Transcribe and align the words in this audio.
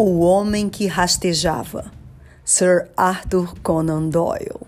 O 0.00 0.20
Homem 0.20 0.68
que 0.68 0.86
Rastejava, 0.86 1.90
Sir 2.44 2.88
Arthur 2.96 3.52
Conan 3.64 4.08
Doyle. 4.08 4.64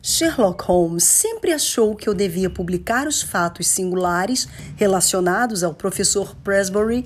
Sherlock 0.00 0.64
Holmes 0.64 1.04
sempre 1.04 1.52
achou 1.52 1.94
que 1.94 2.08
eu 2.08 2.14
devia 2.14 2.48
publicar 2.48 3.06
os 3.06 3.20
fatos 3.20 3.68
singulares 3.68 4.48
relacionados 4.76 5.62
ao 5.62 5.74
professor 5.74 6.34
Presbury, 6.36 7.04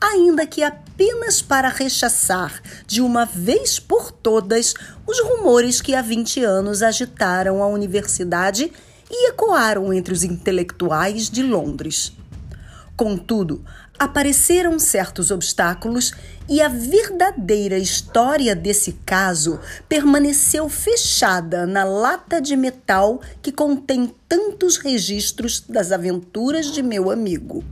ainda 0.00 0.46
que 0.46 0.62
apenas 0.62 1.42
para 1.42 1.68
rechaçar 1.68 2.62
de 2.86 3.00
uma 3.00 3.24
vez 3.24 3.80
por 3.80 4.12
todas 4.12 4.74
os 5.08 5.18
rumores 5.18 5.80
que 5.80 5.92
há 5.92 6.02
20 6.02 6.44
anos 6.44 6.84
agitaram 6.84 7.64
a 7.64 7.66
universidade 7.66 8.72
e 9.10 9.28
ecoaram 9.30 9.92
entre 9.92 10.14
os 10.14 10.22
intelectuais 10.22 11.28
de 11.28 11.42
Londres. 11.42 12.16
Contudo, 12.98 13.64
apareceram 13.98 14.78
certos 14.78 15.30
obstáculos 15.30 16.12
e 16.48 16.62
a 16.62 16.68
verdadeira 16.68 17.76
história 17.76 18.54
desse 18.54 18.92
caso 19.04 19.58
permaneceu 19.88 20.68
fechada 20.68 21.66
na 21.66 21.84
lata 21.84 22.40
de 22.40 22.56
metal 22.56 23.20
que 23.42 23.50
contém 23.50 24.14
tantos 24.28 24.76
registros 24.76 25.60
das 25.68 25.90
aventuras 25.90 26.66
de 26.66 26.82
meu 26.82 27.10
amigo. 27.10 27.64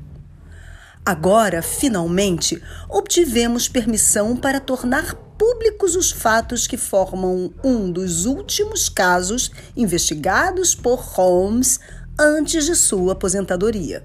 Agora, 1.05 1.63
finalmente, 1.63 2.61
obtivemos 2.89 3.69
permissão 3.69 4.37
para 4.37 4.59
tornar 4.59 5.15
públicos 5.39 5.95
os 5.95 6.11
fatos 6.11 6.67
que 6.67 6.77
formam 6.77 7.53
um 7.63 7.93
dos 7.93 8.27
últimos 8.27 8.89
casos 8.89 9.53
investigados 9.77 10.75
por 10.75 10.99
Holmes 10.99 11.79
antes 12.19 12.65
de 12.65 12.75
sua 12.75 13.13
aposentadoria. 13.13 14.05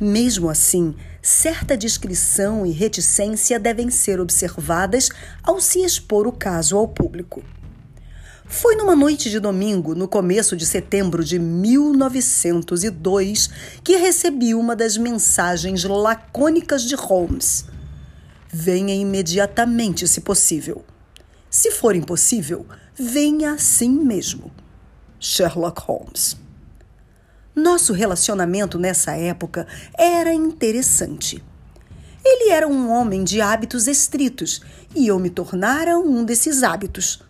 Mesmo 0.00 0.48
assim, 0.48 0.94
certa 1.22 1.76
discrição 1.76 2.64
e 2.64 2.70
reticência 2.70 3.58
devem 3.58 3.90
ser 3.90 4.20
observadas 4.20 5.10
ao 5.42 5.60
se 5.60 5.84
expor 5.84 6.26
o 6.26 6.32
caso 6.32 6.76
ao 6.76 6.88
público. 6.88 7.42
Foi 8.50 8.76
numa 8.76 8.96
noite 8.96 9.28
de 9.28 9.38
domingo, 9.38 9.94
no 9.94 10.08
começo 10.08 10.56
de 10.56 10.64
setembro 10.64 11.22
de 11.22 11.38
1902, 11.38 13.50
que 13.84 13.96
recebi 13.96 14.54
uma 14.54 14.74
das 14.74 14.96
mensagens 14.96 15.84
lacônicas 15.84 16.82
de 16.82 16.94
Holmes. 16.94 17.66
Venha 18.50 18.94
imediatamente, 18.94 20.08
se 20.08 20.22
possível. 20.22 20.82
Se 21.50 21.70
for 21.70 21.94
impossível, 21.94 22.64
venha 22.94 23.52
assim 23.52 23.90
mesmo. 23.90 24.50
Sherlock 25.20 25.82
Holmes. 25.82 26.47
Nosso 27.58 27.92
relacionamento 27.92 28.78
nessa 28.78 29.16
época 29.16 29.66
era 29.98 30.32
interessante. 30.32 31.42
Ele 32.24 32.50
era 32.50 32.68
um 32.68 32.88
homem 32.88 33.24
de 33.24 33.40
hábitos 33.40 33.88
estritos 33.88 34.60
e 34.94 35.08
eu 35.08 35.18
me 35.18 35.28
tornara 35.28 35.98
um 35.98 36.24
desses 36.24 36.62
hábitos. 36.62 37.20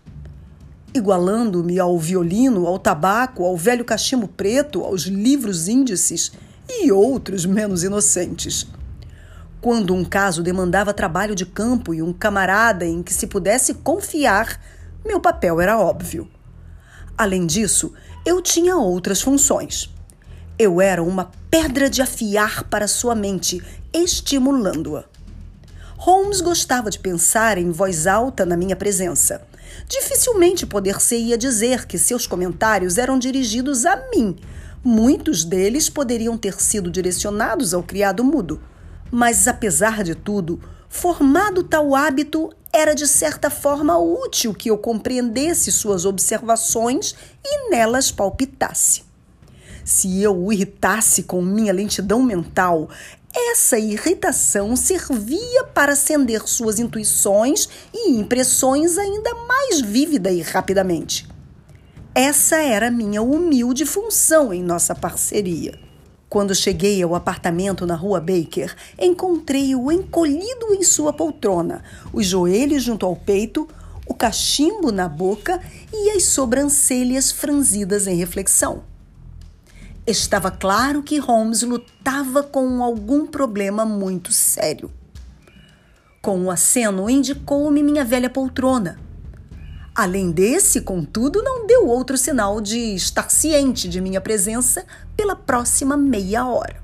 Igualando-me 0.92 1.80
ao 1.80 1.98
violino, 1.98 2.66
ao 2.66 2.78
tabaco, 2.78 3.42
ao 3.42 3.56
velho 3.56 3.86
cachimbo 3.86 4.28
preto, 4.28 4.84
aos 4.84 5.04
livros 5.04 5.66
índices 5.66 6.30
e 6.68 6.92
outros 6.92 7.46
menos 7.46 7.82
inocentes. 7.82 8.66
Quando 9.62 9.94
um 9.94 10.04
caso 10.04 10.42
demandava 10.42 10.92
trabalho 10.92 11.34
de 11.34 11.46
campo 11.46 11.94
e 11.94 12.02
um 12.02 12.12
camarada 12.12 12.84
em 12.84 13.02
que 13.02 13.14
se 13.14 13.26
pudesse 13.26 13.72
confiar, 13.72 14.60
meu 15.06 15.20
papel 15.20 15.58
era 15.58 15.78
óbvio. 15.78 16.28
Além 17.16 17.46
disso, 17.46 17.94
eu 18.26 18.42
tinha 18.42 18.76
outras 18.76 19.22
funções. 19.22 19.96
Eu 20.60 20.80
era 20.80 21.00
uma 21.00 21.30
pedra 21.48 21.88
de 21.88 22.02
afiar 22.02 22.64
para 22.64 22.88
sua 22.88 23.14
mente, 23.14 23.62
estimulando-a. 23.92 25.04
Holmes 25.96 26.40
gostava 26.40 26.90
de 26.90 26.98
pensar 26.98 27.58
em 27.58 27.70
voz 27.70 28.08
alta 28.08 28.44
na 28.44 28.56
minha 28.56 28.74
presença. 28.74 29.46
Dificilmente 29.88 30.66
poder-se-ia 30.66 31.38
dizer 31.38 31.86
que 31.86 31.96
seus 31.96 32.26
comentários 32.26 32.98
eram 32.98 33.20
dirigidos 33.20 33.86
a 33.86 33.96
mim. 34.10 34.34
Muitos 34.82 35.44
deles 35.44 35.88
poderiam 35.88 36.36
ter 36.36 36.60
sido 36.60 36.90
direcionados 36.90 37.72
ao 37.72 37.84
criado 37.84 38.24
mudo. 38.24 38.60
Mas, 39.12 39.46
apesar 39.46 40.02
de 40.02 40.16
tudo, 40.16 40.60
formado 40.88 41.62
tal 41.62 41.94
hábito, 41.94 42.50
era 42.72 42.94
de 42.94 43.06
certa 43.06 43.48
forma 43.48 43.96
útil 43.96 44.52
que 44.52 44.70
eu 44.70 44.78
compreendesse 44.78 45.70
suas 45.70 46.04
observações 46.04 47.14
e 47.44 47.70
nelas 47.70 48.10
palpitasse. 48.10 49.07
Se 49.88 50.22
eu 50.22 50.36
o 50.36 50.52
irritasse 50.52 51.22
com 51.22 51.40
minha 51.40 51.72
lentidão 51.72 52.22
mental, 52.22 52.90
essa 53.34 53.78
irritação 53.78 54.76
servia 54.76 55.64
para 55.64 55.94
acender 55.94 56.46
suas 56.46 56.78
intuições 56.78 57.66
e 57.94 58.10
impressões 58.10 58.98
ainda 58.98 59.32
mais 59.46 59.80
vívida 59.80 60.30
e 60.30 60.42
rapidamente. 60.42 61.26
Essa 62.14 62.56
era 62.56 62.90
minha 62.90 63.22
humilde 63.22 63.86
função 63.86 64.52
em 64.52 64.62
nossa 64.62 64.94
parceria. 64.94 65.80
Quando 66.28 66.54
cheguei 66.54 67.02
ao 67.02 67.14
apartamento 67.14 67.86
na 67.86 67.94
rua 67.94 68.20
Baker, 68.20 68.76
encontrei-o 68.98 69.90
encolhido 69.90 70.74
em 70.74 70.82
sua 70.82 71.14
poltrona, 71.14 71.82
os 72.12 72.26
joelhos 72.26 72.82
junto 72.82 73.06
ao 73.06 73.16
peito, 73.16 73.66
o 74.06 74.12
cachimbo 74.12 74.92
na 74.92 75.08
boca 75.08 75.58
e 75.90 76.10
as 76.10 76.24
sobrancelhas 76.24 77.32
franzidas 77.32 78.06
em 78.06 78.16
reflexão. 78.16 78.82
Estava 80.10 80.50
claro 80.50 81.02
que 81.02 81.18
Holmes 81.18 81.60
lutava 81.60 82.42
com 82.42 82.82
algum 82.82 83.26
problema 83.26 83.84
muito 83.84 84.32
sério. 84.32 84.90
Com 86.22 86.38
um 86.38 86.50
aceno, 86.50 87.10
indicou-me 87.10 87.82
minha 87.82 88.06
velha 88.06 88.30
poltrona. 88.30 88.98
Além 89.94 90.30
desse, 90.30 90.80
contudo, 90.80 91.42
não 91.42 91.66
deu 91.66 91.86
outro 91.86 92.16
sinal 92.16 92.58
de 92.58 92.94
estar 92.94 93.30
ciente 93.30 93.86
de 93.86 94.00
minha 94.00 94.18
presença 94.18 94.86
pela 95.14 95.36
próxima 95.36 95.94
meia 95.94 96.46
hora. 96.46 96.82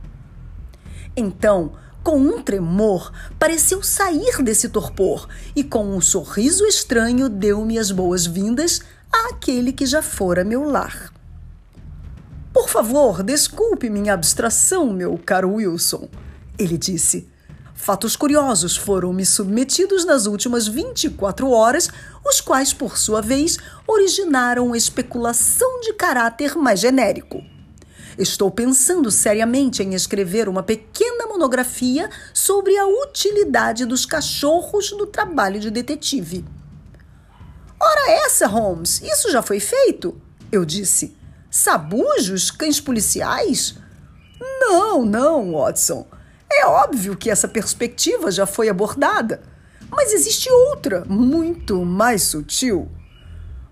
Então, 1.16 1.72
com 2.02 2.18
um 2.18 2.42
tremor, 2.42 3.10
pareceu 3.38 3.82
sair 3.82 4.42
desse 4.42 4.68
torpor 4.68 5.26
e, 5.56 5.64
com 5.64 5.96
um 5.96 6.00
sorriso 6.02 6.66
estranho, 6.66 7.30
deu-me 7.30 7.78
as 7.78 7.90
boas-vindas 7.90 8.82
àquele 9.10 9.72
que 9.72 9.86
já 9.86 10.02
fora 10.02 10.44
meu 10.44 10.62
lar. 10.62 11.13
Por 12.54 12.68
favor, 12.68 13.24
desculpe 13.24 13.90
minha 13.90 14.14
abstração, 14.14 14.92
meu 14.92 15.18
caro 15.18 15.54
Wilson, 15.54 16.08
ele 16.56 16.78
disse. 16.78 17.28
Fatos 17.74 18.14
curiosos 18.14 18.76
foram 18.76 19.12
me 19.12 19.26
submetidos 19.26 20.04
nas 20.04 20.26
últimas 20.26 20.68
24 20.68 21.50
horas, 21.50 21.90
os 22.24 22.40
quais, 22.40 22.72
por 22.72 22.96
sua 22.96 23.20
vez, 23.20 23.58
originaram 23.88 24.74
especulação 24.76 25.80
de 25.80 25.94
caráter 25.94 26.56
mais 26.56 26.78
genérico. 26.78 27.42
Estou 28.16 28.52
pensando 28.52 29.10
seriamente 29.10 29.82
em 29.82 29.92
escrever 29.92 30.48
uma 30.48 30.62
pequena 30.62 31.26
monografia 31.26 32.08
sobre 32.32 32.78
a 32.78 32.86
utilidade 32.86 33.84
dos 33.84 34.06
cachorros 34.06 34.92
no 34.92 35.06
trabalho 35.06 35.58
de 35.58 35.72
detetive. 35.72 36.44
Ora, 37.80 38.12
essa, 38.24 38.46
Holmes, 38.46 39.02
isso 39.02 39.28
já 39.32 39.42
foi 39.42 39.58
feito? 39.58 40.16
Eu 40.52 40.64
disse. 40.64 41.23
Sabujos? 41.56 42.50
Cães 42.50 42.80
policiais? 42.80 43.76
Não, 44.40 45.04
não, 45.04 45.52
Watson. 45.52 46.04
É 46.50 46.66
óbvio 46.66 47.16
que 47.16 47.30
essa 47.30 47.46
perspectiva 47.46 48.28
já 48.32 48.44
foi 48.44 48.68
abordada, 48.68 49.40
mas 49.88 50.12
existe 50.12 50.50
outra, 50.50 51.04
muito 51.04 51.84
mais 51.84 52.24
sutil. 52.24 52.90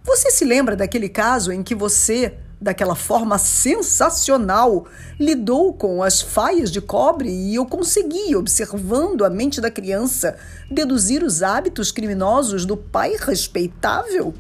Você 0.05 0.31
se 0.31 0.45
lembra 0.45 0.77
daquele 0.77 1.09
caso 1.09 1.51
em 1.51 1.61
que 1.61 1.75
você, 1.75 2.39
daquela 2.61 2.95
forma 2.95 3.37
sensacional, 3.37 4.87
lidou 5.19 5.75
com 5.75 6.05
as 6.05 6.21
faias 6.21 6.71
de 6.71 6.81
cobre 6.81 7.31
e 7.31 7.57
eu 7.57 7.67
consegui, 7.67 8.37
observando 8.37 9.25
a 9.25 9.29
mente 9.29 9.61
da 9.61 9.73
criança, 9.73 10.37
deduzir 10.71 11.25
os 11.25 11.43
hábitos 11.43 11.91
criminosos 11.91 12.65
do 12.65 12.77
pai 12.77 13.17
respeitável? 13.19 14.33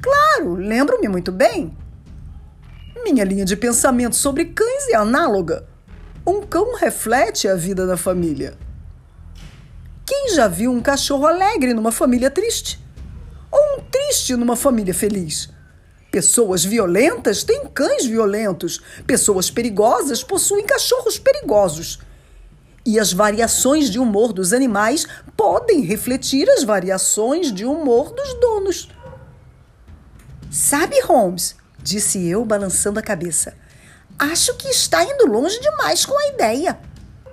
Claro, 0.00 0.54
lembro-me 0.54 1.08
muito 1.08 1.32
bem. 1.32 1.76
Minha 3.04 3.24
linha 3.24 3.44
de 3.44 3.56
pensamento 3.56 4.16
sobre 4.16 4.46
cães 4.46 4.88
é 4.88 4.96
análoga. 4.96 5.66
Um 6.26 6.42
cão 6.42 6.74
reflete 6.76 7.48
a 7.48 7.54
vida 7.54 7.86
da 7.86 7.96
família. 7.96 8.56
Quem 10.04 10.34
já 10.34 10.48
viu 10.48 10.70
um 10.70 10.80
cachorro 10.80 11.26
alegre 11.26 11.74
numa 11.74 11.92
família 11.92 12.30
triste? 12.30 12.82
Ou 13.50 13.78
um 13.78 13.82
triste 13.90 14.34
numa 14.36 14.56
família 14.56 14.94
feliz? 14.94 15.48
Pessoas 16.10 16.64
violentas 16.64 17.44
têm 17.44 17.66
cães 17.66 18.06
violentos. 18.06 18.80
Pessoas 19.06 19.50
perigosas 19.50 20.24
possuem 20.24 20.64
cachorros 20.64 21.18
perigosos. 21.18 21.98
E 22.84 22.98
as 22.98 23.12
variações 23.12 23.90
de 23.90 23.98
humor 23.98 24.32
dos 24.32 24.52
animais 24.52 25.06
podem 25.36 25.82
refletir 25.82 26.48
as 26.48 26.64
variações 26.64 27.52
de 27.52 27.66
humor 27.66 28.12
dos 28.14 28.34
donos. 28.40 28.88
Sabe, 30.50 30.98
Holmes, 31.02 31.54
disse 31.82 32.26
eu, 32.26 32.44
balançando 32.44 32.98
a 32.98 33.02
cabeça. 33.02 33.54
Acho 34.18 34.54
que 34.56 34.68
está 34.68 35.04
indo 35.04 35.26
longe 35.26 35.60
demais 35.60 36.04
com 36.04 36.18
a 36.18 36.28
ideia. 36.28 36.78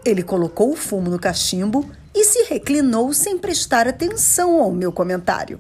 Ele 0.04 0.22
colocou 0.22 0.72
o 0.72 0.76
fumo 0.76 1.10
no 1.10 1.20
cachimbo 1.20 1.90
e 2.14 2.24
se 2.24 2.44
reclinou 2.44 3.12
sem 3.14 3.38
prestar 3.38 3.88
atenção 3.88 4.62
ao 4.62 4.72
meu 4.72 4.92
comentário. 4.92 5.60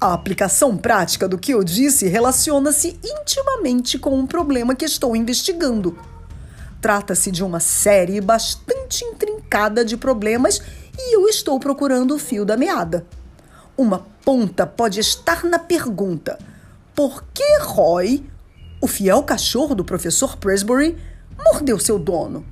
A 0.00 0.14
aplicação 0.14 0.76
prática 0.76 1.28
do 1.28 1.36
que 1.36 1.52
eu 1.52 1.62
disse 1.62 2.06
relaciona-se 2.08 2.98
intimamente 3.04 3.98
com 3.98 4.18
um 4.18 4.26
problema 4.26 4.74
que 4.74 4.84
estou 4.84 5.14
investigando. 5.14 5.98
Trata-se 6.80 7.30
de 7.30 7.44
uma 7.44 7.60
série 7.60 8.18
bastante 8.18 9.04
intrincada 9.04 9.84
de 9.84 9.98
problemas 9.98 10.62
e 10.96 11.14
eu 11.14 11.28
estou 11.28 11.60
procurando 11.60 12.14
o 12.14 12.18
fio 12.18 12.46
da 12.46 12.56
meada. 12.56 13.04
Uma 13.76 14.06
ponta 14.24 14.66
pode 14.66 15.00
estar 15.00 15.44
na 15.44 15.58
pergunta: 15.58 16.38
por 16.94 17.24
que 17.32 17.58
Roy, 17.62 18.24
o 18.80 18.86
fiel 18.86 19.22
cachorro 19.22 19.74
do 19.74 19.84
professor 19.84 20.36
Presbury, 20.36 20.96
mordeu 21.38 21.78
seu 21.78 21.98
dono? 21.98 22.44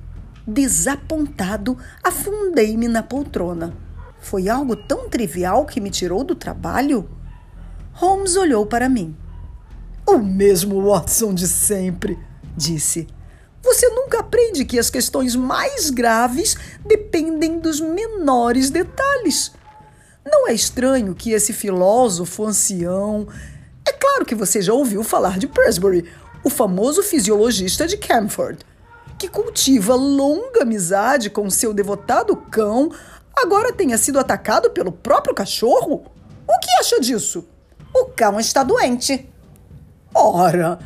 Desapontado, 0.45 1.77
afundei-me 2.03 2.87
na 2.87 3.03
poltrona. 3.03 3.73
Foi 4.19 4.49
algo 4.49 4.75
tão 4.75 5.09
trivial 5.09 5.65
que 5.65 5.79
me 5.79 5.89
tirou 5.89 6.23
do 6.23 6.35
trabalho? 6.35 7.09
Holmes 7.93 8.35
olhou 8.35 8.65
para 8.65 8.89
mim. 8.89 9.15
O 10.05 10.17
mesmo 10.17 10.81
Watson 10.89 11.33
de 11.33 11.47
sempre, 11.47 12.17
disse. 12.55 13.07
Você 13.61 13.87
nunca 13.89 14.19
aprende 14.19 14.65
que 14.65 14.79
as 14.79 14.89
questões 14.89 15.35
mais 15.35 15.89
graves 15.89 16.55
dependem 16.85 17.59
dos 17.59 17.79
menores 17.79 18.69
detalhes. 18.69 19.51
Não 20.25 20.47
é 20.47 20.53
estranho 20.53 21.13
que 21.13 21.31
esse 21.31 21.53
filósofo 21.53 22.45
ancião. 22.45 23.27
É 23.89 23.93
claro 23.93 24.23
que 24.23 24.35
você 24.35 24.61
já 24.61 24.71
ouviu 24.71 25.03
falar 25.03 25.39
de 25.39 25.47
Presbury, 25.47 26.07
o 26.43 26.49
famoso 26.49 27.01
fisiologista 27.01 27.87
de 27.87 27.97
Camford, 27.97 28.59
que 29.17 29.27
cultiva 29.27 29.95
longa 29.95 30.61
amizade 30.61 31.27
com 31.27 31.49
seu 31.49 31.73
devotado 31.73 32.35
cão, 32.35 32.91
agora 33.35 33.73
tenha 33.73 33.97
sido 33.97 34.19
atacado 34.19 34.69
pelo 34.69 34.91
próprio 34.91 35.33
cachorro? 35.33 36.05
O 36.47 36.59
que 36.59 36.69
acha 36.79 36.99
disso? 36.99 37.47
O 37.91 38.05
cão 38.05 38.39
está 38.39 38.61
doente. 38.61 39.27
Ora, 40.13 40.77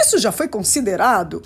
isso 0.00 0.18
já 0.18 0.30
foi 0.30 0.46
considerado. 0.46 1.42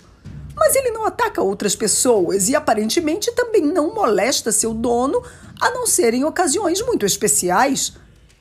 Mas 0.55 0.77
ele 0.77 0.91
não 0.91 1.07
ataca 1.07 1.41
outras 1.41 1.75
pessoas 1.75 2.51
e 2.51 2.55
aparentemente 2.55 3.33
também 3.33 3.63
não 3.63 3.95
molesta 3.95 4.53
seu 4.53 4.75
dono, 4.75 5.23
a 5.59 5.71
não 5.71 5.87
ser 5.87 6.13
em 6.13 6.25
ocasiões 6.25 6.83
muito 6.83 7.07
especiais. 7.07 7.95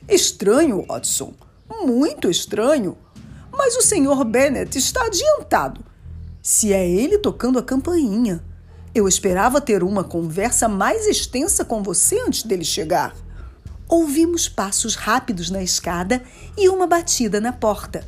Estranho, 0.10 0.86
Watson. 0.86 1.34
Muito 1.84 2.30
estranho. 2.30 2.98
Mas 3.52 3.76
o 3.76 3.82
Sr. 3.82 4.24
Bennet 4.26 4.78
está 4.78 5.06
adiantado. 5.06 5.84
Se 6.42 6.72
é 6.74 6.88
ele 6.88 7.18
tocando 7.18 7.58
a 7.58 7.64
campainha. 7.64 8.44
Eu 8.94 9.08
esperava 9.08 9.60
ter 9.60 9.84
uma 9.84 10.04
conversa 10.04 10.70
mais 10.70 11.06
extensa 11.06 11.66
com 11.66 11.84
você 11.84 12.20
antes 12.22 12.44
dele 12.44 12.64
chegar. 12.64 13.16
Ouvimos 13.88 14.48
passos 14.48 14.96
rápidos 14.96 15.50
na 15.50 15.62
escada 15.62 16.22
e 16.58 16.70
uma 16.70 16.88
batida 16.88 17.42
na 17.42 17.52
porta. 17.52 18.06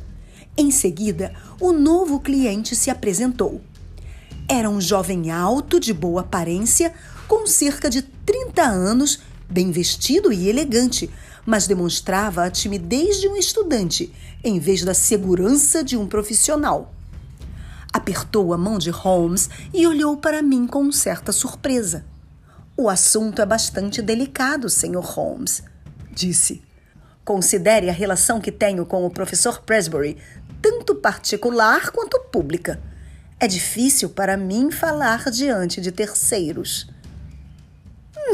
Em 0.56 0.70
seguida, 0.70 1.32
o 1.60 1.72
novo 1.72 2.18
cliente 2.18 2.74
se 2.74 2.90
apresentou. 2.90 3.60
Era 4.48 4.68
um 4.68 4.80
jovem 4.80 5.30
alto, 5.30 5.78
de 5.78 5.92
boa 5.92 6.22
aparência, 6.22 6.92
com 7.28 7.46
cerca 7.46 7.90
de 7.90 8.02
30 8.02 8.62
anos, 8.62 9.20
bem 9.48 9.70
vestido 9.70 10.32
e 10.32 10.48
elegante, 10.48 11.10
mas 11.48 11.66
demonstrava 11.66 12.44
a 12.44 12.50
timidez 12.50 13.22
de 13.22 13.26
um 13.26 13.34
estudante, 13.34 14.12
em 14.44 14.58
vez 14.58 14.84
da 14.84 14.92
segurança 14.92 15.82
de 15.82 15.96
um 15.96 16.06
profissional. 16.06 16.92
Apertou 17.90 18.52
a 18.52 18.58
mão 18.58 18.76
de 18.76 18.90
Holmes 18.90 19.48
e 19.72 19.86
olhou 19.86 20.18
para 20.18 20.42
mim 20.42 20.66
com 20.66 20.92
certa 20.92 21.32
surpresa. 21.32 22.04
O 22.76 22.86
assunto 22.86 23.40
é 23.40 23.46
bastante 23.46 24.02
delicado, 24.02 24.68
Sr. 24.68 25.00
Holmes, 25.00 25.62
disse. 26.12 26.60
Considere 27.24 27.88
a 27.88 27.94
relação 27.94 28.42
que 28.42 28.52
tenho 28.52 28.84
com 28.84 29.06
o 29.06 29.10
professor 29.10 29.62
Presbury, 29.62 30.18
tanto 30.60 30.96
particular 30.96 31.92
quanto 31.92 32.20
pública. 32.30 32.78
É 33.40 33.46
difícil 33.46 34.10
para 34.10 34.36
mim 34.36 34.70
falar 34.70 35.30
diante 35.30 35.80
de 35.80 35.92
terceiros. 35.92 36.90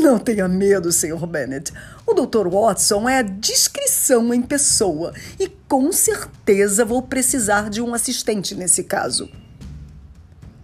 Não 0.00 0.18
tenha 0.18 0.48
medo, 0.48 0.90
Sr. 0.90 1.24
Bennet. 1.28 1.72
O 2.06 2.12
Dr. 2.12 2.48
Watson 2.48 3.08
é 3.08 3.18
a 3.18 3.22
discrição 3.22 4.34
em 4.34 4.42
pessoa 4.42 5.14
e 5.40 5.48
com 5.48 5.90
certeza 5.90 6.84
vou 6.84 7.00
precisar 7.02 7.70
de 7.70 7.80
um 7.80 7.94
assistente 7.94 8.54
nesse 8.54 8.84
caso. 8.84 9.28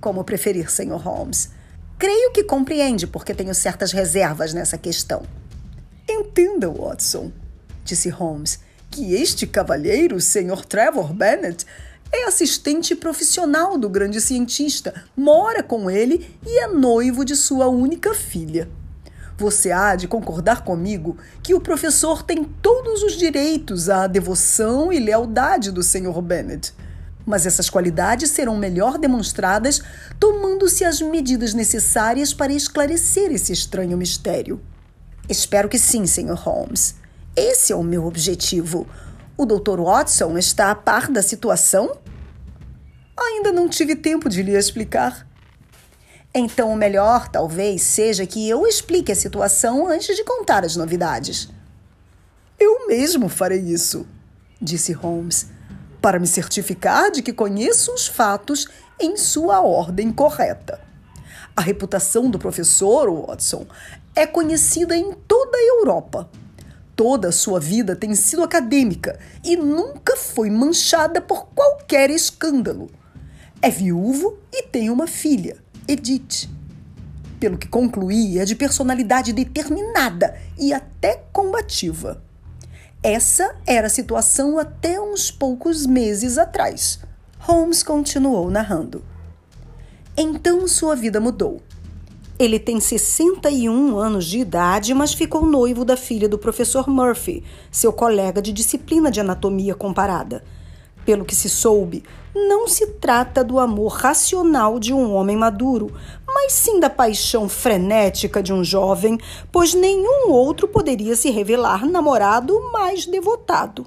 Como 0.00 0.22
preferir, 0.22 0.70
Sr. 0.70 0.96
Holmes. 0.96 1.50
Creio 1.98 2.30
que 2.32 2.44
compreende 2.44 3.06
porque 3.06 3.34
tenho 3.34 3.54
certas 3.54 3.90
reservas 3.90 4.52
nessa 4.52 4.76
questão. 4.76 5.22
Entenda, 6.08 6.68
Watson, 6.68 7.32
disse 7.84 8.10
Holmes, 8.10 8.58
que 8.90 9.14
este 9.14 9.46
cavalheiro, 9.46 10.20
Sr. 10.20 10.64
Trevor 10.66 11.14
Bennet, 11.14 11.64
é 12.12 12.24
assistente 12.24 12.94
profissional 12.94 13.78
do 13.78 13.88
grande 13.88 14.20
cientista, 14.20 15.04
mora 15.16 15.62
com 15.62 15.90
ele 15.90 16.36
e 16.44 16.58
é 16.58 16.66
noivo 16.66 17.24
de 17.24 17.36
sua 17.36 17.68
única 17.68 18.14
filha. 18.14 18.68
Você 19.40 19.72
há 19.72 19.96
de 19.96 20.06
concordar 20.06 20.64
comigo 20.64 21.16
que 21.42 21.54
o 21.54 21.60
professor 21.62 22.22
tem 22.22 22.44
todos 22.44 23.02
os 23.02 23.14
direitos 23.14 23.88
à 23.88 24.06
devoção 24.06 24.92
e 24.92 25.00
lealdade 25.00 25.72
do 25.72 25.82
Sr. 25.82 26.20
Bennet 26.20 26.74
mas 27.24 27.46
essas 27.46 27.70
qualidades 27.70 28.30
serão 28.30 28.56
melhor 28.56 28.98
demonstradas 28.98 29.80
tomando-se 30.18 30.84
as 30.84 31.00
medidas 31.00 31.54
necessárias 31.54 32.34
para 32.34 32.52
esclarecer 32.52 33.30
esse 33.30 33.52
estranho 33.52 33.96
mistério. 33.96 34.60
Espero 35.28 35.68
que 35.68 35.78
sim, 35.78 36.06
Sr. 36.06 36.34
Holmes. 36.34 36.96
Esse 37.36 37.72
é 37.72 37.76
o 37.76 37.84
meu 37.84 38.04
objetivo. 38.06 38.86
O 39.36 39.46
Dr. 39.46 39.80
Watson 39.80 40.36
está 40.36 40.70
a 40.70 40.74
par 40.74 41.08
da 41.08 41.22
situação? 41.22 41.96
Ainda 43.16 43.52
não 43.52 43.68
tive 43.68 43.94
tempo 43.94 44.28
de 44.28 44.42
lhe 44.42 44.56
explicar. 44.56 45.29
Então, 46.32 46.72
o 46.72 46.76
melhor 46.76 47.28
talvez 47.28 47.82
seja 47.82 48.24
que 48.24 48.48
eu 48.48 48.66
explique 48.66 49.10
a 49.10 49.16
situação 49.16 49.88
antes 49.88 50.14
de 50.14 50.22
contar 50.22 50.64
as 50.64 50.76
novidades. 50.76 51.48
Eu 52.58 52.86
mesmo 52.86 53.28
farei 53.28 53.60
isso, 53.60 54.06
disse 54.60 54.92
Holmes 54.92 55.48
para 56.00 56.18
me 56.18 56.26
certificar 56.26 57.10
de 57.10 57.20
que 57.20 57.32
conheço 57.32 57.92
os 57.92 58.06
fatos 58.06 58.66
em 58.98 59.16
sua 59.16 59.60
ordem 59.60 60.10
correta. 60.12 60.80
A 61.54 61.60
reputação 61.60 62.30
do 62.30 62.38
professor 62.38 63.10
Watson 63.26 63.66
é 64.14 64.26
conhecida 64.26 64.96
em 64.96 65.12
toda 65.12 65.58
a 65.58 65.66
Europa. 65.78 66.30
Toda 66.94 67.28
a 67.28 67.32
sua 67.32 67.58
vida 67.58 67.96
tem 67.96 68.14
sido 68.14 68.42
acadêmica 68.42 69.18
e 69.44 69.56
nunca 69.56 70.16
foi 70.16 70.48
manchada 70.48 71.20
por 71.20 71.46
qualquer 71.48 72.10
escândalo. 72.10 72.90
É 73.60 73.68
viúvo 73.68 74.38
e 74.52 74.62
tem 74.62 74.90
uma 74.90 75.06
filha, 75.06 75.56
Edith. 75.90 76.48
Pelo 77.40 77.58
que 77.58 77.66
concluí, 77.66 78.38
é 78.38 78.44
de 78.44 78.54
personalidade 78.54 79.32
determinada 79.32 80.38
e 80.56 80.72
até 80.72 81.24
combativa. 81.32 82.22
Essa 83.02 83.56
era 83.66 83.88
a 83.88 83.90
situação 83.90 84.56
até 84.56 85.00
uns 85.00 85.32
poucos 85.32 85.86
meses 85.86 86.38
atrás. 86.38 87.00
Holmes 87.40 87.82
continuou 87.82 88.48
narrando. 88.52 89.04
Então 90.16 90.68
sua 90.68 90.94
vida 90.94 91.18
mudou. 91.18 91.60
Ele 92.38 92.60
tem 92.60 92.78
61 92.78 93.98
anos 93.98 94.26
de 94.26 94.38
idade, 94.38 94.94
mas 94.94 95.12
ficou 95.12 95.44
noivo 95.44 95.84
da 95.84 95.96
filha 95.96 96.28
do 96.28 96.38
professor 96.38 96.88
Murphy, 96.88 97.42
seu 97.68 97.92
colega 97.92 98.40
de 98.40 98.52
disciplina 98.52 99.10
de 99.10 99.18
anatomia 99.18 99.74
comparada. 99.74 100.44
Pelo 101.04 101.24
que 101.24 101.34
se 101.34 101.48
soube, 101.48 102.02
não 102.34 102.68
se 102.68 102.86
trata 102.86 103.42
do 103.42 103.58
amor 103.58 103.92
racional 103.92 104.78
de 104.78 104.92
um 104.92 105.12
homem 105.14 105.36
maduro, 105.36 105.92
mas 106.26 106.52
sim 106.52 106.78
da 106.78 106.88
paixão 106.88 107.48
frenética 107.48 108.42
de 108.42 108.52
um 108.52 108.62
jovem, 108.62 109.18
pois 109.50 109.74
nenhum 109.74 110.30
outro 110.30 110.68
poderia 110.68 111.16
se 111.16 111.30
revelar 111.30 111.84
namorado 111.86 112.70
mais 112.72 113.06
devotado. 113.06 113.86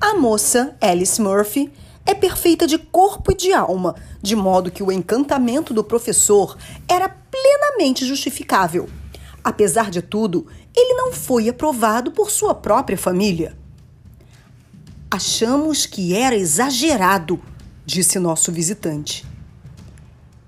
A 0.00 0.14
moça, 0.14 0.76
Alice 0.80 1.20
Murphy, 1.20 1.70
é 2.06 2.14
perfeita 2.14 2.66
de 2.66 2.78
corpo 2.78 3.32
e 3.32 3.34
de 3.34 3.52
alma, 3.52 3.94
de 4.22 4.36
modo 4.36 4.70
que 4.70 4.82
o 4.82 4.92
encantamento 4.92 5.72
do 5.72 5.82
professor 5.82 6.56
era 6.88 7.08
plenamente 7.08 8.04
justificável. 8.04 8.88
Apesar 9.42 9.90
de 9.90 10.00
tudo, 10.00 10.46
ele 10.74 10.94
não 10.94 11.12
foi 11.12 11.48
aprovado 11.48 12.12
por 12.12 12.30
sua 12.30 12.54
própria 12.54 12.96
família. 12.96 13.56
Achamos 15.14 15.86
que 15.86 16.12
era 16.12 16.34
exagerado, 16.34 17.40
disse 17.86 18.18
nosso 18.18 18.50
visitante. 18.50 19.24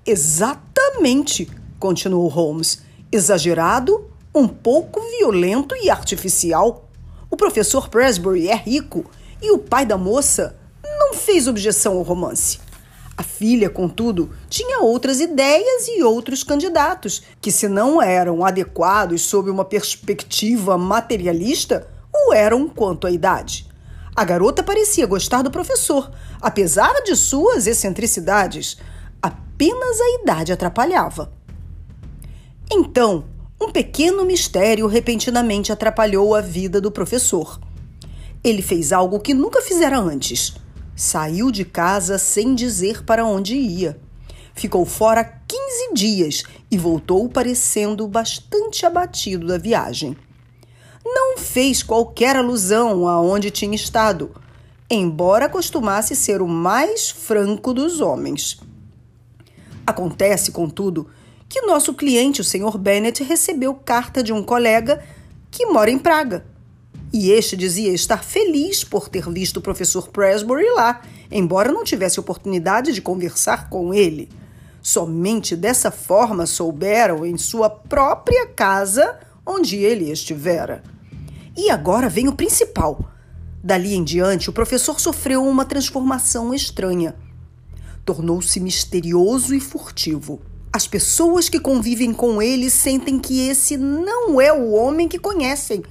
Exatamente, 0.05 1.49
continuou 1.79 2.27
Holmes. 2.27 2.83
Exagerado, 3.13 4.11
um 4.35 4.49
pouco 4.49 5.01
violento 5.19 5.77
e 5.77 5.89
artificial. 5.89 6.91
O 7.31 7.37
professor 7.37 7.89
Presbury 7.89 8.49
é 8.49 8.57
rico 8.57 9.09
e 9.41 9.53
o 9.53 9.59
pai 9.59 9.87
da 9.87 9.97
moça 9.97 10.59
não 10.99 11.15
fez 11.15 11.47
objeção 11.47 11.93
ao 11.99 12.03
romance. 12.03 12.59
A 13.17 13.23
filha, 13.23 13.71
contudo, 13.71 14.35
tinha 14.49 14.81
outras 14.81 15.21
ideias 15.21 15.87
e 15.87 16.03
outros 16.03 16.43
candidatos, 16.43 17.23
que, 17.41 17.53
se 17.53 17.69
não 17.69 18.03
eram 18.03 18.45
adequados 18.45 19.23
sob 19.23 19.49
uma 19.49 19.65
perspectiva 19.65 20.77
materialista, 20.77 21.87
o 22.13 22.33
eram 22.33 22.69
quanto 22.69 23.07
à 23.07 23.13
idade. 23.13 23.76
A 24.17 24.25
garota 24.25 24.63
parecia 24.63 25.07
gostar 25.07 25.43
do 25.43 25.51
professor, 25.51 26.11
apesar 26.41 27.03
de 27.05 27.15
suas 27.15 27.67
excentricidades. 27.67 28.79
Apenas 29.21 30.01
a 30.01 30.23
idade 30.23 30.53
atrapalhava. 30.53 31.31
Então, 32.71 33.27
um 33.61 33.71
pequeno 33.71 34.25
mistério 34.25 34.87
repentinamente 34.87 35.71
atrapalhou 35.71 36.35
a 36.35 36.41
vida 36.41 36.81
do 36.81 36.91
professor. 36.91 37.61
Ele 38.43 38.63
fez 38.63 38.93
algo 38.93 39.21
que 39.21 39.35
nunca 39.35 39.61
fizera 39.61 39.99
antes 39.99 40.55
Saiu 40.97 41.51
de 41.51 41.63
casa 41.63 42.17
sem 42.17 42.55
dizer 42.55 43.05
para 43.05 43.27
onde 43.27 43.55
ia. 43.55 44.01
Ficou 44.55 44.87
fora 44.87 45.23
15 45.23 45.93
dias 45.93 46.43
e 46.71 46.79
voltou 46.79 47.29
parecendo 47.29 48.09
bastante 48.09 48.87
abatido 48.87 49.47
da 49.47 49.59
viagem. 49.59 50.17
Não 51.07 51.39
fez 51.39 51.83
qualquer 51.83 52.37
alusão 52.37 53.07
a 53.07 53.21
onde 53.21 53.51
tinha 53.51 53.75
estado, 53.75 54.35
embora 54.91 55.49
costumasse 55.49 56.17
ser 56.17 56.43
o 56.43 56.49
mais 56.49 57.11
franco 57.11 57.73
dos 57.73 58.01
homens. 58.01 58.61
Acontece, 59.87 60.51
contudo, 60.51 61.09
que 61.49 61.63
nosso 61.63 61.95
cliente, 61.95 62.41
o 62.41 62.45
Sr. 62.45 62.77
Bennet, 62.77 63.23
recebeu 63.23 63.73
carta 63.73 64.23
de 64.23 64.33
um 64.33 64.43
colega 64.43 65.05
que 65.51 65.65
mora 65.67 65.91
em 65.91 65.99
Praga 65.99 66.45
e 67.13 67.31
este 67.31 67.57
dizia 67.57 67.93
estar 67.93 68.23
feliz 68.23 68.85
por 68.85 69.09
ter 69.09 69.29
visto 69.31 69.57
o 69.57 69.61
professor 69.63 70.09
Presbury 70.09 70.69
lá, 70.75 71.01
embora 71.31 71.73
não 71.73 71.85
tivesse 71.85 72.21
oportunidade 72.21 72.93
de 72.93 73.01
conversar 73.01 73.71
com 73.71 73.95
ele. 73.95 74.29
Somente 74.83 75.57
dessa 75.57 75.91
forma 75.91 76.47
souberam 76.47 77.25
em 77.25 77.39
sua 77.39 77.71
própria 77.71 78.47
casa 78.47 79.19
onde 79.45 79.77
ele 79.77 80.11
estivera. 80.11 80.83
E 81.57 81.71
agora 81.71 82.09
vem 82.09 82.29
o 82.29 82.35
principal. 82.35 83.11
Dali 83.63 83.95
em 83.95 84.05
diante, 84.05 84.51
o 84.51 84.53
professor 84.53 85.01
sofreu 85.01 85.47
uma 85.47 85.65
transformação 85.65 86.53
estranha. 86.55 87.15
Tornou-se 88.05 88.61
misterioso 88.61 89.55
e 89.55 89.61
furtivo. 89.61 90.41
As 90.73 90.87
pessoas 90.87 91.49
que 91.49 91.59
convivem 91.59 92.13
com 92.13 92.43
ele 92.43 92.71
sentem 92.71 93.19
que 93.19 93.49
esse 93.49 93.77
não 93.77 94.41
é 94.41 94.53
o 94.53 94.73
homem 94.73 95.09
que 95.09 95.19
conhecem 95.19 95.83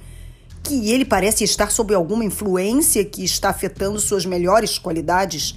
que 0.66 0.90
ele 0.90 1.04
parece 1.04 1.44
estar 1.44 1.70
sob 1.70 1.94
alguma 1.94 2.24
influência 2.24 3.04
que 3.04 3.24
está 3.24 3.50
afetando 3.50 4.00
suas 4.00 4.26
melhores 4.26 4.78
qualidades. 4.78 5.54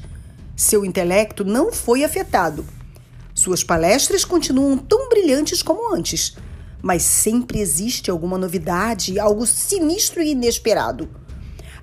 Seu 0.56 0.86
intelecto 0.86 1.44
não 1.44 1.74
foi 1.74 2.04
afetado. 2.04 2.64
Suas 3.34 3.64
palestras 3.64 4.24
continuam 4.24 4.78
tão 4.78 5.10
brilhantes 5.10 5.64
como 5.64 5.96
antes, 5.96 6.36
mas 6.82 7.04
sempre 7.04 7.60
existe 7.60 8.10
alguma 8.10 8.38
novidade, 8.38 9.20
algo 9.20 9.46
sinistro 9.46 10.22
e 10.22 10.32
inesperado. 10.32 11.10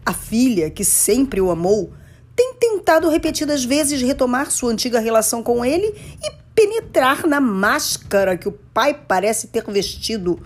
A 0.04 0.12
filha, 0.12 0.70
que 0.70 0.84
sempre 0.84 1.40
o 1.40 1.50
amou, 1.50 1.92
tem 2.34 2.54
tentado 2.54 3.08
repetidas 3.08 3.64
vezes 3.64 4.02
retomar 4.02 4.50
sua 4.50 4.70
antiga 4.70 5.00
relação 5.00 5.42
com 5.42 5.64
ele 5.64 5.94
e 6.22 6.30
penetrar 6.54 7.26
na 7.26 7.40
máscara 7.40 8.36
que 8.36 8.48
o 8.48 8.52
pai 8.52 8.94
parece 8.94 9.48
ter 9.48 9.64
vestido. 9.70 10.40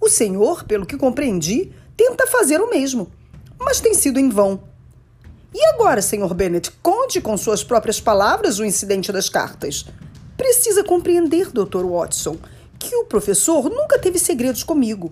O 0.00 0.08
senhor, 0.08 0.64
pelo 0.64 0.86
que 0.86 0.96
compreendi, 0.96 1.72
tenta 1.96 2.26
fazer 2.26 2.60
o 2.60 2.70
mesmo, 2.70 3.10
mas 3.58 3.80
tem 3.80 3.94
sido 3.94 4.18
em 4.18 4.28
vão. 4.28 4.62
E 5.52 5.64
agora, 5.66 6.02
Sr. 6.02 6.34
Bennet, 6.34 6.70
conte 6.82 7.20
com 7.20 7.36
suas 7.36 7.62
próprias 7.62 8.00
palavras 8.00 8.58
o 8.58 8.64
incidente 8.64 9.12
das 9.12 9.28
cartas. 9.28 9.86
Precisa 10.36 10.82
compreender, 10.82 11.50
Dr. 11.52 11.84
Watson, 11.84 12.36
que 12.84 12.94
o 12.96 13.04
professor 13.04 13.70
nunca 13.70 13.98
teve 13.98 14.18
segredos 14.18 14.62
comigo. 14.62 15.10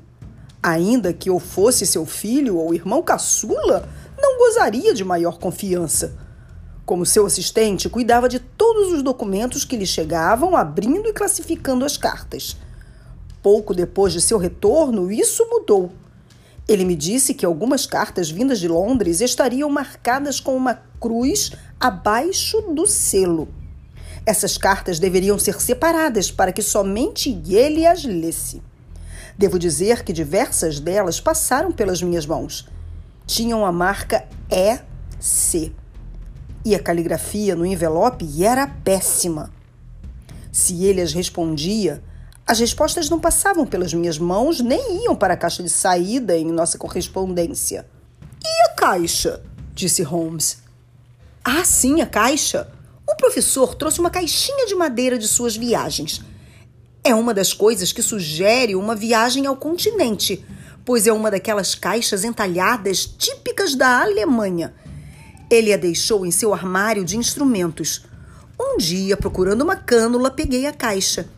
Ainda 0.62 1.12
que 1.12 1.31
eu 1.31 1.41
fosse 1.41 1.87
seu 1.87 2.05
filho 2.05 2.59
ou 2.59 2.75
irmão 2.75 3.02
caçula, 3.02 3.88
não 4.21 4.38
gozaria 4.38 4.93
de 4.93 5.02
maior 5.02 5.38
confiança. 5.38 6.14
Como 6.85 7.07
seu 7.07 7.25
assistente, 7.25 7.88
cuidava 7.88 8.29
de 8.29 8.38
todos 8.38 8.93
os 8.93 9.02
documentos 9.02 9.64
que 9.64 9.76
lhe 9.76 9.87
chegavam, 9.87 10.55
abrindo 10.55 11.09
e 11.09 11.12
classificando 11.12 11.85
as 11.85 11.97
cartas. 11.97 12.57
Pouco 13.43 13.75
depois 13.75 14.12
de 14.12 14.21
seu 14.21 14.37
retorno, 14.37 15.11
isso 15.11 15.49
mudou. 15.49 15.91
Ele 16.69 16.85
me 16.85 16.95
disse 16.95 17.33
que 17.33 17.47
algumas 17.47 17.87
cartas 17.87 18.31
vindas 18.31 18.61
de 18.61 18.69
Londres 18.69 19.21
estariam 19.21 19.71
marcadas 19.71 20.38
com 20.38 20.55
uma 20.55 20.75
cruz 21.00 21.52
abaixo 21.81 22.61
do 22.73 22.87
selo. 22.87 23.49
Essas 24.25 24.57
cartas 24.57 24.99
deveriam 24.99 25.38
ser 25.38 25.61
separadas 25.61 26.31
para 26.31 26.52
que 26.52 26.62
somente 26.62 27.43
ele 27.49 27.87
as 27.87 28.05
lesse. 28.05 28.62
Devo 29.37 29.59
dizer 29.59 30.05
que 30.05 30.12
diversas 30.12 30.79
delas 30.79 31.21
passaram 31.21 31.73
pelas 31.73 32.02
minhas 32.02 32.26
mãos. 32.26 32.69
Tinham 33.26 33.64
a 33.67 33.73
marca 33.73 34.25
EC. 34.50 35.73
E 36.64 36.75
a 36.75 36.79
caligrafia 36.79 37.57
no 37.57 37.67
envelope 37.67 38.45
era 38.45 38.67
péssima. 38.67 39.50
Se 40.52 40.85
ele 40.85 41.00
as 41.00 41.12
respondia, 41.12 42.02
as 42.47 42.61
respostas 42.61 43.09
não 43.09 43.19
passavam 43.19 43.67
pelas 43.67 43.95
minhas 43.95 44.19
mãos 44.19 44.61
nem 44.61 45.05
iam 45.05 45.17
para 45.17 45.35
a 45.35 45.37
caixa 45.37 45.62
de 45.62 45.71
saída 45.71 46.37
em 46.37 46.52
nossa 46.52 46.79
correspondência. 46.79 47.87
E 48.45 48.71
a 48.71 48.75
caixa? 48.75 49.43
disse 49.75 50.02
Holmes. 50.02 50.59
Ah, 51.43 51.64
sim, 51.64 52.00
a 52.00 52.07
caixa. 52.07 52.69
O 53.12 53.16
professor 53.16 53.75
trouxe 53.75 54.00
uma 54.00 54.09
caixinha 54.09 54.66
de 54.66 54.75
madeira 54.75 55.19
de 55.19 55.28
suas 55.28 55.54
viagens. 55.54 56.23
É 57.04 57.14
uma 57.14 57.35
das 57.35 57.52
coisas 57.52 57.92
que 57.92 58.02
sugere 58.02 58.75
uma 58.75 58.97
viagem 58.97 59.47
ao 59.47 59.54
continente, 59.54 60.42
pois 60.83 61.07
é 61.07 61.12
uma 61.12 61.31
daquelas 61.31 61.75
caixas 61.75 62.25
entalhadas 62.25 63.04
típicas 63.04 63.75
da 63.75 64.00
Alemanha. 64.00 64.73
Ele 65.50 65.75
a 65.75 65.76
deixou 65.76 66.25
em 66.25 66.31
seu 66.31 66.54
armário 66.54 67.04
de 67.04 67.19
instrumentos. 67.19 68.07
Um 68.59 68.78
dia, 68.78 69.14
procurando 69.14 69.61
uma 69.61 69.76
cânula, 69.76 70.31
peguei 70.31 70.66
a 70.66 70.73
caixa 70.73 71.28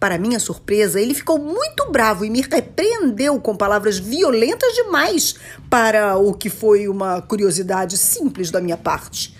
para 0.00 0.18
minha 0.18 0.40
surpresa, 0.40 0.98
ele 0.98 1.12
ficou 1.12 1.38
muito 1.38 1.92
bravo 1.92 2.24
e 2.24 2.30
me 2.30 2.40
repreendeu 2.40 3.38
com 3.38 3.54
palavras 3.54 3.98
violentas 3.98 4.72
demais 4.72 5.34
para 5.68 6.16
o 6.16 6.32
que 6.32 6.48
foi 6.48 6.88
uma 6.88 7.20
curiosidade 7.20 7.98
simples 7.98 8.50
da 8.50 8.62
minha 8.62 8.78
parte. 8.78 9.36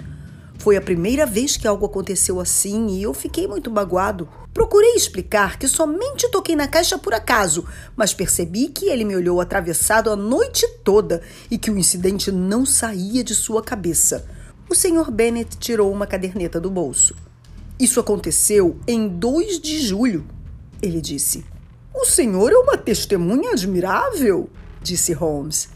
Foi 0.61 0.77
a 0.77 0.81
primeira 0.83 1.25
vez 1.25 1.57
que 1.57 1.67
algo 1.67 1.87
aconteceu 1.87 2.39
assim 2.39 2.89
e 2.89 3.03
eu 3.03 3.15
fiquei 3.15 3.49
muito 3.49 3.71
magoado. 3.71 4.29
Procurei 4.53 4.93
explicar 4.93 5.59
que 5.59 5.67
somente 5.67 6.31
toquei 6.31 6.55
na 6.55 6.69
caixa 6.69 6.99
por 6.99 7.15
acaso, 7.15 7.65
mas 7.97 8.13
percebi 8.13 8.69
que 8.69 8.91
ele 8.91 9.03
me 9.03 9.17
olhou 9.17 9.41
atravessado 9.41 10.11
a 10.11 10.17
noite 10.17 10.69
toda 10.85 11.23
e 11.51 11.57
que 11.57 11.71
o 11.71 11.79
incidente 11.79 12.31
não 12.31 12.67
saía 12.67 13.25
de 13.25 13.35
sua 13.35 13.63
cabeça. 13.63 14.29
O 14.69 14.75
Sr. 14.75 15.11
Bennet 15.11 15.57
tirou 15.57 15.91
uma 15.91 16.07
caderneta 16.07 16.61
do 16.61 16.71
bolso. 16.71 17.17
Isso 17.79 17.99
aconteceu 17.99 18.79
em 18.87 19.09
2 19.09 19.61
de 19.61 19.81
julho, 19.81 20.27
ele 20.83 21.01
disse. 21.01 21.43
O 21.95 22.05
senhor 22.05 22.53
é 22.53 22.57
uma 22.57 22.77
testemunha 22.77 23.53
admirável, 23.53 24.51
disse 24.83 25.15
Holmes. 25.15 25.71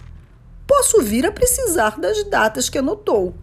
Posso 0.67 1.01
vir 1.01 1.25
a 1.25 1.33
precisar 1.33 1.99
das 1.99 2.23
datas 2.25 2.69
que 2.69 2.77
anotou. 2.77 3.35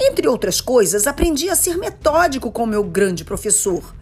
Entre 0.00 0.28
outras 0.28 0.60
coisas, 0.60 1.06
aprendi 1.06 1.50
a 1.50 1.56
ser 1.56 1.76
metódico 1.76 2.52
com 2.52 2.64
meu 2.64 2.84
grande 2.84 3.24
professor. 3.24 3.94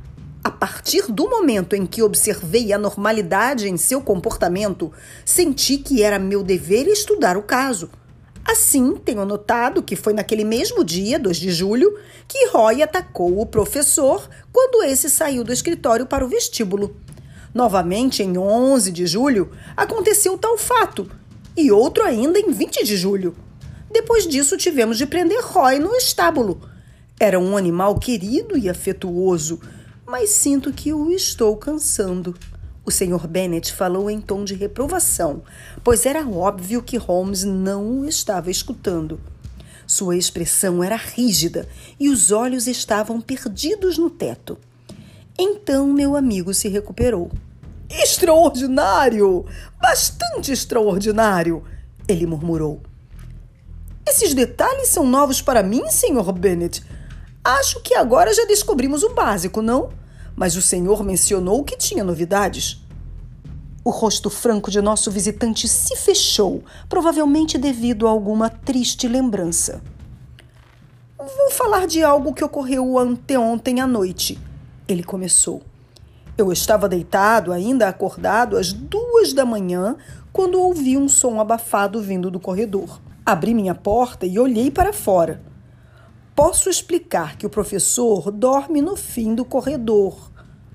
A 0.45 0.51
partir 0.51 1.11
do 1.11 1.29
momento 1.29 1.75
em 1.75 1.87
que 1.87 2.03
observei 2.03 2.73
a 2.73 2.79
normalidade 2.79 3.69
em 3.69 3.77
seu 3.77 4.01
comportamento, 4.01 4.93
senti 5.25 5.79
que 5.79 6.03
era 6.03 6.19
meu 6.19 6.43
dever 6.43 6.87
estudar 6.87 7.37
o 7.37 7.43
caso. 7.43 7.91
Assim, 8.45 8.95
tenho 8.95 9.25
notado 9.25 9.83
que 9.83 9.97
foi 9.97 10.13
naquele 10.13 10.45
mesmo 10.45 10.85
dia, 10.85 11.19
2 11.19 11.37
de 11.37 11.51
julho, 11.51 11.99
que 12.29 12.47
Roy 12.49 12.83
atacou 12.83 13.41
o 13.41 13.47
professor 13.47 14.29
quando 14.53 14.85
esse 14.85 15.11
saiu 15.11 15.43
do 15.43 15.53
escritório 15.53 16.07
para 16.07 16.25
o 16.25 16.29
vestíbulo. 16.29 16.95
Novamente, 17.53 18.23
em 18.23 18.39
11 18.39 18.93
de 18.93 19.07
julho, 19.07 19.51
aconteceu 19.77 20.39
tal 20.39 20.57
fato, 20.57 21.11
e 21.57 21.73
outro 21.73 22.05
ainda 22.05 22.39
em 22.39 22.53
20 22.53 22.85
de 22.85 22.97
julho. 22.97 23.35
Depois 23.97 24.27
disso, 24.27 24.59
tivemos 24.59 24.99
de 24.99 25.07
prender 25.07 25.43
Roy 25.43 25.79
no 25.79 25.95
estábulo. 25.95 26.61
Era 27.19 27.41
um 27.41 27.57
animal 27.57 27.99
querido 27.99 28.55
e 28.55 28.69
afetuoso, 28.69 29.59
mas 30.05 30.29
sinto 30.29 30.71
que 30.71 30.93
o 30.93 31.11
estou 31.11 31.57
cansando. 31.57 32.37
O 32.85 32.91
Sr. 32.91 33.27
Bennet 33.27 33.73
falou 33.73 34.11
em 34.11 34.21
tom 34.21 34.45
de 34.45 34.53
reprovação, 34.53 35.43
pois 35.83 36.05
era 36.05 36.29
óbvio 36.29 36.83
que 36.83 36.99
Holmes 36.99 37.43
não 37.43 38.01
o 38.01 38.05
estava 38.05 38.51
escutando. 38.51 39.19
Sua 39.87 40.15
expressão 40.15 40.85
era 40.85 40.97
rígida 40.97 41.67
e 41.99 42.11
os 42.11 42.31
olhos 42.31 42.67
estavam 42.67 43.19
perdidos 43.19 43.97
no 43.97 44.11
teto. 44.11 44.59
Então 45.39 45.91
meu 45.91 46.15
amigo 46.15 46.53
se 46.53 46.69
recuperou. 46.69 47.33
Extraordinário! 47.89 49.47
Bastante 49.81 50.53
extraordinário! 50.53 51.65
Ele 52.07 52.27
murmurou. 52.27 52.83
Esses 54.09 54.35
detalhes 54.35 54.89
são 54.89 55.05
novos 55.05 55.43
para 55.43 55.65
mim, 55.65 55.83
Sr. 55.91 56.33
Bennet. 56.33 56.81
Acho 57.45 57.81
que 57.81 57.95
agora 57.95 58.33
já 58.33 58.45
descobrimos 58.45 59.03
o 59.03 59.13
básico, 59.13 59.61
não? 59.61 59.89
Mas 60.37 60.55
o 60.55 60.63
senhor 60.63 61.03
mencionou 61.03 61.65
que 61.65 61.77
tinha 61.77 62.05
novidades. 62.05 62.81
O 63.85 63.91
rosto 63.91 64.31
franco 64.31 64.71
de 64.71 64.81
nosso 64.81 65.11
visitante 65.11 65.67
se 65.67 65.97
fechou, 65.97 66.63
provavelmente 66.89 67.59
devido 67.59 68.07
a 68.07 68.11
alguma 68.11 68.49
triste 68.49 69.09
lembrança. 69.09 69.83
Vou 71.19 71.51
falar 71.51 71.89
de 71.89 72.03
algo 72.03 72.33
que 72.33 72.45
ocorreu 72.45 72.99
anteontem 72.99 73.81
à 73.81 73.87
noite. 73.87 74.39
Ele 74.87 75.03
começou. 75.03 75.63
Eu 76.39 76.53
estava 76.53 76.89
deitado, 76.89 77.53
ainda 77.53 77.89
acordado, 77.89 78.57
às 78.57 78.73
duas 78.73 79.33
da 79.33 79.45
manhã, 79.45 79.97
quando 80.33 80.61
ouvi 80.61 80.97
um 80.97 81.09
som 81.09 81.41
abafado 81.41 82.01
vindo 82.01 82.31
do 82.31 82.39
corredor. 82.39 83.01
Abri 83.27 83.55
minha 83.55 83.75
porta 83.75 84.25
e 84.25 84.39
olhei 84.39 84.71
para 84.71 84.93
fora. 84.93 85.43
Posso 86.33 86.71
explicar 86.71 87.37
que 87.37 87.45
o 87.45 87.51
professor 87.51 88.31
dorme 88.31 88.81
no 88.81 88.97
fim 88.97 89.35
do 89.35 89.45
corredor. 89.45 90.31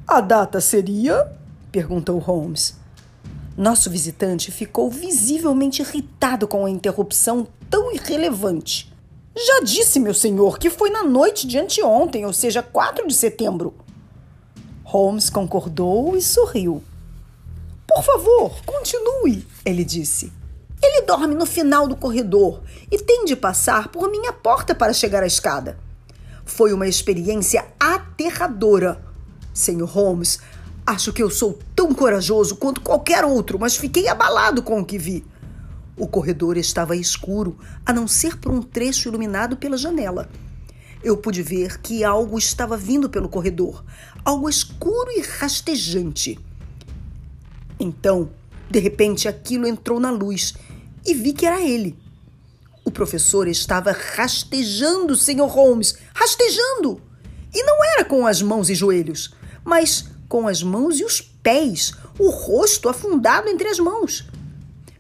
A 0.06 0.20
data 0.20 0.60
seria? 0.60 1.32
perguntou 1.72 2.20
Holmes. 2.20 2.78
Nosso 3.56 3.90
visitante 3.90 4.52
ficou 4.52 4.90
visivelmente 4.90 5.82
irritado 5.82 6.46
com 6.46 6.66
a 6.66 6.70
interrupção 6.70 7.48
tão 7.70 7.90
irrelevante. 7.90 8.94
Já 9.34 9.62
disse, 9.62 9.98
meu 9.98 10.14
senhor, 10.14 10.60
que 10.60 10.70
foi 10.70 10.90
na 10.90 11.06
noite 11.06 11.48
de 11.48 11.58
anteontem, 11.58 12.26
ou 12.26 12.34
seja, 12.34 12.62
4 12.62 13.08
de 13.08 13.14
setembro. 13.14 13.74
Holmes 14.84 15.30
concordou 15.30 16.18
e 16.18 16.22
sorriu. 16.22 16.84
Por 17.88 18.04
favor, 18.04 18.62
continue, 18.66 19.48
ele 19.64 19.86
disse. 19.86 20.41
Ele 20.84 21.04
dorme 21.04 21.36
no 21.36 21.46
final 21.46 21.88
do 21.88 21.96
corredor 21.96 22.62
e 22.90 22.98
tem 22.98 23.24
de 23.26 23.36
passar 23.36 23.90
por 23.90 24.10
minha 24.10 24.34
porta 24.34 24.74
para 24.74 24.94
chegar 24.94 25.22
à 25.22 25.28
escada. 25.28 25.78
Foi 26.44 26.74
uma 26.74 26.88
experiência 26.88 27.66
aterradora. 27.80 29.00
Senhor 29.54 29.88
Holmes, 29.88 30.40
acho 30.86 31.14
que 31.14 31.22
eu 31.22 31.30
sou 31.30 31.60
tão 31.76 31.94
corajoso 31.94 32.56
quanto 32.56 32.82
qualquer 32.82 33.24
outro, 33.24 33.60
mas 33.60 33.76
fiquei 33.76 34.08
abalado 34.08 34.64
com 34.64 34.80
o 34.80 34.86
que 34.86 34.98
vi. 34.98 35.24
O 35.96 36.08
corredor 36.08 36.58
estava 36.58 36.96
escuro, 36.96 37.58
a 37.86 37.94
não 37.94 38.08
ser 38.08 38.38
por 38.38 38.52
um 38.52 38.62
trecho 38.62 39.08
iluminado 39.10 39.58
pela 39.58 39.78
janela. 39.78 40.30
Eu 41.04 41.18
pude 41.18 41.44
ver 41.44 41.80
que 41.80 42.04
algo 42.04 42.40
estava 42.40 42.76
vindo 42.76 43.10
pelo 43.10 43.30
corredor, 43.30 43.84
algo 44.26 44.50
escuro 44.50 45.12
e 45.12 45.22
rastejante. 45.22 46.40
Então, 47.80 48.30
de 48.70 48.80
repente, 48.80 49.28
aquilo 49.28 49.68
entrou 49.68 50.00
na 50.00 50.12
luz 50.12 50.54
e 51.06 51.14
vi 51.14 51.34
que 51.34 51.46
era 51.46 51.62
ele. 51.62 51.98
O 52.84 52.92
professor 52.92 53.48
estava 53.48 53.92
rastejando, 53.92 55.16
Sr. 55.16 55.48
Holmes, 55.48 55.96
rastejando! 56.14 57.02
E 57.54 57.64
não 57.64 57.84
era 57.84 58.06
com 58.06 58.26
as 58.26 58.42
mãos 58.42 58.70
e 58.70 58.76
joelhos, 58.76 59.34
mas 59.64 60.06
com 60.28 60.48
as 60.48 60.64
mãos 60.64 61.00
e 61.00 61.04
os 61.04 61.22
pés, 61.22 61.94
o 62.18 62.30
rosto 62.30 62.88
afundado 62.88 63.50
entre 63.50 63.68
as 63.68 63.80
mãos. 63.80 64.26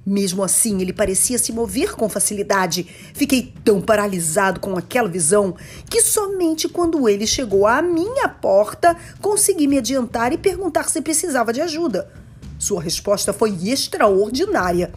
Mesmo 0.05 0.43
assim, 0.43 0.81
ele 0.81 0.91
parecia 0.91 1.37
se 1.37 1.53
mover 1.53 1.93
com 1.93 2.09
facilidade. 2.09 2.83
Fiquei 3.13 3.53
tão 3.63 3.79
paralisado 3.79 4.59
com 4.59 4.75
aquela 4.75 5.07
visão 5.07 5.55
que 5.89 6.01
somente 6.01 6.67
quando 6.67 7.07
ele 7.07 7.27
chegou 7.27 7.67
à 7.67 7.81
minha 7.81 8.27
porta 8.27 8.97
consegui 9.21 9.67
me 9.67 9.77
adiantar 9.77 10.33
e 10.33 10.37
perguntar 10.37 10.89
se 10.89 11.01
precisava 11.01 11.53
de 11.53 11.61
ajuda. 11.61 12.11
Sua 12.57 12.81
resposta 12.81 13.31
foi 13.31 13.51
extraordinária. 13.69 14.91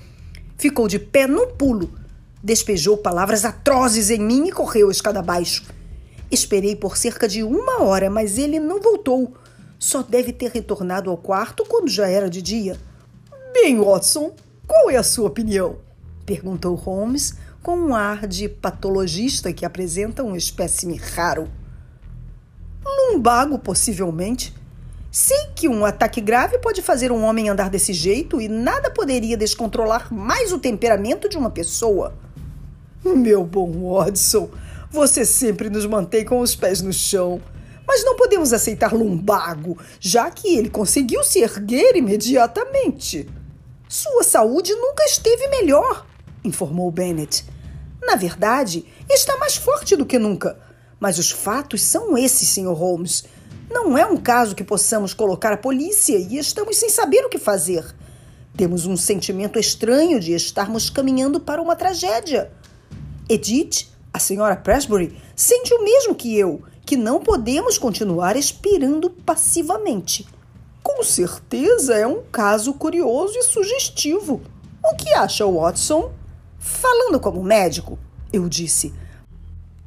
Ficou 0.57 0.89
de 0.89 0.99
pé 0.99 1.27
no 1.27 1.49
pulo, 1.49 1.93
despejou 2.43 2.97
palavras 2.97 3.45
atrozes 3.45 4.11
em 4.11 4.21
mim 4.21 4.49
e 4.49 4.53
correu 4.53 4.89
a 4.89 4.93
escada 4.93 5.21
abaixo. 5.21 5.65
Esperei 6.31 6.75
por 6.75 6.97
cerca 6.97 7.29
de 7.29 7.43
uma 7.43 7.83
hora, 7.83 8.11
mas 8.11 8.39
ele 8.39 8.59
não 8.59 8.81
voltou. 8.81 9.35
Só 9.79 10.03
deve 10.03 10.33
ter 10.33 10.51
retornado 10.51 11.11
ao 11.11 11.17
quarto 11.17 11.65
quando 11.69 11.89
já 11.89 12.09
era 12.09 12.31
de 12.31 12.41
dia. 12.41 12.79
Bem, 13.53 13.79
Watson, 13.79 14.33
qual 14.67 14.91
é 14.91 14.97
a 14.97 15.03
sua 15.03 15.29
opinião? 15.29 15.79
perguntou 16.25 16.75
Holmes 16.75 17.35
com 17.63 17.77
um 17.77 17.95
ar 17.95 18.27
de 18.27 18.49
patologista 18.49 19.53
que 19.53 19.65
apresenta 19.65 20.23
um 20.23 20.35
espécime 20.35 20.97
raro. 20.97 21.49
Lumbago, 22.85 23.59
possivelmente. 23.59 24.55
Sei 25.15 25.47
que 25.55 25.69
um 25.69 25.85
ataque 25.85 26.21
grave 26.21 26.59
pode 26.59 26.83
fazer 26.83 27.13
um 27.13 27.23
homem 27.23 27.49
andar 27.49 27.71
desse 27.71 27.93
jeito 27.93 28.41
e 28.41 28.49
nada 28.49 28.91
poderia 28.91 29.37
descontrolar 29.37 30.13
mais 30.13 30.53
o 30.53 30.59
temperamento 30.59 31.29
de 31.29 31.39
uma 31.39 31.51
pessoa. 31.51 32.13
Meu 33.05 33.45
bom 33.45 33.71
Watson, 33.95 34.51
você 34.91 35.25
sempre 35.25 35.71
nos 35.71 35.87
mantém 35.87 36.25
com 36.25 36.41
os 36.41 36.57
pés 36.57 36.83
no 36.83 36.93
chão. 36.93 37.41
Mas 37.87 38.05
não 38.05 38.17
podemos 38.17 38.53
aceitar 38.53 38.93
lumbago, 38.93 39.79
já 40.01 40.29
que 40.33 40.57
ele 40.57 40.69
conseguiu 40.69 41.23
se 41.23 41.39
erguer 41.39 41.95
imediatamente. 41.95 43.31
Sua 43.89 44.25
saúde 44.25 44.75
nunca 44.75 45.05
esteve 45.05 45.47
melhor, 45.47 46.05
informou 46.43 46.91
Bennett. 46.91 47.45
Na 48.03 48.17
verdade, 48.17 48.85
está 49.09 49.39
mais 49.39 49.55
forte 49.55 49.95
do 49.95 50.07
que 50.07 50.19
nunca. 50.19 50.59
Mas 50.99 51.21
os 51.21 51.31
fatos 51.31 51.83
são 51.83 52.19
esses, 52.19 52.49
Sr. 52.49 52.73
Holmes. 52.73 53.23
Não 53.75 53.99
é 53.99 54.07
um 54.07 54.17
caso 54.17 54.55
que 54.55 54.63
possamos 54.63 55.13
colocar 55.13 55.53
a 55.53 55.57
polícia 55.57 56.17
e 56.17 56.39
estamos 56.39 56.77
sem 56.77 56.89
saber 56.89 57.25
o 57.25 57.29
que 57.29 57.39
fazer. 57.39 57.85
Temos 58.57 58.87
um 58.87 58.97
sentimento 58.97 59.59
estranho 59.59 60.21
de 60.21 60.33
estarmos 60.33 60.89
caminhando 60.89 61.41
para 61.41 61.61
uma 61.61 61.75
tragédia. 61.75 62.53
Edith, 63.29 63.89
a 64.13 64.21
senhora 64.21 64.55
Presbury, 64.55 65.21
sente 65.35 65.75
o 65.75 65.83
mesmo 65.83 66.15
que 66.15 66.39
eu, 66.39 66.63
que 66.87 66.97
não 66.97 67.19
podemos 67.19 67.77
continuar 67.77 68.37
esperando 68.37 69.11
passivamente. 69.11 70.25
Com 70.81 71.03
certeza 71.03 71.95
é 71.95 72.07
um 72.07 72.23
caso 72.31 72.75
curioso 72.75 73.37
e 73.37 73.43
sugestivo. 73.43 74.41
O 74.85 74.95
que 74.95 75.13
acha, 75.15 75.45
Watson? 75.45 76.13
Falando 76.61 77.19
como 77.19 77.43
médico, 77.43 77.99
eu 78.33 78.49
disse, 78.49 78.95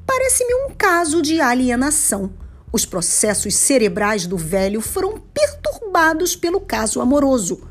parece-me 0.06 0.54
um 0.65 0.73
caso 0.76 1.21
de 1.21 1.39
alienação. 1.39 2.30
Os 2.72 2.86
processos 2.86 3.56
cerebrais 3.56 4.28
do 4.28 4.38
velho 4.38 4.82
foram 4.82 5.20
perturbados 5.34 6.36
pelo 6.36 6.60
caso 6.60 7.00
amoroso. 7.00 7.62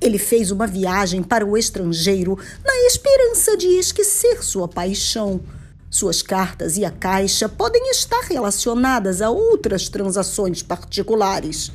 Ele 0.00 0.18
fez 0.18 0.50
uma 0.50 0.66
viagem 0.66 1.22
para 1.22 1.44
o 1.44 1.56
estrangeiro 1.56 2.38
na 2.64 2.74
esperança 2.86 3.56
de 3.56 3.66
esquecer 3.66 4.44
sua 4.44 4.68
paixão. 4.68 5.40
Suas 5.88 6.20
cartas 6.20 6.76
e 6.76 6.84
a 6.84 6.90
caixa 6.90 7.48
podem 7.48 7.90
estar 7.90 8.20
relacionadas 8.24 9.22
a 9.22 9.30
outras 9.30 9.88
transações 9.88 10.62
particulares. 10.62 11.72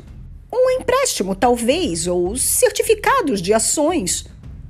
Um 0.53 0.69
empréstimo, 0.79 1.33
talvez, 1.33 2.05
ou 2.05 2.35
certificados 2.37 3.41
de 3.41 3.53
ações. 3.53 4.25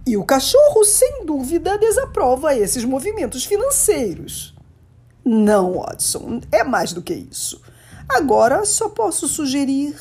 E 0.08 0.16
o 0.16 0.24
cachorro, 0.24 0.86
sem 0.86 1.26
dúvida, 1.26 1.78
desaprova 1.78 2.56
esses 2.56 2.86
movimentos 2.86 3.44
financeiros. 3.44 4.56
Não, 5.26 5.74
Watson, 5.74 6.42
é 6.52 6.64
mais 6.64 6.94
do 6.94 7.02
que 7.02 7.14
isso. 7.14 7.62
Agora 8.14 8.66
só 8.66 8.90
posso 8.90 9.26
sugerir. 9.26 9.96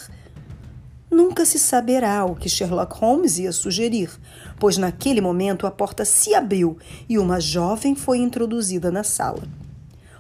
Nunca 1.09 1.45
se 1.45 1.61
saberá 1.61 2.25
o 2.25 2.35
que 2.35 2.49
Sherlock 2.49 2.99
Holmes 2.99 3.39
ia 3.39 3.53
sugerir, 3.53 4.11
pois 4.59 4.77
naquele 4.77 5.21
momento 5.21 5.65
a 5.65 5.71
porta 5.71 6.05
se 6.05 6.35
abriu 6.35 6.77
e 7.09 7.19
uma 7.19 7.41
jovem 7.41 7.95
foi 7.95 8.19
introduzida 8.19 8.91
na 8.91 9.05
sala. 9.05 9.45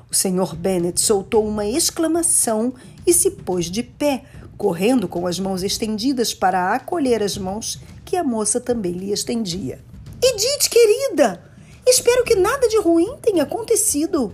O 0.08 0.14
Sr. 0.14 0.54
Bennet 0.56 1.00
soltou 1.00 1.46
uma 1.46 1.66
exclamação 1.66 2.74
e 3.04 3.12
se 3.12 3.32
pôs 3.32 3.66
de 3.66 3.82
pé, 3.82 4.22
correndo 4.56 5.08
com 5.08 5.26
as 5.26 5.40
mãos 5.40 5.64
estendidas 5.64 6.32
para 6.32 6.74
acolher 6.74 7.24
as 7.24 7.36
mãos 7.36 7.80
que 8.04 8.16
a 8.16 8.22
moça 8.22 8.60
também 8.60 8.92
lhe 8.92 9.12
estendia. 9.12 9.80
Edith, 10.22 10.68
querida! 10.70 11.42
Espero 11.84 12.22
que 12.24 12.36
nada 12.36 12.68
de 12.68 12.78
ruim 12.78 13.16
tenha 13.20 13.42
acontecido. 13.42 14.32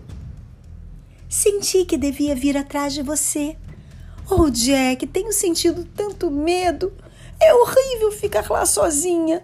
Senti 1.29 1.85
que 1.85 1.97
devia 1.97 2.35
vir 2.35 2.57
atrás 2.57 2.95
de 2.95 3.03
você. 3.03 3.57
Oh, 4.31 4.49
Jack, 4.51 5.07
tenho 5.07 5.33
sentido 5.33 5.85
tanto 5.85 6.31
medo. 6.31 6.93
É 7.41 7.53
horrível 7.55 8.13
ficar 8.13 8.49
lá 8.51 8.65
sozinha. 8.65 9.43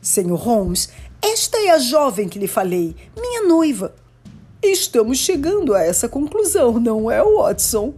Senhor 0.00 0.38
Holmes, 0.38 0.90
esta 1.20 1.56
é 1.58 1.70
a 1.70 1.78
jovem 1.78 2.28
que 2.28 2.38
lhe 2.38 2.46
falei, 2.46 2.94
minha 3.18 3.42
noiva. 3.42 3.94
Estamos 4.62 5.18
chegando 5.18 5.74
a 5.74 5.82
essa 5.82 6.08
conclusão, 6.08 6.78
não 6.78 7.10
é, 7.10 7.22
Watson? 7.22 7.94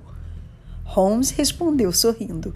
Holmes 0.84 1.30
respondeu 1.30 1.92
sorrindo. 1.92 2.54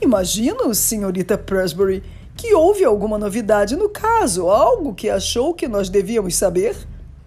Imagino, 0.00 0.74
senhorita 0.74 1.38
Presbury, 1.38 2.02
que 2.36 2.54
houve 2.54 2.84
alguma 2.84 3.18
novidade 3.18 3.76
no 3.76 3.88
caso, 3.88 4.48
algo 4.48 4.94
que 4.94 5.08
achou 5.08 5.54
que 5.54 5.68
nós 5.68 5.88
devíamos 5.88 6.34
saber? 6.34 6.76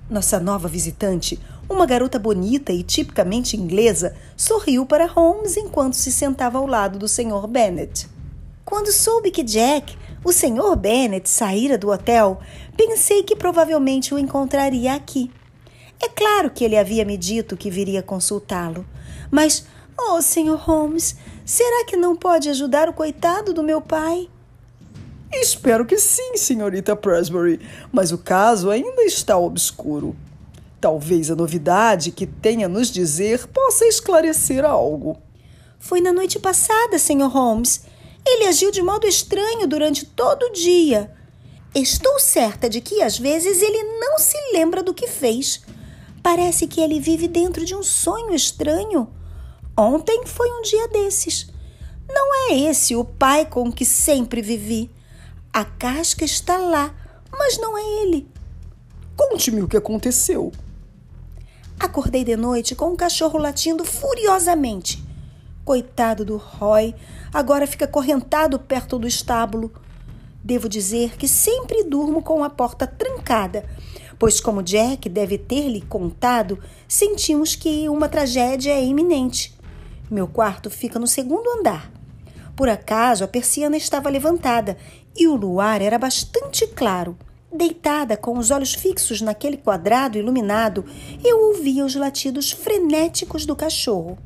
Nossa 0.10 0.40
nova 0.40 0.68
visitante 0.68 1.40
uma 1.70 1.86
garota 1.86 2.20
bonita 2.20 2.72
e 2.72 2.84
tipicamente 2.84 3.58
inglesa 3.58 4.16
sorriu 4.38 4.86
para 4.86 5.08
Holmes 5.08 5.58
enquanto 5.58 5.96
se 5.96 6.12
sentava 6.12 6.58
ao 6.58 6.68
lado 6.68 7.00
do 7.00 7.08
Sr. 7.08 7.48
Bennet. 7.48 8.08
Quando 8.64 8.92
soube 8.92 9.32
que 9.32 9.44
Jack, 9.44 9.98
o 10.24 10.32
Sr. 10.32 10.76
Bennet, 10.76 11.30
saíra 11.30 11.78
do 11.78 11.90
hotel, 11.90 12.40
pensei 12.76 13.24
que 13.24 13.36
provavelmente 13.36 14.14
o 14.14 14.20
encontraria 14.20 14.94
aqui. 14.94 15.32
É 16.02 16.10
claro 16.10 16.50
que 16.50 16.64
ele 16.64 16.78
havia 16.78 17.06
me 17.06 17.18
dito 17.18 17.56
que 17.56 17.70
viria 17.70 18.04
consultá-lo. 18.04 18.86
Mas, 19.32 19.66
oh, 19.98 20.22
Sr. 20.22 20.56
Holmes, 20.56 21.16
será 21.46 21.86
que 21.86 21.96
não 21.96 22.16
pode 22.16 22.50
ajudar 22.50 22.90
o 22.90 22.94
coitado 22.94 23.54
do 23.54 23.64
meu 23.64 23.82
pai? 23.82 24.30
Espero 25.32 25.86
que 25.86 25.98
sim, 25.98 26.38
senhorita 26.38 26.96
Presbury, 26.96 27.60
mas 27.92 28.12
o 28.12 28.18
caso 28.18 28.70
ainda 28.70 29.04
está 29.04 29.38
obscuro. 29.38 30.16
Talvez 30.86 31.32
a 31.32 31.36
novidade 31.36 32.12
que 32.12 32.28
tenha 32.28 32.68
a 32.68 32.70
nos 32.70 32.92
dizer 32.92 33.48
possa 33.48 33.88
esclarecer 33.88 34.64
algo. 34.64 35.18
Foi 35.80 36.00
na 36.00 36.14
noite 36.14 36.38
passada, 36.38 37.00
Sr. 37.00 37.28
Holmes. 37.28 37.82
Ele 38.24 38.46
agiu 38.46 38.70
de 38.70 38.84
modo 38.84 39.08
estranho 39.08 39.66
durante 39.66 40.06
todo 40.06 40.44
o 40.44 40.52
dia. 40.52 41.12
Estou 41.74 42.20
certa 42.20 42.70
de 42.70 42.82
que 42.82 43.02
às 43.02 43.18
vezes 43.18 43.64
ele 43.64 43.82
não 44.00 44.20
se 44.20 44.38
lembra 44.54 44.84
do 44.84 44.94
que 44.94 45.08
fez. 45.08 45.64
Parece 46.22 46.68
que 46.68 46.80
ele 46.80 47.00
vive 47.00 47.28
dentro 47.28 47.66
de 47.66 47.74
um 47.74 47.82
sonho 47.82 48.36
estranho. 48.36 49.10
Ontem 49.76 50.22
foi 50.28 50.52
um 50.52 50.62
dia 50.62 50.88
desses. 50.90 51.48
Não 52.08 52.52
é 52.52 52.60
esse 52.60 52.96
o 52.96 53.04
pai 53.04 53.48
com 53.48 53.72
que 53.72 53.86
sempre 53.86 54.40
vivi. 54.40 54.92
A 55.52 55.66
casca 55.66 56.24
está 56.24 56.60
lá, 56.60 56.94
mas 57.32 57.58
não 57.58 57.76
é 57.76 58.04
ele. 58.04 58.30
Conte-me 59.18 59.64
o 59.64 59.68
que 59.68 59.78
aconteceu. 59.78 60.54
Acordei 61.80 62.24
de 62.24 62.36
noite 62.38 62.74
com 62.74 62.92
um 62.92 62.96
cachorro 62.96 63.38
latindo 63.38 63.84
furiosamente. 63.84 65.04
Coitado 65.64 66.24
do 66.24 66.38
Roy, 66.38 66.96
agora 67.34 67.68
fica 67.68 67.88
correntado 67.88 68.58
perto 68.58 68.98
do 68.98 69.08
estábulo. 69.08 69.72
Devo 70.44 70.70
dizer 70.70 71.18
que 71.18 71.28
sempre 71.28 71.84
durmo 71.84 72.22
com 72.22 72.44
a 72.44 72.50
porta 72.50 72.86
trancada, 72.88 73.66
pois, 74.18 74.40
como 74.40 74.64
Jack 74.64 75.10
deve 75.10 75.38
ter 75.38 75.68
lhe 75.68 75.82
contado, 75.82 76.60
sentimos 76.88 77.56
que 77.56 77.90
uma 77.90 78.08
tragédia 78.08 78.72
é 78.72 78.84
iminente. 78.84 79.58
Meu 80.10 80.28
quarto 80.28 80.70
fica 80.70 81.00
no 81.00 81.08
segundo 81.08 81.50
andar. 81.50 81.92
Por 82.56 82.70
acaso, 82.70 83.24
a 83.24 83.28
persiana 83.28 83.76
estava 83.76 84.10
levantada 84.10 84.78
e 85.16 85.28
o 85.28 85.36
luar 85.36 85.82
era 85.82 85.98
bastante 85.98 86.66
claro. 86.68 87.18
Deitada 87.56 88.18
com 88.18 88.38
os 88.38 88.52
olhos 88.52 88.74
fixos 88.74 89.22
naquele 89.22 89.56
quadrado 89.56 90.18
iluminado, 90.18 90.84
eu 91.24 91.40
ouvia 91.48 91.86
os 91.86 91.96
latidos 91.96 92.52
frenéticos 92.52 93.46
do 93.46 93.56
cachorro. 93.56 94.18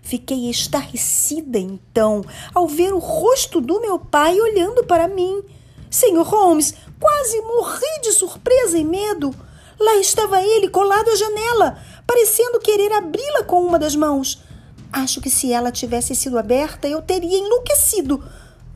Fiquei 0.00 0.48
estarrecida 0.48 1.58
então 1.58 2.22
ao 2.54 2.68
ver 2.68 2.94
o 2.94 2.98
rosto 2.98 3.60
do 3.60 3.80
meu 3.80 3.98
pai 3.98 4.40
olhando 4.40 4.84
para 4.84 5.08
mim. 5.08 5.42
Senhor 5.90 6.24
Holmes, 6.24 6.74
quase 7.00 7.40
morri 7.40 8.00
de 8.02 8.12
surpresa 8.12 8.78
e 8.78 8.84
medo. 8.84 9.34
Lá 9.76 9.96
estava 9.96 10.40
ele 10.40 10.68
colado 10.68 11.10
à 11.10 11.16
janela, 11.16 11.76
parecendo 12.06 12.60
querer 12.60 12.92
abri-la 12.92 13.42
com 13.42 13.64
uma 13.64 13.80
das 13.80 13.96
mãos. 13.96 14.44
Acho 14.92 15.20
que 15.20 15.28
se 15.28 15.52
ela 15.52 15.72
tivesse 15.72 16.14
sido 16.14 16.38
aberta, 16.38 16.86
eu 16.86 17.02
teria 17.02 17.38
enlouquecido. 17.38 18.22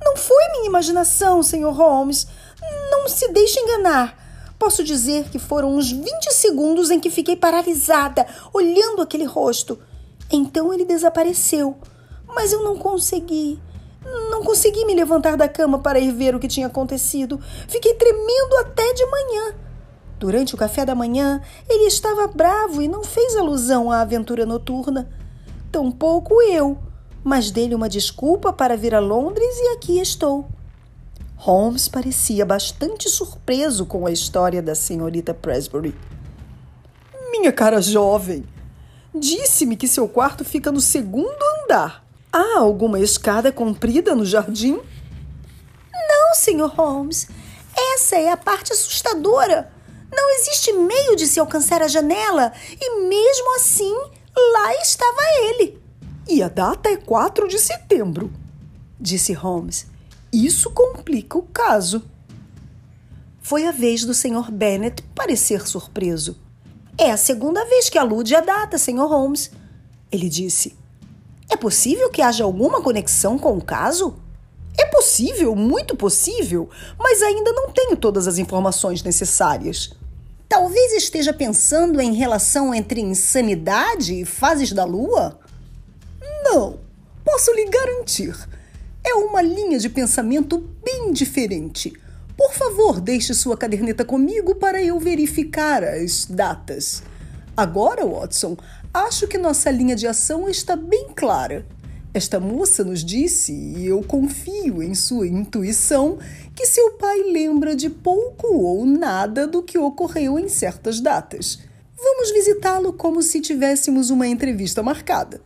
Não 0.05 0.17
foi 0.17 0.49
minha 0.53 0.67
imaginação, 0.67 1.45
Sr. 1.45 1.71
Holmes. 1.71 2.27
Não 2.91 3.09
se 3.09 3.29
deixe 3.33 3.59
enganar. 3.61 4.55
Posso 4.59 4.83
dizer 4.83 5.29
que 5.29 5.39
foram 5.39 5.77
uns 5.77 5.91
20 5.91 6.33
segundos 6.33 6.91
em 6.91 7.01
que 7.01 7.11
fiquei 7.11 7.37
paralisada, 7.37 8.27
olhando 8.53 9.03
aquele 9.03 9.25
rosto. 9.25 9.79
Então 10.31 10.73
ele 10.73 10.85
desapareceu. 10.85 11.77
Mas 12.27 12.53
eu 12.53 12.63
não 12.63 12.77
consegui. 12.77 13.61
Não 14.31 14.43
consegui 14.43 14.85
me 14.85 14.95
levantar 14.95 15.37
da 15.37 15.49
cama 15.49 15.79
para 15.79 15.99
ir 15.99 16.13
ver 16.13 16.35
o 16.35 16.41
que 16.41 16.49
tinha 16.49 16.67
acontecido. 16.67 17.41
Fiquei 17.69 17.95
tremendo 17.95 18.57
até 18.61 18.93
de 18.93 19.07
manhã. 19.07 19.55
Durante 20.19 20.55
o 20.55 20.59
café 20.59 20.85
da 20.85 20.95
manhã, 20.95 21.43
ele 21.69 21.85
estava 21.85 22.27
bravo 22.27 22.81
e 22.81 22.89
não 22.89 23.03
fez 23.03 23.37
alusão 23.37 23.91
à 23.91 24.01
aventura 24.01 24.47
noturna. 24.47 25.11
Tampouco 25.71 26.41
eu 26.43 26.79
mas 27.25 27.51
dei-lhe 27.51 27.75
uma 27.75 27.89
desculpa 27.89 28.53
para 28.53 28.77
vir 28.77 28.95
a 28.95 29.01
Londres 29.01 29.59
e 29.59 29.69
aqui 29.69 29.99
estou. 29.99 30.47
Holmes 31.45 31.89
parecia 31.89 32.47
bastante 32.47 33.11
surpreso 33.11 33.85
com 33.85 34.07
a 34.07 34.11
história 34.11 34.63
da 34.63 34.75
senhorita 34.75 35.35
Presbury. 35.35 35.95
Minha 37.31 37.53
cara 37.53 37.83
jovem, 37.83 38.47
disse-me 39.15 39.77
que 39.77 39.87
seu 39.87 40.09
quarto 40.09 40.43
fica 40.43 40.73
no 40.73 40.81
segundo 40.81 41.37
andar. 41.63 42.03
Há 42.33 42.61
alguma 42.61 42.99
escada 42.99 43.53
comprida 43.53 44.15
no 44.15 44.25
jardim? 44.25 44.81
Não, 45.93 46.35
Sr. 46.35 46.75
Holmes. 46.75 47.29
Essa 47.93 48.17
é 48.17 48.31
a 48.31 48.39
parte 48.39 48.73
assustadora. 48.73 49.71
Não 50.11 50.31
existe 50.39 50.73
meio 50.73 51.15
de 51.15 51.27
se 51.27 51.39
alcançar 51.39 51.83
a 51.83 51.89
janela 51.89 52.55
e, 52.81 53.07
mesmo 53.07 53.57
assim, 53.57 53.95
lá 54.35 54.75
estava 54.81 55.21
ele. 55.51 55.79
E 56.27 56.43
a 56.43 56.49
data 56.49 56.89
é 56.89 56.97
4 56.97 57.47
de 57.49 57.59
setembro, 57.59 58.33
disse 58.99 59.35
Holmes. 59.35 59.93
Isso 60.35 60.69
complica 60.71 61.39
o 61.39 61.43
caso. 61.43 62.03
Foi 63.41 63.67
a 63.67 63.71
vez 63.71 64.05
do 64.05 64.13
Sr. 64.13 64.51
Bennet 64.51 65.01
parecer 65.15 65.65
surpreso. 65.65 66.37
É 66.99 67.13
a 67.13 67.17
segunda 67.17 67.65
vez 67.65 67.89
que 67.89 67.97
alude 67.97 68.35
à 68.35 68.41
data, 68.41 68.77
Sr. 68.77 69.07
Holmes, 69.07 69.53
ele 70.11 70.29
disse. 70.29 70.77
É 71.49 71.57
possível 71.57 72.11
que 72.11 72.21
haja 72.21 72.43
alguma 72.43 72.83
conexão 72.83 73.39
com 73.39 73.57
o 73.57 73.65
caso? 73.65 74.17
É 74.77 74.85
possível, 74.87 75.55
muito 75.55 75.95
possível, 75.95 76.69
mas 76.99 77.23
ainda 77.23 77.53
não 77.53 77.71
tenho 77.71 77.97
todas 77.97 78.27
as 78.27 78.37
informações 78.37 79.05
necessárias. 79.05 79.93
Talvez 80.49 80.95
esteja 80.95 81.33
pensando 81.33 82.01
em 82.01 82.13
relação 82.13 82.75
entre 82.75 83.01
insanidade 83.01 84.15
e 84.15 84.25
fases 84.25 84.73
da 84.73 84.85
lua? 84.85 85.39
Não, 86.43 86.81
posso 87.25 87.53
lhe 87.53 87.67
garantir. 87.67 88.35
É 89.07 89.15
uma 89.15 89.43
linha 89.43 89.79
de 89.79 89.91
pensamento 89.91 90.59
bem 90.83 91.13
diferente. 91.13 91.93
Por 92.37 92.55
favor, 92.55 93.01
deixe 93.01 93.35
sua 93.35 93.57
caderneta 93.57 94.03
comigo 94.03 94.55
para 94.55 94.83
eu 94.83 94.99
verificar 94.99 95.85
as 95.85 96.25
datas. 96.25 97.03
Agora, 97.55 98.07
Watson, 98.07 98.57
acho 98.93 99.29
que 99.29 99.37
nossa 99.37 99.71
linha 99.71 99.95
de 99.95 100.07
ação 100.07 100.49
está 100.49 100.75
bem 100.75 101.09
clara. 101.15 101.67
Esta 102.15 102.41
moça 102.41 102.83
nos 102.83 103.05
disse, 103.05 103.53
e 103.53 103.87
eu 103.87 104.03
confio 104.03 104.83
em 104.83 104.95
sua 104.95 105.27
intuição, 105.27 106.19
que 106.55 106.65
seu 106.65 106.93
pai 106.93 107.25
lembra 107.25 107.77
de 107.77 107.91
pouco 107.91 108.47
ou 108.55 108.87
nada 108.87 109.47
do 109.47 109.63
que 109.63 109.77
ocorreu 109.77 110.39
em 110.39 110.49
certas 110.49 110.99
datas. 110.99 111.59
Vamos 111.97 112.33
visitá-lo 112.33 112.93
como 112.93 113.21
se 113.21 113.41
tivéssemos 113.41 114.09
uma 114.11 114.27
entrevista 114.27 114.83
marcada 114.83 115.43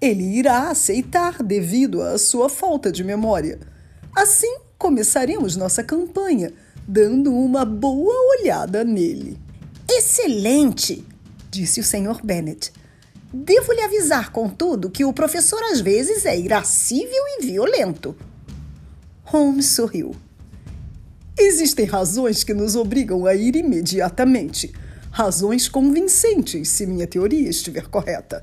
ele 0.00 0.24
irá 0.24 0.70
aceitar 0.70 1.42
devido 1.42 2.02
à 2.02 2.18
sua 2.18 2.48
falta 2.48 2.92
de 2.92 3.02
memória. 3.02 3.58
Assim, 4.14 4.58
começaremos 4.78 5.56
nossa 5.56 5.82
campanha, 5.82 6.52
dando 6.86 7.32
uma 7.34 7.64
boa 7.64 8.14
olhada 8.38 8.84
nele. 8.84 9.38
Excelente! 9.88 11.04
disse 11.50 11.80
o 11.80 11.84
Sr. 11.84 12.20
Bennet. 12.22 12.72
Devo 13.32 13.72
lhe 13.72 13.80
avisar, 13.80 14.30
contudo, 14.30 14.90
que 14.90 15.04
o 15.04 15.12
professor 15.12 15.62
às 15.64 15.80
vezes 15.80 16.24
é 16.24 16.38
irascível 16.38 17.22
e 17.38 17.46
violento. 17.46 18.16
Holmes 19.24 19.66
sorriu. 19.66 20.14
Existem 21.38 21.84
razões 21.84 22.44
que 22.44 22.54
nos 22.54 22.76
obrigam 22.76 23.26
a 23.26 23.34
ir 23.34 23.56
imediatamente. 23.56 24.72
Razões 25.10 25.68
convincentes, 25.68 26.68
se 26.68 26.86
minha 26.86 27.06
teoria 27.06 27.48
estiver 27.48 27.88
correta. 27.88 28.42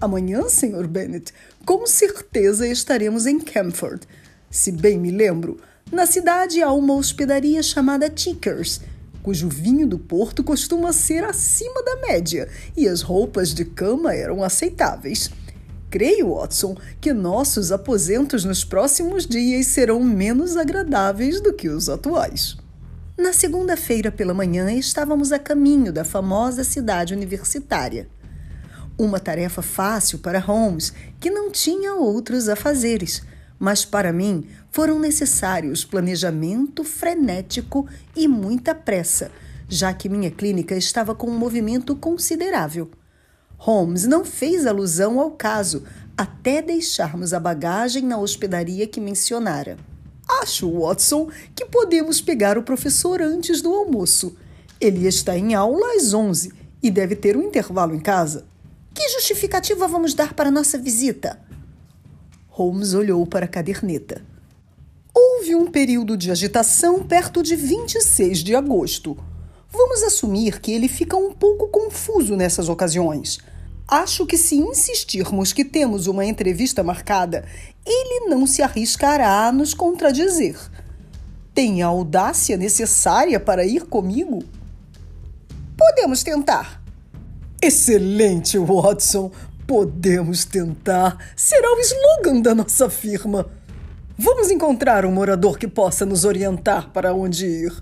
Amanhã, 0.00 0.48
Sr. 0.48 0.86
Bennet, 0.86 1.32
com 1.66 1.84
certeza 1.84 2.68
estaremos 2.68 3.26
em 3.26 3.40
Camford. 3.40 4.06
Se 4.48 4.70
bem 4.70 4.96
me 4.96 5.10
lembro, 5.10 5.58
na 5.90 6.06
cidade 6.06 6.62
há 6.62 6.72
uma 6.72 6.94
hospedaria 6.94 7.60
chamada 7.64 8.08
Tickers, 8.08 8.80
cujo 9.24 9.48
vinho 9.48 9.88
do 9.88 9.98
Porto 9.98 10.44
costuma 10.44 10.92
ser 10.92 11.24
acima 11.24 11.82
da 11.82 11.96
média 11.96 12.48
e 12.76 12.86
as 12.86 13.02
roupas 13.02 13.52
de 13.52 13.64
cama 13.64 14.14
eram 14.14 14.44
aceitáveis. 14.44 15.30
Creio, 15.90 16.34
Watson, 16.34 16.76
que 17.00 17.12
nossos 17.12 17.72
aposentos 17.72 18.44
nos 18.44 18.62
próximos 18.62 19.26
dias 19.26 19.66
serão 19.66 20.00
menos 20.00 20.56
agradáveis 20.56 21.40
do 21.40 21.52
que 21.52 21.68
os 21.68 21.88
atuais. 21.88 22.56
Na 23.18 23.32
segunda-feira 23.32 24.12
pela 24.12 24.32
manhã 24.32 24.70
estávamos 24.70 25.32
a 25.32 25.40
caminho 25.40 25.92
da 25.92 26.04
famosa 26.04 26.62
cidade 26.62 27.14
universitária. 27.14 28.06
Uma 28.98 29.20
tarefa 29.20 29.62
fácil 29.62 30.18
para 30.18 30.40
Holmes, 30.40 30.92
que 31.20 31.30
não 31.30 31.52
tinha 31.52 31.94
outros 31.94 32.48
afazeres, 32.48 33.22
mas 33.56 33.84
para 33.84 34.12
mim 34.12 34.48
foram 34.72 34.98
necessários 34.98 35.84
planejamento 35.84 36.82
frenético 36.82 37.86
e 38.16 38.26
muita 38.26 38.74
pressa, 38.74 39.30
já 39.68 39.94
que 39.94 40.08
minha 40.08 40.32
clínica 40.32 40.74
estava 40.74 41.14
com 41.14 41.28
um 41.28 41.38
movimento 41.38 41.94
considerável. 41.94 42.90
Holmes 43.56 44.04
não 44.04 44.24
fez 44.24 44.66
alusão 44.66 45.20
ao 45.20 45.30
caso 45.30 45.84
até 46.16 46.60
deixarmos 46.60 47.32
a 47.32 47.38
bagagem 47.38 48.02
na 48.02 48.18
hospedaria 48.18 48.86
que 48.86 49.00
mencionara. 49.00 49.76
Acho, 50.42 50.70
Watson, 50.80 51.30
que 51.54 51.64
podemos 51.64 52.20
pegar 52.20 52.58
o 52.58 52.64
professor 52.64 53.22
antes 53.22 53.62
do 53.62 53.72
almoço. 53.72 54.36
Ele 54.80 55.06
está 55.06 55.38
em 55.38 55.54
aula 55.54 55.94
às 55.96 56.12
onze 56.12 56.52
e 56.82 56.90
deve 56.90 57.14
ter 57.14 57.36
um 57.36 57.42
intervalo 57.42 57.94
em 57.94 58.00
casa. 58.00 58.44
Que 58.98 59.10
justificativa 59.10 59.86
vamos 59.86 60.12
dar 60.12 60.34
para 60.34 60.50
nossa 60.50 60.76
visita? 60.76 61.38
Holmes 62.48 62.94
olhou 62.94 63.24
para 63.24 63.44
a 63.44 63.48
caderneta. 63.48 64.24
Houve 65.14 65.54
um 65.54 65.70
período 65.70 66.16
de 66.16 66.32
agitação 66.32 67.04
perto 67.04 67.40
de 67.40 67.54
26 67.54 68.40
de 68.40 68.56
agosto. 68.56 69.16
Vamos 69.70 70.02
assumir 70.02 70.60
que 70.60 70.72
ele 70.72 70.88
fica 70.88 71.16
um 71.16 71.32
pouco 71.32 71.68
confuso 71.68 72.34
nessas 72.34 72.68
ocasiões. 72.68 73.38
Acho 73.86 74.26
que 74.26 74.36
se 74.36 74.56
insistirmos 74.56 75.52
que 75.52 75.64
temos 75.64 76.08
uma 76.08 76.24
entrevista 76.24 76.82
marcada, 76.82 77.46
ele 77.86 78.28
não 78.28 78.48
se 78.48 78.62
arriscará 78.62 79.46
a 79.46 79.52
nos 79.52 79.74
contradizer. 79.74 80.58
Tem 81.54 81.82
a 81.82 81.86
audácia 81.86 82.56
necessária 82.56 83.38
para 83.38 83.64
ir 83.64 83.84
comigo? 83.84 84.42
Podemos 85.76 86.24
tentar. 86.24 86.77
Excelente, 87.60 88.56
Watson. 88.56 89.32
Podemos 89.66 90.44
tentar. 90.44 91.18
Será 91.34 91.72
o 91.72 91.80
slogan 91.80 92.40
da 92.40 92.54
nossa 92.54 92.88
firma. 92.88 93.46
Vamos 94.16 94.50
encontrar 94.50 95.04
um 95.04 95.10
morador 95.10 95.58
que 95.58 95.66
possa 95.66 96.06
nos 96.06 96.24
orientar 96.24 96.90
para 96.90 97.12
onde 97.12 97.46
ir. 97.46 97.72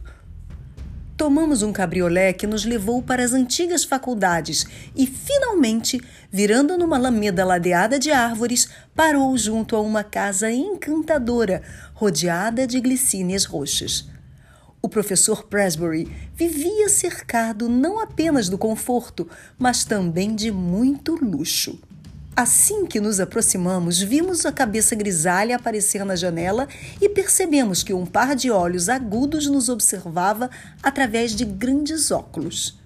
Tomamos 1.15 1.63
um 1.63 1.73
cabriolé 1.73 2.33
que 2.33 2.47
nos 2.47 2.65
levou 2.65 3.03
para 3.03 3.23
as 3.23 3.33
antigas 3.33 3.85
faculdades 3.85 4.67
e, 4.95 5.07
finalmente, 5.07 6.01
virando 6.31 6.77
numa 6.77 6.97
alameda 6.97 7.45
ladeada 7.45 7.99
de 7.99 8.11
árvores, 8.11 8.69
parou 8.95 9.37
junto 9.37 9.77
a 9.77 9.81
uma 9.81 10.05
casa 10.05 10.51
encantadora, 10.51 11.63
rodeada 11.95 12.67
de 12.67 12.81
glicínias 12.81 13.45
roxas. 13.45 14.07
O 14.87 14.89
professor 14.89 15.43
Presbury 15.43 16.09
vivia 16.33 16.89
cercado 16.89 17.69
não 17.69 17.99
apenas 17.99 18.49
do 18.49 18.57
conforto, 18.57 19.29
mas 19.59 19.85
também 19.85 20.33
de 20.33 20.53
muito 20.53 21.17
luxo. 21.17 21.77
Assim 22.37 22.87
que 22.87 23.01
nos 23.01 23.19
aproximamos, 23.19 23.99
vimos 23.99 24.47
a 24.47 24.53
cabeça 24.53 24.95
grisalha 24.95 25.57
aparecer 25.57 26.05
na 26.05 26.15
janela 26.15 26.69
e 27.01 27.09
percebemos 27.09 27.83
que 27.83 27.93
um 27.93 28.07
par 28.07 28.37
de 28.37 28.49
olhos 28.49 28.89
agudos 28.89 29.49
nos 29.49 29.69
observava 29.69 30.49
através 30.81 31.33
de 31.33 31.45
grandes 31.45 32.13
óculos. 32.13 32.79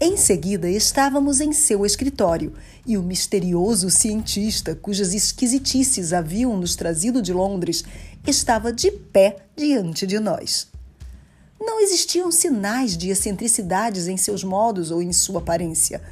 Em 0.00 0.16
seguida, 0.16 0.68
estávamos 0.68 1.40
em 1.40 1.52
seu 1.52 1.86
escritório 1.86 2.54
e 2.84 2.98
o 2.98 3.04
misterioso 3.04 3.88
cientista, 3.88 4.74
cujas 4.74 5.14
esquisitices 5.14 6.12
haviam 6.12 6.56
nos 6.56 6.74
trazido 6.74 7.22
de 7.22 7.32
Londres, 7.32 7.84
estava 8.26 8.72
de 8.72 8.90
pé 8.90 9.36
diante 9.56 10.08
de 10.08 10.18
nós. 10.18 10.74
Não 11.60 11.80
existiam 11.80 12.30
sinais 12.30 12.96
de 12.96 13.10
excentricidades 13.10 14.08
em 14.08 14.16
seus 14.16 14.44
modos 14.44 14.90
ou 14.90 15.02
em 15.02 15.12
sua 15.12 15.40
aparência. 15.40 16.02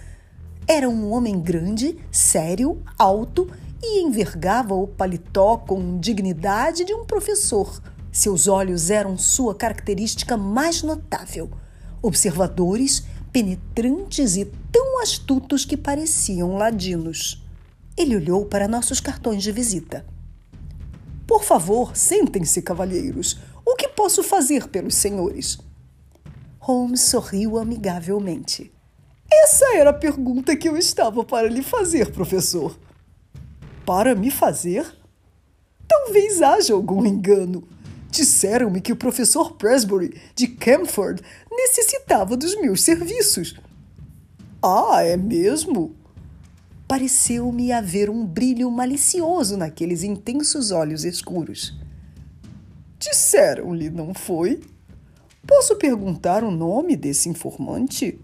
Era 0.66 0.88
um 0.88 1.12
homem 1.12 1.40
grande, 1.40 1.98
sério, 2.11 2.83
alto 2.98 3.50
e 3.83 4.02
envergava 4.02 4.74
o 4.74 4.87
paletó 4.87 5.59
com 5.59 5.98
dignidade 5.98 6.85
de 6.85 6.94
um 6.94 7.04
professor. 7.04 7.83
Seus 8.11 8.48
olhos 8.48 8.90
eram 8.90 9.18
sua 9.18 9.54
característica 9.54 10.37
mais 10.37 10.83
notável, 10.83 11.50
observadores, 12.00 13.04
penetrantes 13.30 14.37
e 14.37 14.46
tão 14.72 15.02
astutos 15.02 15.64
que 15.64 15.76
pareciam 15.76 16.57
ladinos. 16.57 17.44
Ele 17.96 18.16
olhou 18.16 18.46
para 18.46 18.68
nossos 18.68 19.00
cartões 19.00 19.42
de 19.42 19.52
visita. 19.52 20.07
Por 21.26 21.42
favor, 21.42 21.96
sentem-se, 21.96 22.62
cavalheiros. 22.62 23.38
Posso 23.96 24.22
fazer 24.22 24.68
pelos 24.68 24.94
senhores? 24.94 25.59
Holmes 26.59 27.02
sorriu 27.02 27.59
amigavelmente. 27.59 28.72
Essa 29.30 29.76
era 29.76 29.90
a 29.90 29.94
pergunta 29.94 30.57
que 30.57 30.68
eu 30.68 30.76
estava 30.76 31.24
para 31.24 31.48
lhe 31.48 31.62
fazer, 31.62 32.11
professor. 32.12 32.78
Para 33.85 34.14
me 34.14 34.30
fazer? 34.30 34.87
Talvez 35.87 36.42
haja 36.42 36.72
algum 36.72 37.04
engano. 37.04 37.68
Disseram-me 38.11 38.80
que 38.80 38.92
o 38.92 38.96
professor 38.96 39.52
Presbury, 39.57 40.20
de 40.35 40.48
Camford, 40.48 41.22
necessitava 41.50 42.37
dos 42.37 42.59
meus 42.61 42.83
serviços. 42.83 43.59
Ah, 44.62 45.02
é 45.02 45.16
mesmo? 45.16 45.94
Pareceu-me 46.88 47.72
haver 47.72 48.09
um 48.09 48.24
brilho 48.24 48.70
malicioso 48.70 49.57
naqueles 49.57 50.02
intensos 50.02 50.70
olhos 50.70 51.04
escuros. 51.04 51.84
Disseram-lhe, 53.04 53.90
não 53.90 54.14
foi? 54.14 54.62
Posso 55.46 55.76
perguntar 55.76 56.42
o 56.42 56.50
nome 56.50 56.96
desse 56.96 57.28
informante? 57.28 58.18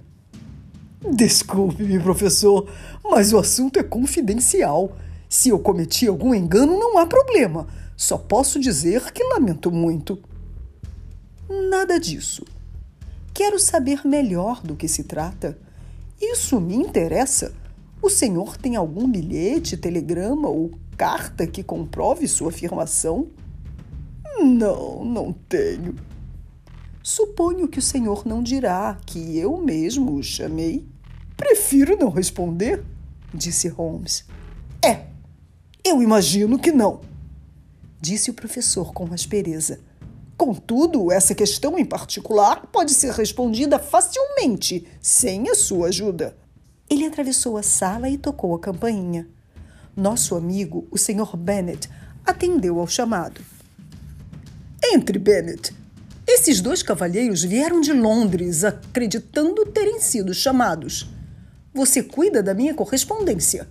Desculpe-me, 1.13 2.01
professor, 2.01 2.67
mas 3.05 3.31
o 3.33 3.39
assunto 3.39 3.79
é 3.79 3.83
confidencial. 3.83 4.97
Se 5.29 5.51
eu 5.51 5.59
cometi 5.59 6.07
algum 6.07 6.35
engano, 6.35 6.79
não 6.79 6.97
há 6.97 7.07
problema. 7.07 7.69
Só 7.95 8.17
posso 8.17 8.59
dizer 8.59 9.13
que 9.13 9.23
lamento 9.23 9.71
muito. 9.71 10.19
Nada 11.69 12.01
disso. 12.01 12.43
Quero 13.35 13.59
saber 13.59 14.07
melhor 14.07 14.63
do 14.63 14.75
que 14.75 14.89
se 14.89 15.05
trata. 15.05 15.59
Isso 16.19 16.59
me 16.59 16.75
interessa. 16.75 17.53
O 18.01 18.09
senhor 18.09 18.57
tem 18.57 18.77
algum 18.77 19.07
bilhete, 19.07 19.77
telegrama 19.77 20.49
ou 20.49 20.71
carta 20.97 21.47
que 21.47 21.63
comprove 21.63 22.27
sua 22.27 22.49
afirmação? 22.49 23.29
Não, 24.43 25.05
não 25.05 25.33
tenho. 25.33 25.95
Suponho 27.03 27.69
que 27.69 27.79
o 27.79 27.83
senhor 27.83 28.27
não 28.27 28.43
dirá 28.43 28.99
que 29.05 29.39
eu 29.39 29.57
mesmo 29.59 30.15
o 30.15 30.23
chamei. 30.23 30.87
Prefiro 31.37 31.97
não 31.97 32.09
responder, 32.09 32.83
disse 33.35 33.69
Holmes. 33.69 34.25
É, 34.83 35.07
eu 35.85 36.03
imagino 36.03 36.59
que 36.59 36.73
não, 36.73 37.01
disse 38.01 38.31
o 38.31 38.35
professor 38.35 38.93
com 38.93 39.13
aspereza. 39.13 39.81
Contudo, 40.37 41.13
essa 41.13 41.35
questão 41.35 41.79
em 41.79 41.85
particular 41.85 42.67
pode 42.73 42.95
ser 42.95 43.13
respondida 43.13 43.79
facilmente, 43.79 44.87
sem 45.03 45.51
a 45.51 45.55
sua 45.55 45.89
ajuda. 45.89 46.37
Ele 46.89 47.05
atravessou 47.05 47.59
a 47.59 47.63
sala 47.63 48.09
e 48.09 48.17
tocou 48.17 48.55
a 48.55 48.59
campainha. 48.59 49.29
Nosso 49.95 50.35
amigo, 50.35 50.87
o 50.91 50.97
Sr. 50.97 51.37
Bennet, 51.37 51.91
atendeu 52.25 52.81
ao 52.81 52.87
chamado. 52.87 53.41
Entre, 54.93 55.21
Bennet. 55.21 55.73
Esses 56.27 56.61
dois 56.61 56.83
cavalheiros 56.83 57.45
vieram 57.45 57.81
de 57.81 57.93
Londres, 57.93 58.65
acreditando 58.65 59.65
terem 59.67 60.01
sido 60.01 60.35
chamados. 60.35 61.09
Você 61.73 62.03
cuida 62.03 62.43
da 62.43 62.55
minha 62.55 62.75
correspondência. 62.75 63.69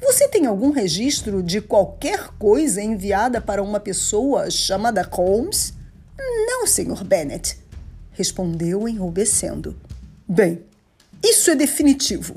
Você 0.00 0.28
tem 0.28 0.46
algum 0.46 0.70
registro 0.70 1.42
de 1.42 1.60
qualquer 1.60 2.28
coisa 2.38 2.80
enviada 2.80 3.40
para 3.40 3.60
uma 3.60 3.80
pessoa 3.80 4.48
chamada 4.48 5.02
Holmes? 5.02 5.74
Não, 6.16 6.64
Sr. 6.68 7.02
Bennet, 7.04 7.58
respondeu 8.12 8.88
enrubescendo. 8.88 9.76
Bem, 10.28 10.62
isso 11.20 11.50
é 11.50 11.56
definitivo, 11.56 12.36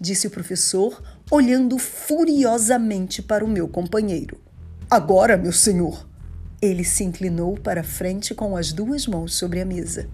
disse 0.00 0.26
o 0.26 0.30
professor, 0.30 1.00
olhando 1.30 1.78
furiosamente 1.78 3.22
para 3.22 3.44
o 3.44 3.48
meu 3.48 3.68
companheiro. 3.68 4.40
Agora, 4.90 5.36
meu 5.36 5.52
senhor, 5.52 6.09
ele 6.60 6.84
se 6.84 7.04
inclinou 7.04 7.56
para 7.56 7.82
frente 7.82 8.34
com 8.34 8.56
as 8.56 8.72
duas 8.72 9.06
mãos 9.06 9.34
sobre 9.34 9.60
a 9.60 9.64
mesa. 9.64 10.08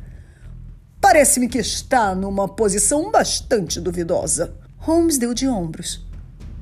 Parece-me 1.01 1.49
que 1.49 1.59
está 1.59 2.15
numa 2.15 2.49
posição 2.49 3.11
bastante 3.11 3.81
duvidosa. 3.81 4.55
Holmes 4.79 5.19
deu 5.19 5.35
de 5.35 5.49
ombros. 5.49 6.05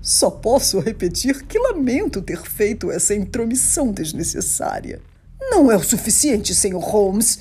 Só 0.00 0.30
posso 0.30 0.80
repetir 0.80 1.46
que 1.46 1.58
lamento 1.58 2.20
ter 2.20 2.42
feito 2.42 2.90
essa 2.90 3.14
intromissão 3.14 3.90
desnecessária. 3.90 5.00
Não 5.40 5.70
é 5.70 5.76
o 5.76 5.82
suficiente, 5.82 6.54
Sr. 6.54 6.78
Holmes. 6.78 7.40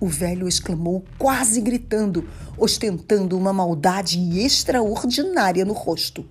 O 0.00 0.08
velho 0.08 0.48
exclamou, 0.48 1.04
quase 1.16 1.60
gritando, 1.60 2.28
ostentando 2.58 3.38
uma 3.38 3.52
maldade 3.52 4.18
extraordinária 4.40 5.64
no 5.64 5.72
rosto. 5.72 6.24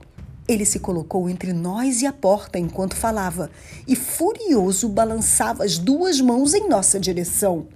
Ele 0.47 0.65
se 0.65 0.79
colocou 0.79 1.29
entre 1.29 1.53
nós 1.53 2.01
e 2.01 2.07
a 2.07 2.13
porta 2.13 2.57
enquanto 2.57 2.95
falava 2.95 3.49
e, 3.87 3.95
furioso, 3.95 4.89
balançava 4.89 5.63
as 5.63 5.77
duas 5.77 6.19
mãos 6.19 6.53
em 6.53 6.67
nossa 6.67 6.99
direção. 6.99 7.67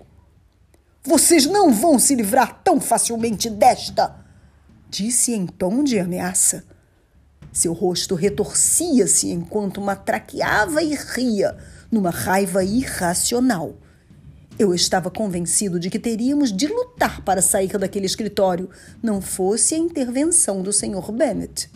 Vocês 1.03 1.45
não 1.45 1.71
vão 1.71 1.99
se 1.99 2.15
livrar 2.15 2.61
tão 2.63 2.81
facilmente 2.81 3.49
desta! 3.49 4.15
Disse 4.89 5.33
em 5.33 5.45
tom 5.45 5.83
de 5.83 5.99
ameaça. 5.99 6.63
Seu 7.53 7.73
rosto 7.73 8.15
retorcia-se 8.15 9.29
enquanto 9.29 9.79
matraqueava 9.79 10.81
e 10.81 10.95
ria, 10.95 11.55
numa 11.91 12.09
raiva 12.09 12.63
irracional. 12.63 13.75
Eu 14.57 14.73
estava 14.73 15.11
convencido 15.11 15.79
de 15.79 15.89
que 15.89 15.99
teríamos 15.99 16.51
de 16.51 16.67
lutar 16.67 17.21
para 17.21 17.41
sair 17.41 17.77
daquele 17.77 18.05
escritório, 18.05 18.69
não 19.01 19.21
fosse 19.21 19.75
a 19.75 19.77
intervenção 19.77 20.61
do 20.61 20.73
Sr. 20.73 21.11
Bennet. 21.11 21.69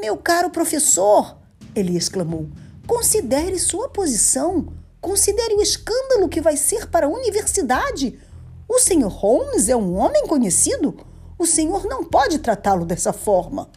Meu 0.00 0.16
caro 0.16 0.50
professor, 0.50 1.38
ele 1.74 1.96
exclamou, 1.96 2.48
considere 2.86 3.58
sua 3.58 3.88
posição. 3.88 4.66
Considere 5.00 5.54
o 5.54 5.60
escândalo 5.60 6.28
que 6.28 6.40
vai 6.40 6.56
ser 6.56 6.88
para 6.88 7.06
a 7.06 7.10
universidade. 7.10 8.18
O 8.66 8.78
Sr. 8.78 9.06
Holmes 9.06 9.68
é 9.68 9.76
um 9.76 9.94
homem 9.96 10.26
conhecido, 10.26 10.96
O 11.36 11.46
senhor 11.46 11.84
não 11.84 12.04
pode 12.04 12.38
tratá-lo 12.38 12.86
dessa 12.86 13.12
forma. 13.12 13.68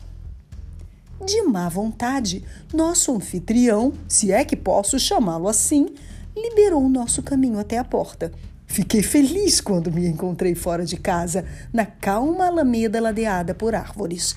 De 1.25 1.41
má 1.41 1.67
vontade, 1.67 2.45
nosso 2.73 3.11
anfitrião, 3.13 3.91
se 4.07 4.31
é 4.31 4.45
que 4.45 4.55
posso 4.55 4.99
chamá-lo 4.99 5.49
assim, 5.49 5.93
liberou 6.35 6.83
o 6.83 6.89
nosso 6.89 7.23
caminho 7.23 7.59
até 7.59 7.77
a 7.77 7.83
porta. 7.83 8.31
Fiquei 8.67 9.01
feliz 9.01 9.59
quando 9.59 9.91
me 9.91 10.07
encontrei 10.07 10.53
fora 10.53 10.85
de 10.85 10.95
casa, 10.95 11.45
na 11.73 11.85
calma 11.85 12.45
alameda 12.45 13.01
ladeada 13.01 13.55
por 13.55 13.73
árvores. 13.73 14.35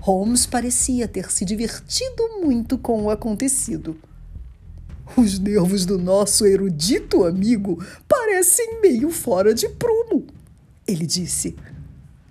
Holmes 0.00 0.46
parecia 0.46 1.08
ter 1.08 1.30
se 1.30 1.44
divertido 1.44 2.40
muito 2.40 2.78
com 2.78 3.02
o 3.02 3.10
acontecido. 3.10 3.96
Os 5.16 5.38
nervos 5.38 5.84
do 5.84 5.98
nosso 5.98 6.46
erudito 6.46 7.24
amigo 7.24 7.82
parecem 8.06 8.80
meio 8.80 9.10
fora 9.10 9.52
de 9.52 9.68
prumo, 9.68 10.26
ele 10.86 11.06
disse. 11.06 11.56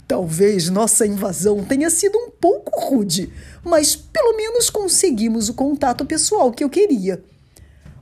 Talvez 0.08 0.70
nossa 0.70 1.06
invasão 1.06 1.66
tenha 1.66 1.90
sido 1.90 2.18
um 2.18 2.30
pouco 2.30 2.80
rude, 2.80 3.32
mas 3.64 3.96
pelo 3.96 4.38
menos 4.38 4.70
conseguimos 4.70 5.50
o 5.50 5.54
contato 5.54 6.06
pessoal 6.06 6.52
que 6.52 6.64
eu 6.64 6.70
queria. 6.70 7.22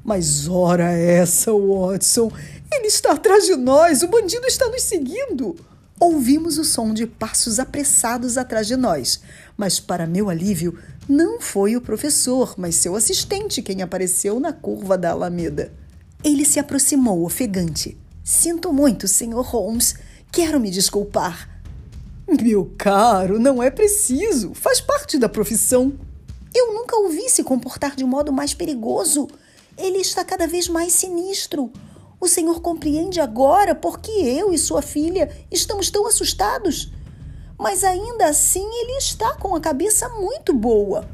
Mas 0.04 0.48
ora 0.48 0.92
essa, 0.92 1.52
Watson, 1.52 2.32
ele 2.72 2.88
está 2.88 3.14
atrás 3.14 3.46
de 3.48 3.56
nós, 3.56 4.04
o 4.04 4.08
bandido 4.08 4.46
está 4.46 4.68
nos 4.70 4.84
seguindo. 4.84 5.56
Ouvimos 6.00 6.58
o 6.58 6.66
som 6.66 6.94
de 6.94 7.08
passos 7.08 7.58
apressados 7.58 8.38
atrás 8.38 8.68
de 8.68 8.76
nós, 8.76 9.22
mas, 9.56 9.80
para 9.80 10.06
meu 10.06 10.30
alívio, 10.30 10.78
não 11.08 11.40
foi 11.40 11.78
o 11.78 11.82
professor, 11.82 12.56
mas 12.58 12.76
seu 12.76 12.96
assistente 12.96 13.62
quem 13.62 13.82
apareceu 13.82 14.38
na 14.38 14.52
curva 14.52 14.98
da 14.98 15.12
Alameda. 15.12 15.72
Ele 16.22 16.44
se 16.44 16.60
aproximou, 16.60 17.24
ofegante. 17.24 17.98
Sinto 18.24 18.74
muito, 18.74 19.08
Sr. 19.08 19.42
Holmes. 19.42 19.96
Quero 20.32 20.60
me 20.60 20.70
desculpar. 20.70 21.62
Meu 22.28 22.74
caro, 22.78 23.40
não 23.40 23.64
é 23.64 23.70
preciso. 23.70 24.54
Faz 24.54 24.82
parte 24.82 25.18
da 25.18 25.30
profissão. 25.30 25.94
Eu 26.54 26.74
nunca 26.74 26.98
o 26.98 27.08
vi 27.08 27.30
se 27.30 27.44
comportar 27.44 27.96
de 27.96 28.04
modo 28.04 28.34
mais 28.34 28.54
perigoso. 28.54 29.30
Ele 29.78 30.00
está 30.00 30.26
cada 30.26 30.48
vez 30.48 30.68
mais 30.68 30.92
sinistro. 30.92 31.72
O 32.26 32.28
senhor 32.28 32.60
compreende 32.60 33.20
agora 33.20 33.76
por 33.76 34.00
que 34.00 34.10
eu 34.10 34.52
e 34.52 34.58
sua 34.58 34.82
filha 34.82 35.30
estamos 35.52 35.92
tão 35.92 36.08
assustados? 36.08 36.92
Mas 37.56 37.84
ainda 37.84 38.26
assim 38.26 38.66
ele 38.66 38.94
está 38.94 39.36
com 39.36 39.54
a 39.54 39.62
cabeça 39.62 40.10
muito 40.10 40.52
boa. 40.52 41.08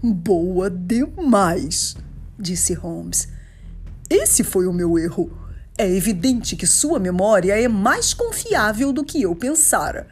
Boa 0.00 0.70
demais, 0.70 1.96
disse 2.38 2.74
Holmes. 2.74 3.26
Esse 4.08 4.44
foi 4.44 4.68
o 4.68 4.72
meu 4.72 4.96
erro. 4.96 5.36
É 5.76 5.90
evidente 5.90 6.54
que 6.54 6.64
sua 6.64 7.00
memória 7.00 7.60
é 7.60 7.66
mais 7.66 8.14
confiável 8.14 8.92
do 8.92 9.04
que 9.04 9.20
eu 9.20 9.34
pensara. 9.34 10.06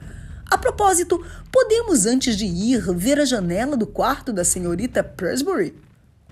A 0.50 0.58
propósito, 0.58 1.24
podemos, 1.52 2.06
antes 2.06 2.36
de 2.36 2.44
ir, 2.44 2.92
ver 2.92 3.20
a 3.20 3.24
janela 3.24 3.76
do 3.76 3.86
quarto 3.86 4.32
da 4.32 4.42
senhorita 4.42 5.04
Presbury? 5.04 5.78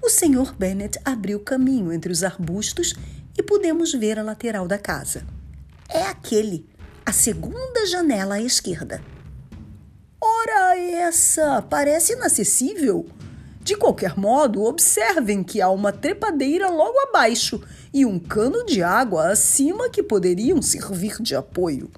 O 0.03 0.11
Sr. 0.11 0.53
Bennet 0.59 0.99
abriu 1.05 1.38
caminho 1.38 1.93
entre 1.93 2.11
os 2.11 2.25
arbustos 2.25 2.97
e 3.37 3.42
pudemos 3.42 3.92
ver 3.92 4.18
a 4.18 4.23
lateral 4.23 4.66
da 4.66 4.79
casa. 4.79 5.27
É 5.88 6.03
aquele, 6.05 6.66
a 7.05 7.12
segunda 7.12 7.87
janela 7.87 8.37
à 8.37 8.40
esquerda. 8.40 9.03
Ora, 10.21 10.79
essa 10.79 11.61
parece 11.62 12.12
inacessível. 12.12 13.07
De 13.62 13.77
qualquer 13.77 14.16
modo, 14.16 14.64
observem 14.64 15.42
que 15.42 15.61
há 15.61 15.68
uma 15.68 15.92
trepadeira 15.92 16.68
logo 16.68 16.99
abaixo 17.09 17.62
e 17.92 18.05
um 18.05 18.18
cano 18.18 18.64
de 18.64 18.83
água 18.83 19.31
acima 19.31 19.88
que 19.88 20.03
poderiam 20.03 20.61
servir 20.61 21.21
de 21.21 21.35
apoio. 21.35 21.90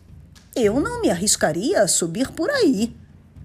Eu 0.54 0.78
não 0.80 1.00
me 1.00 1.10
arriscaria 1.10 1.82
a 1.82 1.88
subir 1.88 2.30
por 2.32 2.50
aí, 2.50 2.94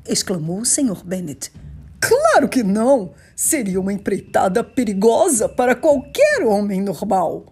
exclamou 0.07 0.59
o 0.59 0.65
Sr. 0.65 1.03
Bennet. 1.03 1.51
Claro 1.99 2.49
que 2.49 2.63
não! 2.63 3.13
Seria 3.35 3.79
uma 3.79 3.93
empreitada 3.93 4.63
perigosa 4.63 5.47
para 5.47 5.75
qualquer 5.75 6.43
homem 6.45 6.81
normal. 6.81 7.45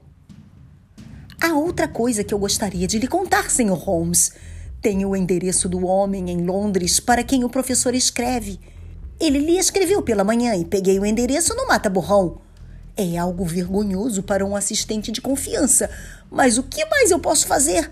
Há 1.39 1.54
outra 1.54 1.88
coisa 1.88 2.23
que 2.23 2.34
eu 2.34 2.39
gostaria 2.39 2.88
de 2.88 2.97
lhe 2.97 3.08
contar, 3.08 3.52
Sr. 3.52 3.73
Holmes. 3.73 4.34
Tenho 4.82 5.10
o 5.10 5.15
endereço 5.15 5.69
do 5.69 5.86
homem 5.86 6.32
em 6.32 6.43
Londres 6.43 7.00
para 7.00 7.23
quem 7.23 7.43
o 7.43 7.50
professor 7.50 7.93
escreve. 7.93 8.60
Ele 9.19 9.38
lhe 9.39 9.58
escreveu 9.58 10.02
pela 10.02 10.23
manhã 10.23 10.56
e 10.56 10.65
peguei 10.65 11.00
o 11.00 11.06
endereço 11.06 11.56
no 11.56 11.67
mata-borrão. 11.67 12.41
É 12.95 13.17
algo 13.17 13.45
vergonhoso 13.45 14.23
para 14.23 14.43
um 14.43 14.56
assistente 14.56 15.12
de 15.12 15.21
confiança, 15.21 15.89
mas 16.32 16.58
o 16.58 16.63
que 16.63 16.84
mais 16.86 17.12
eu 17.12 17.19
posso 17.19 17.45
fazer? 17.45 17.91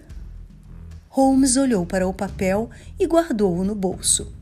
Holmes 1.10 1.56
olhou 1.56 1.86
para 1.86 2.08
o 2.08 2.14
papel 2.14 2.70
e 3.00 3.06
guardou-o 3.06 3.64
no 3.64 3.76
bolso. 3.76 4.34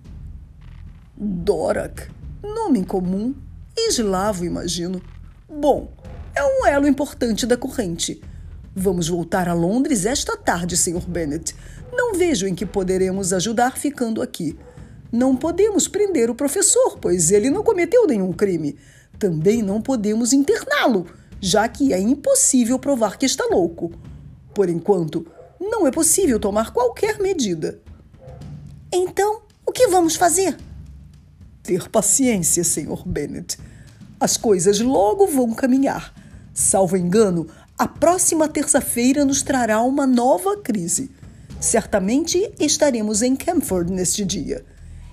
Dorak, 1.15 2.09
nome 2.41 2.85
comum, 2.85 3.35
eslavo, 3.77 4.45
imagino. 4.45 5.01
Bom, 5.49 5.91
é 6.33 6.43
um 6.43 6.65
elo 6.65 6.87
importante 6.87 7.45
da 7.45 7.57
corrente. 7.57 8.21
Vamos 8.75 9.07
voltar 9.07 9.47
a 9.47 9.53
Londres 9.53 10.03
esta 10.03 10.35
tarde, 10.35 10.75
Sr. 10.75 11.07
Bennet. 11.07 11.55
Não 11.91 12.15
vejo 12.15 12.47
em 12.47 12.55
que 12.55 12.65
poderemos 12.65 13.31
ajudar 13.31 13.77
ficando 13.77 14.19
aqui. 14.19 14.57
Não 15.11 15.35
podemos 15.35 15.87
prender 15.87 16.31
o 16.31 16.35
professor, 16.35 16.97
pois 16.99 17.29
ele 17.29 17.51
não 17.51 17.63
cometeu 17.63 18.07
nenhum 18.07 18.33
crime. 18.33 18.75
Também 19.19 19.61
não 19.61 19.79
podemos 19.79 20.33
interná-lo, 20.33 21.05
já 21.39 21.67
que 21.67 21.93
é 21.93 21.99
impossível 21.99 22.79
provar 22.79 23.17
que 23.17 23.27
está 23.27 23.45
louco. 23.45 23.91
Por 24.55 24.67
enquanto, 24.67 25.27
não 25.59 25.85
é 25.85 25.91
possível 25.91 26.39
tomar 26.39 26.73
qualquer 26.73 27.19
medida. 27.19 27.79
Então, 28.91 29.43
o 29.63 29.71
que 29.71 29.87
vamos 29.87 30.15
fazer? 30.15 30.57
Ter 31.61 31.89
paciência, 31.89 32.63
Sr. 32.63 33.03
Bennet. 33.05 33.59
As 34.19 34.35
coisas 34.35 34.79
logo 34.79 35.27
vão 35.27 35.53
caminhar. 35.53 36.11
Salvo 36.53 36.97
engano, 36.97 37.47
a 37.83 37.87
próxima 37.87 38.47
terça-feira 38.47 39.25
nos 39.25 39.41
trará 39.41 39.81
uma 39.81 40.07
nova 40.07 40.55
crise. 40.55 41.11
Certamente 41.59 42.49
estaremos 42.57 43.21
em 43.21 43.35
Camford 43.35 43.91
neste 43.91 44.23
dia. 44.23 44.63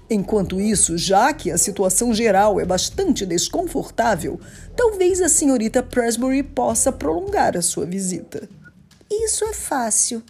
Enquanto 0.08 0.60
isso, 0.60 0.96
já 0.96 1.32
que 1.32 1.50
a 1.50 1.58
situação 1.58 2.14
geral 2.14 2.60
é 2.60 2.64
bastante 2.64 3.26
desconfortável, 3.26 4.38
talvez 4.76 5.20
a 5.20 5.28
senhorita 5.28 5.82
Presbury 5.82 6.44
possa 6.44 6.92
prolongar 6.92 7.56
a 7.56 7.60
sua 7.60 7.84
visita. 7.84 8.48
Isso 9.10 9.44
é 9.44 9.52
fácil. 9.52 10.22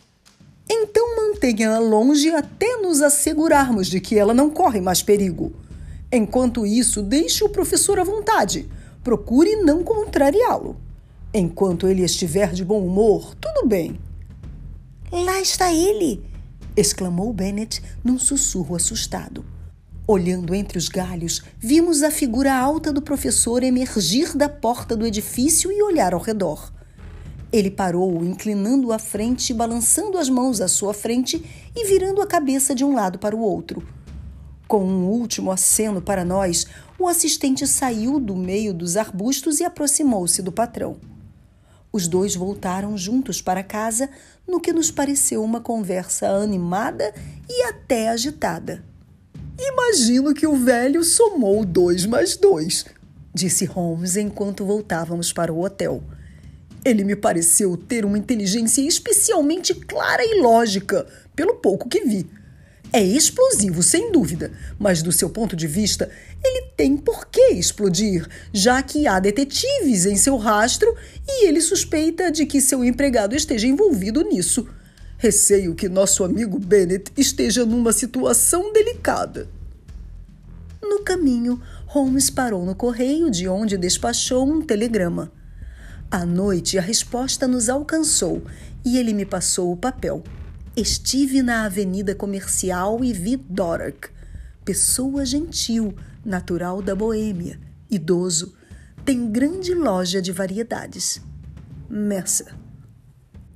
Então 0.66 1.14
mantenha-a 1.16 1.78
longe 1.78 2.30
até 2.30 2.78
nos 2.78 3.02
assegurarmos 3.02 3.86
de 3.86 4.00
que 4.00 4.18
ela 4.18 4.32
não 4.32 4.48
corre 4.48 4.80
mais 4.80 5.02
perigo. 5.02 5.52
Enquanto 6.10 6.64
isso, 6.64 7.02
deixe 7.02 7.44
o 7.44 7.50
professor 7.50 8.00
à 8.00 8.02
vontade. 8.02 8.66
Procure 9.04 9.56
não 9.56 9.84
contrariá-lo. 9.84 10.88
Enquanto 11.32 11.86
ele 11.86 12.02
estiver 12.02 12.52
de 12.52 12.64
bom 12.64 12.84
humor, 12.84 13.36
tudo 13.36 13.66
bem. 13.66 14.00
Lá 15.12 15.40
está 15.40 15.72
ele! 15.72 16.22
exclamou 16.76 17.32
Bennet 17.32 17.80
num 18.02 18.18
sussurro 18.18 18.74
assustado. 18.74 19.44
Olhando 20.08 20.56
entre 20.56 20.76
os 20.76 20.88
galhos, 20.88 21.40
vimos 21.56 22.02
a 22.02 22.10
figura 22.10 22.52
alta 22.52 22.92
do 22.92 23.00
professor 23.00 23.62
emergir 23.62 24.36
da 24.36 24.48
porta 24.48 24.96
do 24.96 25.06
edifício 25.06 25.70
e 25.70 25.80
olhar 25.82 26.14
ao 26.14 26.20
redor. 26.20 26.72
Ele 27.52 27.70
parou, 27.70 28.24
inclinando 28.24 28.92
a 28.92 28.98
frente, 28.98 29.54
balançando 29.54 30.18
as 30.18 30.28
mãos 30.28 30.60
à 30.60 30.66
sua 30.66 30.92
frente 30.92 31.44
e 31.76 31.86
virando 31.86 32.20
a 32.20 32.26
cabeça 32.26 32.74
de 32.74 32.84
um 32.84 32.92
lado 32.92 33.20
para 33.20 33.36
o 33.36 33.40
outro. 33.40 33.86
Com 34.66 34.84
um 34.84 35.06
último 35.06 35.52
aceno 35.52 36.02
para 36.02 36.24
nós, 36.24 36.66
o 36.98 37.06
assistente 37.06 37.66
saiu 37.66 38.18
do 38.18 38.34
meio 38.34 38.74
dos 38.74 38.96
arbustos 38.96 39.60
e 39.60 39.64
aproximou-se 39.64 40.42
do 40.42 40.50
patrão. 40.50 41.09
Os 41.92 42.06
dois 42.06 42.36
voltaram 42.36 42.96
juntos 42.96 43.42
para 43.42 43.64
casa, 43.64 44.08
no 44.46 44.60
que 44.60 44.72
nos 44.72 44.90
pareceu 44.90 45.42
uma 45.42 45.60
conversa 45.60 46.28
animada 46.28 47.12
e 47.48 47.62
até 47.64 48.08
agitada. 48.08 48.84
Imagino 49.58 50.32
que 50.32 50.46
o 50.46 50.56
velho 50.56 51.02
somou 51.02 51.64
dois 51.64 52.06
mais 52.06 52.36
dois, 52.36 52.86
disse 53.34 53.64
Holmes 53.64 54.16
enquanto 54.16 54.64
voltávamos 54.64 55.32
para 55.32 55.52
o 55.52 55.62
hotel. 55.62 56.02
Ele 56.84 57.04
me 57.04 57.14
pareceu 57.14 57.76
ter 57.76 58.04
uma 58.04 58.16
inteligência 58.16 58.80
especialmente 58.80 59.74
clara 59.74 60.24
e 60.24 60.40
lógica, 60.40 61.06
pelo 61.36 61.56
pouco 61.56 61.88
que 61.88 62.00
vi. 62.00 62.26
É 62.92 63.00
explosivo, 63.00 63.84
sem 63.84 64.10
dúvida, 64.10 64.50
mas 64.76 65.00
do 65.00 65.12
seu 65.12 65.30
ponto 65.30 65.54
de 65.54 65.68
vista, 65.68 66.10
ele 66.42 66.72
tem 66.76 66.96
por 66.96 67.26
que 67.26 67.52
explodir, 67.52 68.26
já 68.52 68.82
que 68.82 69.06
há 69.06 69.20
detetives 69.20 70.06
em 70.06 70.16
seu 70.16 70.36
rastro 70.36 70.92
e 71.28 71.46
ele 71.46 71.60
suspeita 71.60 72.32
de 72.32 72.44
que 72.46 72.60
seu 72.60 72.84
empregado 72.84 73.36
esteja 73.36 73.68
envolvido 73.68 74.22
nisso. 74.22 74.66
Receio 75.18 75.74
que 75.74 75.88
nosso 75.88 76.24
amigo 76.24 76.58
Bennett 76.58 77.12
esteja 77.16 77.64
numa 77.64 77.92
situação 77.92 78.72
delicada. 78.72 79.48
No 80.82 81.04
caminho, 81.04 81.62
Holmes 81.86 82.28
parou 82.28 82.64
no 82.64 82.74
correio, 82.74 83.30
de 83.30 83.46
onde 83.46 83.76
despachou 83.76 84.48
um 84.48 84.62
telegrama. 84.62 85.30
À 86.10 86.26
noite, 86.26 86.76
a 86.76 86.82
resposta 86.82 87.46
nos 87.46 87.68
alcançou 87.68 88.42
e 88.84 88.98
ele 88.98 89.12
me 89.12 89.24
passou 89.24 89.70
o 89.70 89.76
papel. 89.76 90.24
Estive 90.76 91.42
na 91.42 91.64
avenida 91.64 92.14
comercial 92.14 93.04
e 93.04 93.12
vi 93.12 93.36
Dorak, 93.36 94.08
pessoa 94.64 95.24
gentil, 95.24 95.92
natural 96.24 96.80
da 96.80 96.94
Boêmia, 96.94 97.58
idoso, 97.90 98.54
tem 99.04 99.30
grande 99.32 99.74
loja 99.74 100.22
de 100.22 100.30
variedades. 100.30 101.20
Mercer. 101.88 102.54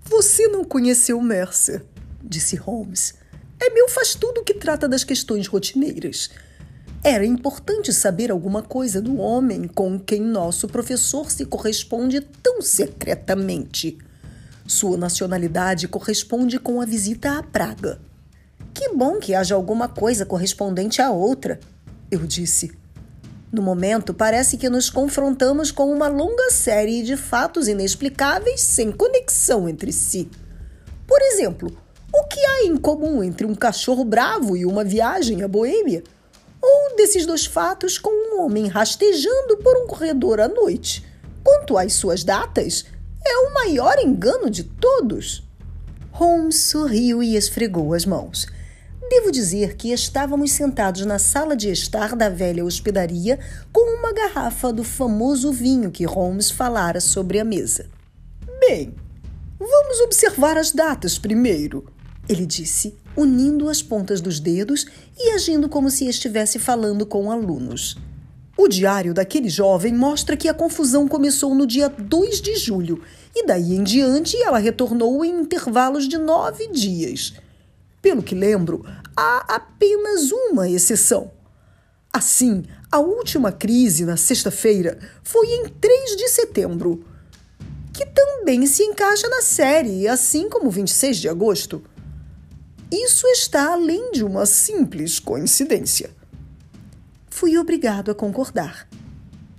Você 0.02 0.48
não 0.48 0.64
conheceu 0.64 1.20
Mercer, 1.20 1.84
disse 2.20 2.56
Holmes. 2.56 3.14
É 3.60 3.70
meu 3.70 3.88
faz 3.88 4.16
tudo 4.16 4.42
que 4.42 4.54
trata 4.54 4.88
das 4.88 5.04
questões 5.04 5.46
rotineiras. 5.46 6.30
Era 7.02 7.24
importante 7.24 7.92
saber 7.92 8.32
alguma 8.32 8.60
coisa 8.60 9.00
do 9.00 9.18
homem 9.18 9.68
com 9.68 10.00
quem 10.00 10.20
nosso 10.20 10.66
professor 10.66 11.30
se 11.30 11.46
corresponde 11.46 12.20
tão 12.20 12.60
secretamente. 12.60 13.98
Sua 14.66 14.96
nacionalidade 14.96 15.86
corresponde 15.86 16.58
com 16.58 16.80
a 16.80 16.86
visita 16.86 17.38
à 17.38 17.42
Praga. 17.42 18.00
Que 18.72 18.88
bom 18.94 19.18
que 19.18 19.34
haja 19.34 19.54
alguma 19.54 19.88
coisa 19.88 20.24
correspondente 20.24 21.02
à 21.02 21.10
outra, 21.10 21.60
eu 22.10 22.20
disse. 22.20 22.72
No 23.52 23.62
momento, 23.62 24.14
parece 24.14 24.56
que 24.56 24.68
nos 24.68 24.90
confrontamos 24.90 25.70
com 25.70 25.92
uma 25.92 26.08
longa 26.08 26.50
série 26.50 27.02
de 27.02 27.16
fatos 27.16 27.68
inexplicáveis 27.68 28.62
sem 28.62 28.90
conexão 28.90 29.68
entre 29.68 29.92
si. 29.92 30.28
Por 31.06 31.20
exemplo, 31.20 31.70
o 32.12 32.24
que 32.24 32.40
há 32.40 32.64
em 32.64 32.76
comum 32.76 33.22
entre 33.22 33.46
um 33.46 33.54
cachorro 33.54 34.04
bravo 34.04 34.56
e 34.56 34.64
uma 34.64 34.82
viagem 34.82 35.42
à 35.42 35.48
Boêmia? 35.48 36.02
Ou 36.60 36.96
desses 36.96 37.26
dois 37.26 37.44
fatos 37.44 37.98
com 37.98 38.10
um 38.10 38.42
homem 38.42 38.66
rastejando 38.66 39.58
por 39.58 39.76
um 39.76 39.86
corredor 39.86 40.40
à 40.40 40.48
noite? 40.48 41.04
Quanto 41.44 41.76
às 41.76 41.92
suas 41.92 42.24
datas, 42.24 42.86
é 43.26 43.38
o 43.38 43.54
maior 43.54 43.98
engano 43.98 44.50
de 44.50 44.64
todos. 44.64 45.42
Holmes 46.10 46.60
sorriu 46.60 47.22
e 47.22 47.36
esfregou 47.36 47.94
as 47.94 48.04
mãos. 48.04 48.46
Devo 49.08 49.30
dizer 49.30 49.76
que 49.76 49.92
estávamos 49.92 50.52
sentados 50.52 51.04
na 51.04 51.18
sala 51.18 51.54
de 51.56 51.70
estar 51.70 52.16
da 52.16 52.28
velha 52.28 52.64
hospedaria 52.64 53.38
com 53.72 53.98
uma 53.98 54.12
garrafa 54.12 54.72
do 54.72 54.82
famoso 54.82 55.52
vinho 55.52 55.90
que 55.90 56.04
Holmes 56.04 56.50
falara 56.50 57.00
sobre 57.00 57.38
a 57.38 57.44
mesa. 57.44 57.86
Bem, 58.60 58.94
vamos 59.58 60.00
observar 60.00 60.56
as 60.56 60.70
datas 60.70 61.18
primeiro, 61.18 61.84
ele 62.28 62.46
disse, 62.46 62.96
unindo 63.16 63.68
as 63.68 63.82
pontas 63.82 64.20
dos 64.20 64.40
dedos 64.40 64.86
e 65.18 65.30
agindo 65.32 65.68
como 65.68 65.90
se 65.90 66.08
estivesse 66.08 66.58
falando 66.58 67.04
com 67.04 67.30
alunos. 67.30 67.96
O 68.56 68.68
diário 68.68 69.12
daquele 69.12 69.48
jovem 69.48 69.92
mostra 69.92 70.36
que 70.36 70.48
a 70.48 70.54
confusão 70.54 71.08
começou 71.08 71.54
no 71.54 71.66
dia 71.66 71.88
2 71.88 72.40
de 72.40 72.56
julho 72.56 73.02
e 73.34 73.44
daí 73.44 73.74
em 73.74 73.82
diante 73.82 74.36
ela 74.40 74.58
retornou 74.58 75.24
em 75.24 75.40
intervalos 75.40 76.08
de 76.08 76.16
nove 76.16 76.68
dias. 76.68 77.34
Pelo 78.00 78.22
que 78.22 78.34
lembro, 78.34 78.84
há 79.16 79.56
apenas 79.56 80.30
uma 80.30 80.68
exceção. 80.68 81.32
Assim, 82.12 82.62
a 82.92 83.00
última 83.00 83.50
crise, 83.50 84.04
na 84.04 84.16
sexta-feira, 84.16 85.00
foi 85.24 85.46
em 85.48 85.68
3 85.68 86.16
de 86.16 86.28
setembro, 86.28 87.04
que 87.92 88.06
também 88.06 88.66
se 88.66 88.84
encaixa 88.84 89.28
na 89.28 89.42
série, 89.42 90.06
assim 90.06 90.48
como 90.48 90.70
26 90.70 91.16
de 91.16 91.28
agosto. 91.28 91.82
Isso 92.92 93.26
está 93.26 93.72
além 93.72 94.12
de 94.12 94.22
uma 94.22 94.46
simples 94.46 95.18
coincidência. 95.18 96.10
Fui 97.36 97.58
obrigado 97.58 98.12
a 98.12 98.14
concordar. 98.14 98.86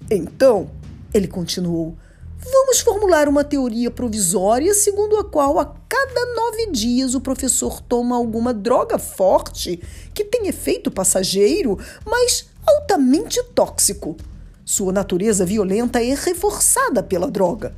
Então, 0.10 0.72
ele 1.14 1.28
continuou, 1.28 1.98
Vamos 2.40 2.80
formular 2.80 3.28
uma 3.28 3.44
teoria 3.44 3.92
provisória 3.92 4.74
segundo 4.74 5.18
a 5.18 5.26
qual 5.26 5.60
a 5.60 5.66
cada 5.90 6.26
nove 6.36 6.72
dias 6.72 7.16
o 7.16 7.20
professor 7.20 7.82
toma 7.82 8.16
alguma 8.16 8.54
droga 8.54 8.98
forte 8.98 9.82
que 10.14 10.24
tem 10.24 10.48
efeito 10.48 10.90
passageiro, 10.90 11.78
mas 12.06 12.46
altamente 12.66 13.44
tóxico. 13.54 14.16
Sua 14.64 14.94
natureza 14.94 15.46
violenta 15.46 16.02
é 16.02 16.16
reforçada 16.16 17.04
pela 17.04 17.30
droga. 17.30 17.76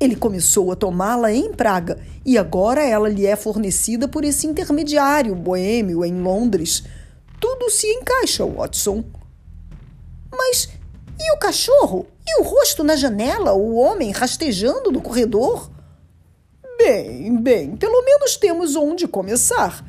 Ele 0.00 0.16
começou 0.16 0.72
a 0.72 0.76
tomá-la 0.76 1.30
em 1.30 1.52
Praga 1.52 1.98
e 2.24 2.38
agora 2.38 2.82
ela 2.82 3.10
lhe 3.10 3.26
é 3.26 3.36
fornecida 3.36 4.08
por 4.08 4.24
esse 4.24 4.46
intermediário 4.46 5.34
boêmio 5.34 6.02
em 6.06 6.22
Londres. 6.22 6.84
Tudo 7.38 7.68
se 7.68 7.86
encaixa, 7.86 8.46
Watson. 8.46 9.04
Mas 10.36 10.68
e 11.18 11.32
o 11.32 11.38
cachorro? 11.38 12.06
E 12.26 12.40
o 12.40 12.44
rosto 12.44 12.84
na 12.84 12.96
janela? 12.96 13.52
O 13.52 13.76
homem 13.76 14.10
rastejando 14.10 14.90
no 14.90 15.00
corredor? 15.00 15.70
Bem, 16.78 17.40
bem, 17.40 17.76
pelo 17.76 18.02
menos 18.04 18.36
temos 18.36 18.76
onde 18.76 19.08
começar. 19.08 19.84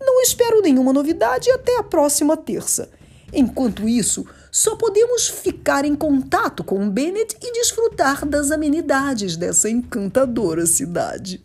Não 0.00 0.20
espero 0.20 0.60
nenhuma 0.60 0.92
novidade 0.92 1.50
até 1.50 1.78
a 1.78 1.82
próxima 1.82 2.36
terça. 2.36 2.90
Enquanto 3.32 3.88
isso, 3.88 4.26
só 4.50 4.76
podemos 4.76 5.28
ficar 5.28 5.84
em 5.84 5.94
contato 5.94 6.64
com 6.64 6.90
Bennett 6.90 7.36
e 7.40 7.52
desfrutar 7.52 8.26
das 8.26 8.50
amenidades 8.50 9.36
dessa 9.36 9.70
encantadora 9.70 10.66
cidade. 10.66 11.42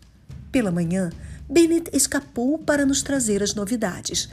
Pela 0.50 0.70
manhã, 0.70 1.10
Bennett 1.48 1.90
escapou 1.94 2.58
para 2.58 2.84
nos 2.84 3.02
trazer 3.02 3.42
as 3.42 3.54
novidades. 3.54 4.28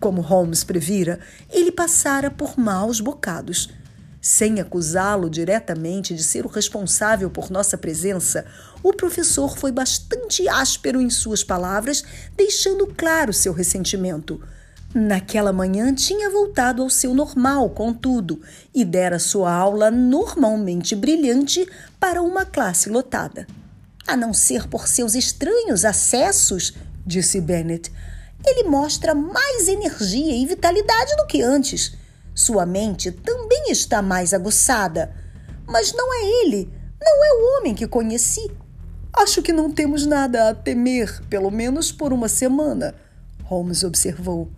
Como 0.00 0.20
Holmes 0.20 0.62
previra, 0.62 1.18
ele 1.50 1.72
passara 1.72 2.30
por 2.30 2.58
maus 2.58 3.00
bocados. 3.00 3.70
Sem 4.20 4.60
acusá-lo 4.60 5.30
diretamente 5.30 6.14
de 6.14 6.22
ser 6.22 6.44
o 6.44 6.48
responsável 6.48 7.30
por 7.30 7.50
nossa 7.50 7.78
presença, 7.78 8.44
o 8.82 8.92
professor 8.92 9.56
foi 9.56 9.72
bastante 9.72 10.48
áspero 10.48 11.00
em 11.00 11.08
suas 11.08 11.42
palavras, 11.42 12.04
deixando 12.36 12.86
claro 12.86 13.32
seu 13.32 13.52
ressentimento. 13.52 14.40
Naquela 14.94 15.52
manhã 15.52 15.94
tinha 15.94 16.30
voltado 16.30 16.82
ao 16.82 16.90
seu 16.90 17.14
normal, 17.14 17.70
contudo, 17.70 18.40
e 18.74 18.84
dera 18.84 19.18
sua 19.18 19.52
aula 19.52 19.90
normalmente 19.90 20.96
brilhante 20.96 21.68
para 22.00 22.22
uma 22.22 22.44
classe 22.44 22.88
lotada. 22.88 23.46
A 24.06 24.16
não 24.16 24.32
ser 24.32 24.66
por 24.66 24.88
seus 24.88 25.14
estranhos 25.14 25.84
acessos, 25.84 26.72
disse 27.04 27.40
Bennet, 27.40 27.92
ele 28.46 28.68
mostra 28.68 29.14
mais 29.14 29.68
energia 29.68 30.34
e 30.34 30.46
vitalidade 30.46 31.16
do 31.16 31.26
que 31.26 31.42
antes. 31.42 31.96
Sua 32.34 32.64
mente 32.64 33.10
também 33.10 33.70
está 33.70 34.00
mais 34.00 34.32
aguçada. 34.32 35.14
Mas 35.66 35.92
não 35.92 36.14
é 36.14 36.44
ele, 36.44 36.70
não 37.00 37.24
é 37.24 37.32
o 37.32 37.58
homem 37.58 37.74
que 37.74 37.86
conheci. 37.86 38.50
Acho 39.12 39.42
que 39.42 39.52
não 39.52 39.70
temos 39.70 40.06
nada 40.06 40.48
a 40.48 40.54
temer, 40.54 41.22
pelo 41.28 41.50
menos 41.50 41.90
por 41.90 42.12
uma 42.12 42.28
semana, 42.28 42.94
Holmes 43.44 43.82
observou. 43.82 44.48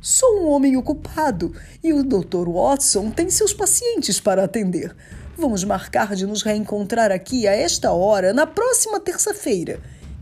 Sou 0.00 0.40
um 0.40 0.48
homem 0.48 0.76
ocupado 0.76 1.52
e 1.82 1.92
o 1.92 2.04
Dr. 2.04 2.48
Watson 2.48 3.10
tem 3.10 3.28
seus 3.28 3.52
pacientes 3.52 4.20
para 4.20 4.44
atender. 4.44 4.94
Vamos 5.36 5.64
marcar 5.64 6.14
de 6.14 6.24
nos 6.24 6.42
reencontrar 6.42 7.12
aqui 7.12 7.46
a 7.46 7.54
esta 7.54 7.92
hora 7.92 8.32
na 8.32 8.46
próxima 8.46 8.98
terça-feira 9.00 9.80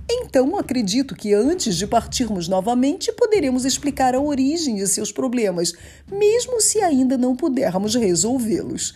então, 0.08 0.56
acredito 0.56 1.16
que 1.16 1.34
antes 1.34 1.76
de 1.76 1.86
partirmos 1.86 2.46
novamente, 2.46 3.12
poderemos 3.12 3.64
explicar 3.64 4.14
a 4.14 4.20
origem 4.20 4.76
de 4.76 4.86
seus 4.86 5.10
problemas, 5.10 5.72
mesmo 6.10 6.60
se 6.60 6.80
ainda 6.80 7.18
não 7.18 7.34
pudermos 7.34 7.94
resolvê-los. 7.94 8.94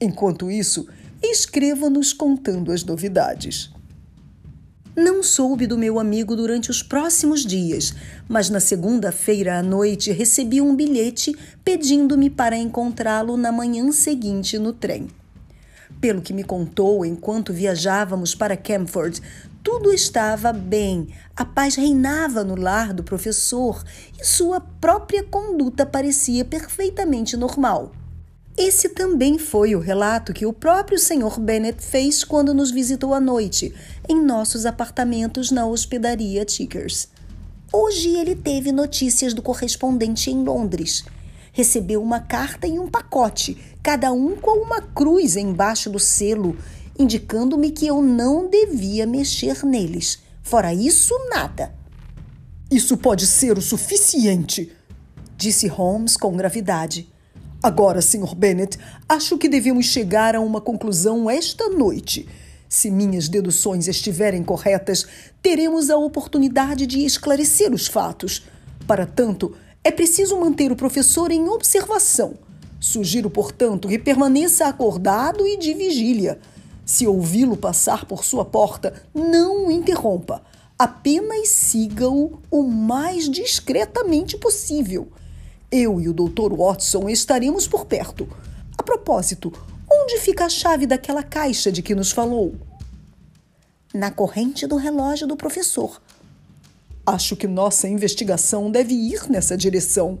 Enquanto 0.00 0.50
isso, 0.50 0.86
escreva-nos 1.22 2.12
contando 2.12 2.70
as 2.70 2.84
novidades. 2.84 3.70
Não 4.94 5.22
soube 5.22 5.66
do 5.66 5.78
meu 5.78 5.98
amigo 5.98 6.36
durante 6.36 6.70
os 6.70 6.82
próximos 6.82 7.46
dias, 7.46 7.94
mas 8.28 8.50
na 8.50 8.60
segunda-feira 8.60 9.58
à 9.58 9.62
noite 9.62 10.12
recebi 10.12 10.60
um 10.60 10.76
bilhete 10.76 11.34
pedindo-me 11.64 12.28
para 12.28 12.58
encontrá-lo 12.58 13.38
na 13.38 13.50
manhã 13.50 13.90
seguinte 13.90 14.58
no 14.58 14.70
trem. 14.70 15.08
Pelo 15.98 16.20
que 16.20 16.34
me 16.34 16.44
contou 16.44 17.06
enquanto 17.06 17.54
viajávamos 17.54 18.34
para 18.34 18.56
Camford, 18.56 19.22
tudo 19.62 19.92
estava 19.92 20.52
bem, 20.52 21.08
a 21.36 21.44
paz 21.44 21.76
reinava 21.76 22.42
no 22.42 22.56
lar 22.56 22.92
do 22.92 23.04
professor 23.04 23.82
e 24.20 24.24
sua 24.24 24.60
própria 24.60 25.22
conduta 25.22 25.86
parecia 25.86 26.44
perfeitamente 26.44 27.36
normal. 27.36 27.92
Esse 28.58 28.88
também 28.88 29.38
foi 29.38 29.74
o 29.74 29.80
relato 29.80 30.32
que 30.32 30.44
o 30.44 30.52
próprio 30.52 30.98
Sr. 30.98 31.38
Bennet 31.38 31.80
fez 31.80 32.24
quando 32.24 32.52
nos 32.52 32.70
visitou 32.70 33.14
à 33.14 33.20
noite, 33.20 33.72
em 34.08 34.20
nossos 34.20 34.66
apartamentos 34.66 35.50
na 35.50 35.64
hospedaria 35.64 36.44
Tickers. 36.44 37.08
Hoje 37.72 38.10
ele 38.10 38.34
teve 38.34 38.72
notícias 38.72 39.32
do 39.32 39.40
correspondente 39.40 40.30
em 40.30 40.44
Londres. 40.44 41.04
Recebeu 41.52 42.02
uma 42.02 42.20
carta 42.20 42.66
e 42.66 42.78
um 42.78 42.88
pacote, 42.88 43.56
cada 43.82 44.12
um 44.12 44.36
com 44.36 44.62
uma 44.62 44.82
cruz 44.82 45.36
embaixo 45.36 45.88
do 45.88 45.98
selo, 45.98 46.56
indicando-me 46.98 47.70
que 47.70 47.86
eu 47.86 48.02
não 48.02 48.48
devia 48.48 49.06
mexer 49.06 49.64
neles. 49.64 50.20
Fora 50.42 50.72
isso, 50.74 51.14
nada. 51.30 51.74
Isso 52.70 52.96
pode 52.96 53.26
ser 53.26 53.58
o 53.58 53.62
suficiente, 53.62 54.72
disse 55.36 55.66
Holmes 55.66 56.16
com 56.16 56.36
gravidade. 56.36 57.12
Agora, 57.62 58.02
Sr. 58.02 58.34
Bennet, 58.34 58.78
acho 59.08 59.38
que 59.38 59.48
devemos 59.48 59.86
chegar 59.86 60.34
a 60.34 60.40
uma 60.40 60.60
conclusão 60.60 61.30
esta 61.30 61.68
noite. 61.68 62.28
Se 62.68 62.90
minhas 62.90 63.28
deduções 63.28 63.86
estiverem 63.86 64.42
corretas, 64.42 65.06
teremos 65.42 65.90
a 65.90 65.96
oportunidade 65.96 66.86
de 66.86 67.04
esclarecer 67.04 67.72
os 67.72 67.86
fatos. 67.86 68.42
Para 68.86 69.06
tanto, 69.06 69.54
é 69.84 69.90
preciso 69.90 70.40
manter 70.40 70.72
o 70.72 70.76
professor 70.76 71.30
em 71.30 71.48
observação. 71.48 72.34
Sugiro, 72.80 73.28
portanto, 73.28 73.88
que 73.88 73.98
permaneça 73.98 74.66
acordado 74.66 75.46
e 75.46 75.56
de 75.56 75.74
vigília. 75.74 76.40
Se 76.92 77.06
ouvi-lo 77.06 77.56
passar 77.56 78.04
por 78.04 78.22
sua 78.22 78.44
porta, 78.44 78.92
não 79.14 79.68
o 79.68 79.70
interrompa. 79.70 80.42
Apenas 80.78 81.48
siga-o 81.48 82.38
o 82.50 82.62
mais 82.62 83.30
discretamente 83.30 84.36
possível. 84.36 85.10
Eu 85.70 85.98
e 85.98 86.06
o 86.10 86.12
Dr. 86.12 86.52
Watson 86.54 87.08
estaremos 87.08 87.66
por 87.66 87.86
perto. 87.86 88.28
A 88.76 88.82
propósito, 88.82 89.50
onde 89.90 90.18
fica 90.18 90.44
a 90.44 90.50
chave 90.50 90.86
daquela 90.86 91.22
caixa 91.22 91.72
de 91.72 91.80
que 91.80 91.94
nos 91.94 92.12
falou? 92.12 92.56
Na 93.94 94.10
corrente 94.10 94.66
do 94.66 94.76
relógio 94.76 95.26
do 95.26 95.34
professor. 95.34 95.98
Acho 97.06 97.34
que 97.36 97.48
nossa 97.48 97.88
investigação 97.88 98.70
deve 98.70 98.92
ir 98.92 99.30
nessa 99.30 99.56
direção. 99.56 100.18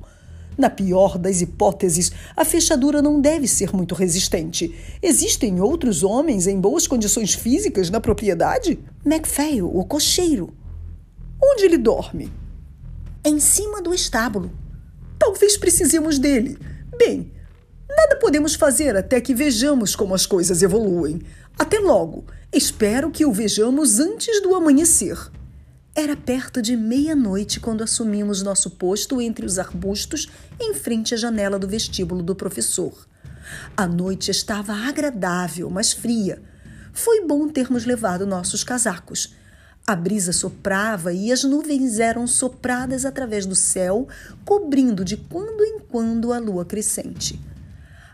Na 0.56 0.68
pior 0.68 1.18
das 1.18 1.40
hipóteses, 1.40 2.12
a 2.36 2.44
fechadura 2.44 3.00
não 3.00 3.20
deve 3.20 3.48
ser 3.48 3.74
muito 3.74 3.94
resistente. 3.94 4.74
Existem 5.02 5.60
outros 5.60 6.02
homens 6.02 6.46
em 6.46 6.60
boas 6.60 6.86
condições 6.86 7.34
físicas 7.34 7.90
na 7.90 8.00
propriedade? 8.00 8.78
MacPhail, 9.04 9.66
o 9.66 9.84
cocheiro. 9.84 10.54
Onde 11.42 11.64
ele 11.64 11.78
dorme? 11.78 12.30
Em 13.24 13.40
cima 13.40 13.80
do 13.80 13.94
estábulo. 13.94 14.52
Talvez 15.18 15.56
precisemos 15.56 16.18
dele. 16.18 16.58
Bem, 16.98 17.32
nada 17.88 18.16
podemos 18.16 18.54
fazer 18.54 18.96
até 18.96 19.20
que 19.20 19.34
vejamos 19.34 19.96
como 19.96 20.14
as 20.14 20.26
coisas 20.26 20.62
evoluem. 20.62 21.20
Até 21.58 21.78
logo. 21.78 22.24
Espero 22.52 23.10
que 23.10 23.24
o 23.24 23.32
vejamos 23.32 23.98
antes 23.98 24.42
do 24.42 24.54
amanhecer. 24.54 25.16
Era 25.94 26.16
perto 26.16 26.62
de 26.62 26.74
meia-noite 26.74 27.60
quando 27.60 27.84
assumimos 27.84 28.40
nosso 28.40 28.70
posto 28.70 29.20
entre 29.20 29.44
os 29.44 29.58
arbustos 29.58 30.26
em 30.58 30.72
frente 30.72 31.12
à 31.12 31.18
janela 31.18 31.58
do 31.58 31.68
vestíbulo 31.68 32.22
do 32.22 32.34
professor. 32.34 33.06
A 33.76 33.86
noite 33.86 34.30
estava 34.30 34.72
agradável, 34.72 35.68
mas 35.68 35.92
fria. 35.92 36.42
Foi 36.94 37.26
bom 37.26 37.46
termos 37.46 37.84
levado 37.84 38.26
nossos 38.26 38.64
casacos. 38.64 39.34
A 39.86 39.94
brisa 39.94 40.32
soprava 40.32 41.12
e 41.12 41.30
as 41.30 41.44
nuvens 41.44 41.98
eram 41.98 42.26
sopradas 42.26 43.04
através 43.04 43.44
do 43.44 43.54
céu, 43.54 44.08
cobrindo 44.46 45.04
de 45.04 45.18
quando 45.18 45.62
em 45.62 45.78
quando 45.78 46.32
a 46.32 46.38
lua 46.38 46.64
crescente. 46.64 47.38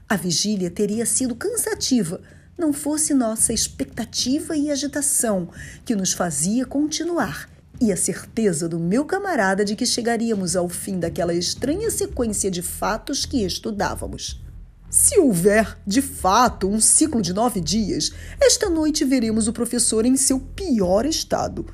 A 0.09 0.16
vigília 0.16 0.68
teria 0.68 1.07
sido 1.07 1.37
cansativa, 1.37 2.20
não 2.59 2.72
fosse 2.72 3.14
nossa 3.14 3.53
expectativa 3.53 4.57
e 4.57 4.68
agitação 4.68 5.49
que 5.85 5.95
nos 5.95 6.12
fazia 6.12 6.66
continuar 6.66 7.49
e 7.81 7.93
a 7.93 7.97
certeza 7.97 8.68
do 8.68 8.79
meu 8.79 9.05
camarada 9.05 9.64
de 9.64 9.76
que 9.76 9.87
chegaríamos 9.87 10.57
ao 10.57 10.68
fim 10.68 10.99
daquela 10.99 11.35
estranha 11.35 11.91
sequência 11.91 12.51
de 12.51 12.62
fatos 12.62 13.24
que 13.24 13.45
estudávamos. 13.45 14.43
Se 14.91 15.18
houver, 15.18 15.79
de 15.87 16.01
fato, 16.01 16.68
um 16.68 16.81
ciclo 16.81 17.20
de 17.20 17.33
nove 17.33 17.61
dias, 17.61 18.11
esta 18.41 18.70
noite 18.70 19.05
veremos 19.05 19.47
o 19.47 19.53
professor 19.53 20.07
em 20.07 20.16
seu 20.16 20.41
pior 20.41 21.05
estado, 21.05 21.66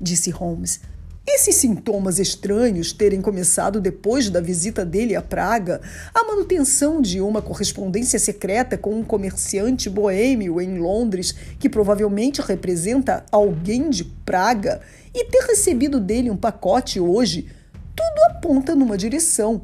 disse 0.00 0.30
Holmes. 0.30 0.80
Esses 1.32 1.54
sintomas 1.54 2.18
estranhos 2.18 2.92
terem 2.92 3.22
começado 3.22 3.80
depois 3.80 4.28
da 4.28 4.40
visita 4.40 4.84
dele 4.84 5.14
à 5.14 5.22
Praga, 5.22 5.80
a 6.12 6.24
manutenção 6.24 7.00
de 7.00 7.20
uma 7.20 7.40
correspondência 7.40 8.18
secreta 8.18 8.76
com 8.76 8.98
um 8.98 9.04
comerciante 9.04 9.88
boêmio 9.88 10.60
em 10.60 10.78
Londres, 10.78 11.32
que 11.56 11.68
provavelmente 11.68 12.42
representa 12.42 13.24
alguém 13.30 13.88
de 13.88 14.04
Praga, 14.04 14.80
e 15.14 15.24
ter 15.26 15.44
recebido 15.44 16.00
dele 16.00 16.32
um 16.32 16.36
pacote 16.36 16.98
hoje, 16.98 17.46
tudo 17.94 18.36
aponta 18.36 18.74
numa 18.74 18.98
direção. 18.98 19.62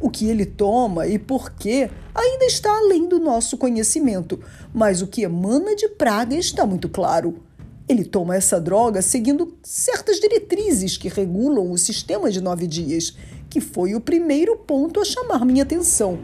O 0.00 0.10
que 0.10 0.28
ele 0.28 0.44
toma 0.44 1.06
e 1.06 1.20
por 1.20 1.52
quê 1.52 1.88
ainda 2.12 2.44
está 2.46 2.76
além 2.76 3.08
do 3.08 3.20
nosso 3.20 3.56
conhecimento, 3.56 4.40
mas 4.74 5.02
o 5.02 5.06
que 5.06 5.22
emana 5.22 5.76
de 5.76 5.88
Praga 5.88 6.34
está 6.34 6.66
muito 6.66 6.88
claro. 6.88 7.45
Ele 7.88 8.04
toma 8.04 8.34
essa 8.34 8.60
droga 8.60 9.00
seguindo 9.00 9.56
certas 9.62 10.18
diretrizes 10.18 10.96
que 10.96 11.08
regulam 11.08 11.70
o 11.70 11.78
sistema 11.78 12.30
de 12.30 12.40
nove 12.40 12.66
dias, 12.66 13.16
que 13.48 13.60
foi 13.60 13.94
o 13.94 14.00
primeiro 14.00 14.56
ponto 14.56 15.00
a 15.00 15.04
chamar 15.04 15.44
minha 15.44 15.62
atenção. 15.62 16.18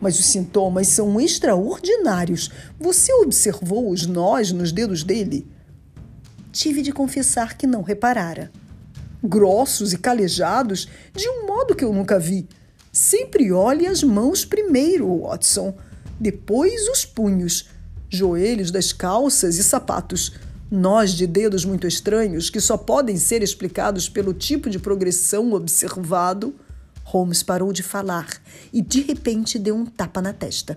Mas 0.00 0.18
os 0.18 0.26
sintomas 0.26 0.88
são 0.88 1.20
extraordinários. 1.20 2.50
Você 2.78 3.12
observou 3.12 3.90
os 3.90 4.06
nós 4.06 4.52
nos 4.52 4.72
dedos 4.72 5.02
dele? 5.02 5.46
tive 6.56 6.80
de 6.80 6.90
confessar 6.90 7.58
que 7.58 7.66
não 7.66 7.82
reparara. 7.82 8.50
Grossos 9.22 9.92
e 9.92 9.98
calejados 9.98 10.88
de 11.14 11.28
um 11.28 11.46
modo 11.46 11.74
que 11.74 11.84
eu 11.84 11.92
nunca 11.92 12.18
vi. 12.18 12.48
Sempre 12.90 13.52
olhe 13.52 13.86
as 13.86 14.02
mãos 14.02 14.42
primeiro, 14.42 15.20
Watson, 15.20 15.76
depois 16.18 16.88
os 16.88 17.04
punhos, 17.04 17.68
joelhos 18.08 18.70
das 18.70 18.90
calças 18.90 19.58
e 19.58 19.62
sapatos. 19.62 20.32
Nós 20.70 21.12
de 21.12 21.28
dedos 21.28 21.64
muito 21.64 21.86
estranhos 21.86 22.50
que 22.50 22.60
só 22.60 22.76
podem 22.76 23.16
ser 23.16 23.40
explicados 23.40 24.08
pelo 24.08 24.34
tipo 24.34 24.68
de 24.68 24.80
progressão 24.80 25.52
observado. 25.52 26.54
Holmes 27.04 27.42
parou 27.42 27.72
de 27.72 27.84
falar 27.84 28.26
e 28.72 28.82
de 28.82 29.00
repente 29.00 29.60
deu 29.60 29.76
um 29.76 29.86
tapa 29.86 30.20
na 30.20 30.32
testa. 30.32 30.76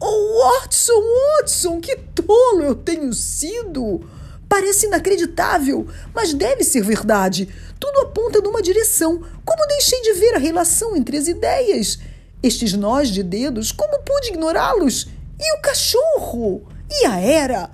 Oh, 0.00 0.60
Watson, 0.60 1.02
Watson, 1.38 1.80
que 1.80 1.94
tolo 1.96 2.62
eu 2.62 2.74
tenho 2.74 3.12
sido! 3.12 4.00
Parece 4.48 4.86
inacreditável, 4.86 5.86
mas 6.14 6.32
deve 6.32 6.64
ser 6.64 6.82
verdade. 6.82 7.48
Tudo 7.78 8.00
aponta 8.00 8.40
numa 8.40 8.62
direção. 8.62 9.22
Como 9.44 9.66
deixei 9.66 10.00
de 10.02 10.14
ver 10.14 10.34
a 10.34 10.38
relação 10.38 10.96
entre 10.96 11.18
as 11.18 11.28
ideias? 11.28 11.98
Estes 12.42 12.72
nós 12.72 13.08
de 13.08 13.22
dedos, 13.22 13.72
como 13.72 14.02
pude 14.02 14.28
ignorá-los? 14.28 15.06
E 15.38 15.58
o 15.58 15.60
cachorro? 15.60 16.66
E 16.90 17.06
a 17.06 17.18
era? 17.18 17.70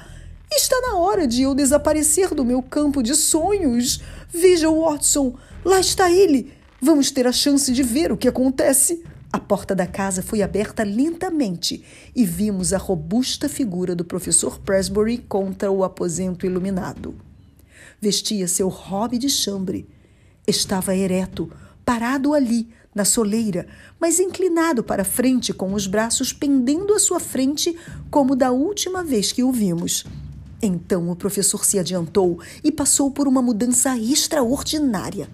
Está 0.51 0.80
na 0.80 0.96
hora 0.96 1.26
de 1.26 1.42
eu 1.42 1.55
desaparecer 1.55 2.34
do 2.34 2.44
meu 2.44 2.62
campo 2.62 3.03
de 3.03 3.14
sonhos. 3.14 4.01
Veja, 4.28 4.70
Watson, 4.70 5.34
lá 5.64 5.78
está 5.78 6.11
ele. 6.11 6.53
Vamos 6.80 7.11
ter 7.11 7.26
a 7.26 7.32
chance 7.32 7.70
de 7.72 7.82
ver 7.82 8.11
o 8.11 8.16
que 8.16 8.28
acontece. 8.28 9.05
A 9.30 9.38
porta 9.38 9.74
da 9.74 9.86
casa 9.86 10.22
foi 10.22 10.40
aberta 10.40 10.82
lentamente 10.82 11.84
e 12.16 12.24
vimos 12.24 12.72
a 12.72 12.78
robusta 12.78 13.46
figura 13.49 13.94
do 13.94 14.05
professor 14.05 14.59
Presbury 14.59 15.18
contra 15.18 15.70
o 15.70 15.84
aposento 15.84 16.46
iluminado. 16.46 17.14
Vestia 18.01 18.49
seu 18.49 18.68
robe 18.68 19.18
de 19.18 19.28
chambre. 19.28 19.86
Estava 20.46 20.96
ereto, 20.96 21.51
parado 21.84 22.32
ali, 22.32 22.68
na 22.94 23.05
soleira, 23.05 23.66
mas 24.01 24.18
inclinado 24.18 24.82
para 24.82 25.05
frente 25.05 25.53
com 25.53 25.74
os 25.74 25.86
braços 25.86 26.32
pendendo 26.32 26.94
à 26.94 26.99
sua 26.99 27.20
frente, 27.20 27.76
como 28.11 28.34
da 28.34 28.51
última 28.51 29.05
vez 29.05 29.30
que 29.30 29.42
o 29.42 29.53
vimos. 29.53 30.07
Então 30.61 31.11
o 31.11 31.17
professor 31.17 31.65
se 31.65 31.79
adiantou 31.79 32.41
e 32.65 32.73
passou 32.73 33.11
por 33.11 33.29
uma 33.29 33.41
mudança 33.41 33.97
extraordinária. 33.97 35.29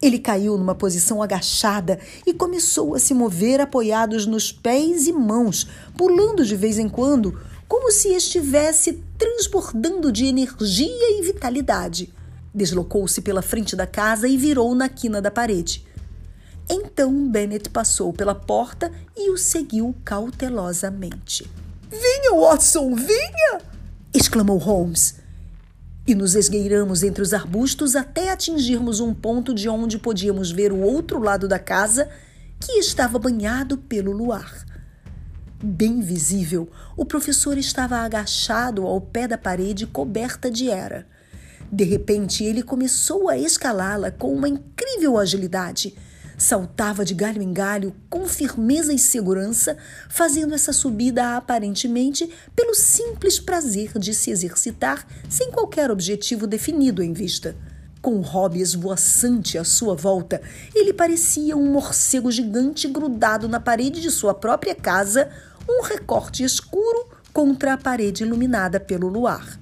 Ele 0.00 0.18
caiu 0.18 0.56
numa 0.56 0.74
posição 0.74 1.22
agachada 1.22 1.98
e 2.24 2.32
começou 2.32 2.94
a 2.94 2.98
se 2.98 3.12
mover 3.14 3.60
apoiados 3.60 4.26
nos 4.26 4.52
pés 4.52 5.06
e 5.06 5.12
mãos, 5.12 5.66
pulando 5.96 6.44
de 6.44 6.54
vez 6.54 6.78
em 6.78 6.88
quando, 6.88 7.40
como 7.66 7.90
se 7.90 8.14
estivesse 8.14 9.02
transbordando 9.18 10.12
de 10.12 10.26
energia 10.26 11.18
e 11.18 11.22
vitalidade. 11.22 12.12
Deslocou-se 12.54 13.20
pela 13.20 13.42
frente 13.42 13.74
da 13.74 13.86
casa 13.86 14.28
e 14.28 14.36
virou 14.36 14.74
na 14.74 14.88
quina 14.88 15.20
da 15.20 15.30
parede. 15.30 15.84
Então 16.70 17.28
Bennett 17.28 17.70
passou 17.70 18.12
pela 18.12 18.34
porta 18.34 18.92
e 19.16 19.30
o 19.30 19.38
seguiu 19.38 19.94
cautelosamente. 20.04 21.50
Venha, 21.90 22.38
Watson, 22.38 22.94
venha! 22.94 23.77
Exclamou 24.12 24.58
Holmes 24.58 25.16
e 26.06 26.14
nos 26.14 26.34
esgueiramos 26.34 27.02
entre 27.02 27.22
os 27.22 27.34
arbustos 27.34 27.94
até 27.94 28.30
atingirmos 28.30 28.98
um 28.98 29.12
ponto 29.12 29.54
de 29.54 29.68
onde 29.68 29.98
podíamos 29.98 30.50
ver 30.50 30.72
o 30.72 30.80
outro 30.80 31.18
lado 31.18 31.46
da 31.46 31.58
casa, 31.58 32.08
que 32.58 32.72
estava 32.72 33.18
banhado 33.18 33.76
pelo 33.76 34.10
luar. 34.10 34.64
Bem 35.62 36.00
visível, 36.00 36.70
o 36.96 37.04
professor 37.04 37.58
estava 37.58 37.96
agachado 37.98 38.86
ao 38.86 39.00
pé 39.00 39.28
da 39.28 39.36
parede 39.36 39.86
coberta 39.86 40.50
de 40.50 40.70
era. 40.70 41.06
De 41.70 41.84
repente, 41.84 42.42
ele 42.42 42.62
começou 42.62 43.28
a 43.28 43.36
escalá-la 43.36 44.10
com 44.10 44.32
uma 44.32 44.48
incrível 44.48 45.18
agilidade 45.18 45.94
Saltava 46.38 47.04
de 47.04 47.14
galho 47.14 47.42
em 47.42 47.52
galho 47.52 47.92
com 48.08 48.28
firmeza 48.28 48.92
e 48.92 48.98
segurança, 48.98 49.76
fazendo 50.08 50.54
essa 50.54 50.72
subida 50.72 51.36
aparentemente 51.36 52.32
pelo 52.54 52.76
simples 52.76 53.40
prazer 53.40 53.98
de 53.98 54.14
se 54.14 54.30
exercitar 54.30 55.04
sem 55.28 55.50
qualquer 55.50 55.90
objetivo 55.90 56.46
definido 56.46 57.02
em 57.02 57.12
vista. 57.12 57.56
Com 58.00 58.18
o 58.18 58.20
hobby 58.20 58.60
esvoaçante 58.60 59.58
à 59.58 59.64
sua 59.64 59.96
volta, 59.96 60.40
ele 60.72 60.92
parecia 60.92 61.56
um 61.56 61.72
morcego 61.72 62.30
gigante 62.30 62.86
grudado 62.86 63.48
na 63.48 63.58
parede 63.58 64.00
de 64.00 64.10
sua 64.10 64.32
própria 64.32 64.76
casa, 64.76 65.28
um 65.68 65.82
recorte 65.82 66.44
escuro 66.44 67.08
contra 67.32 67.72
a 67.72 67.76
parede 67.76 68.22
iluminada 68.22 68.78
pelo 68.78 69.08
luar. 69.08 69.58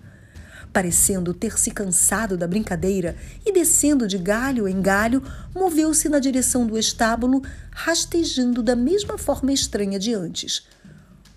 Parecendo 0.76 1.32
ter 1.32 1.58
se 1.58 1.70
cansado 1.70 2.36
da 2.36 2.46
brincadeira 2.46 3.16
e 3.46 3.50
descendo 3.50 4.06
de 4.06 4.18
galho 4.18 4.68
em 4.68 4.82
galho, 4.82 5.22
moveu-se 5.54 6.06
na 6.06 6.18
direção 6.18 6.66
do 6.66 6.76
estábulo, 6.76 7.40
rastejando 7.70 8.62
da 8.62 8.76
mesma 8.76 9.16
forma 9.16 9.54
estranha 9.54 9.98
de 9.98 10.12
antes. 10.12 10.66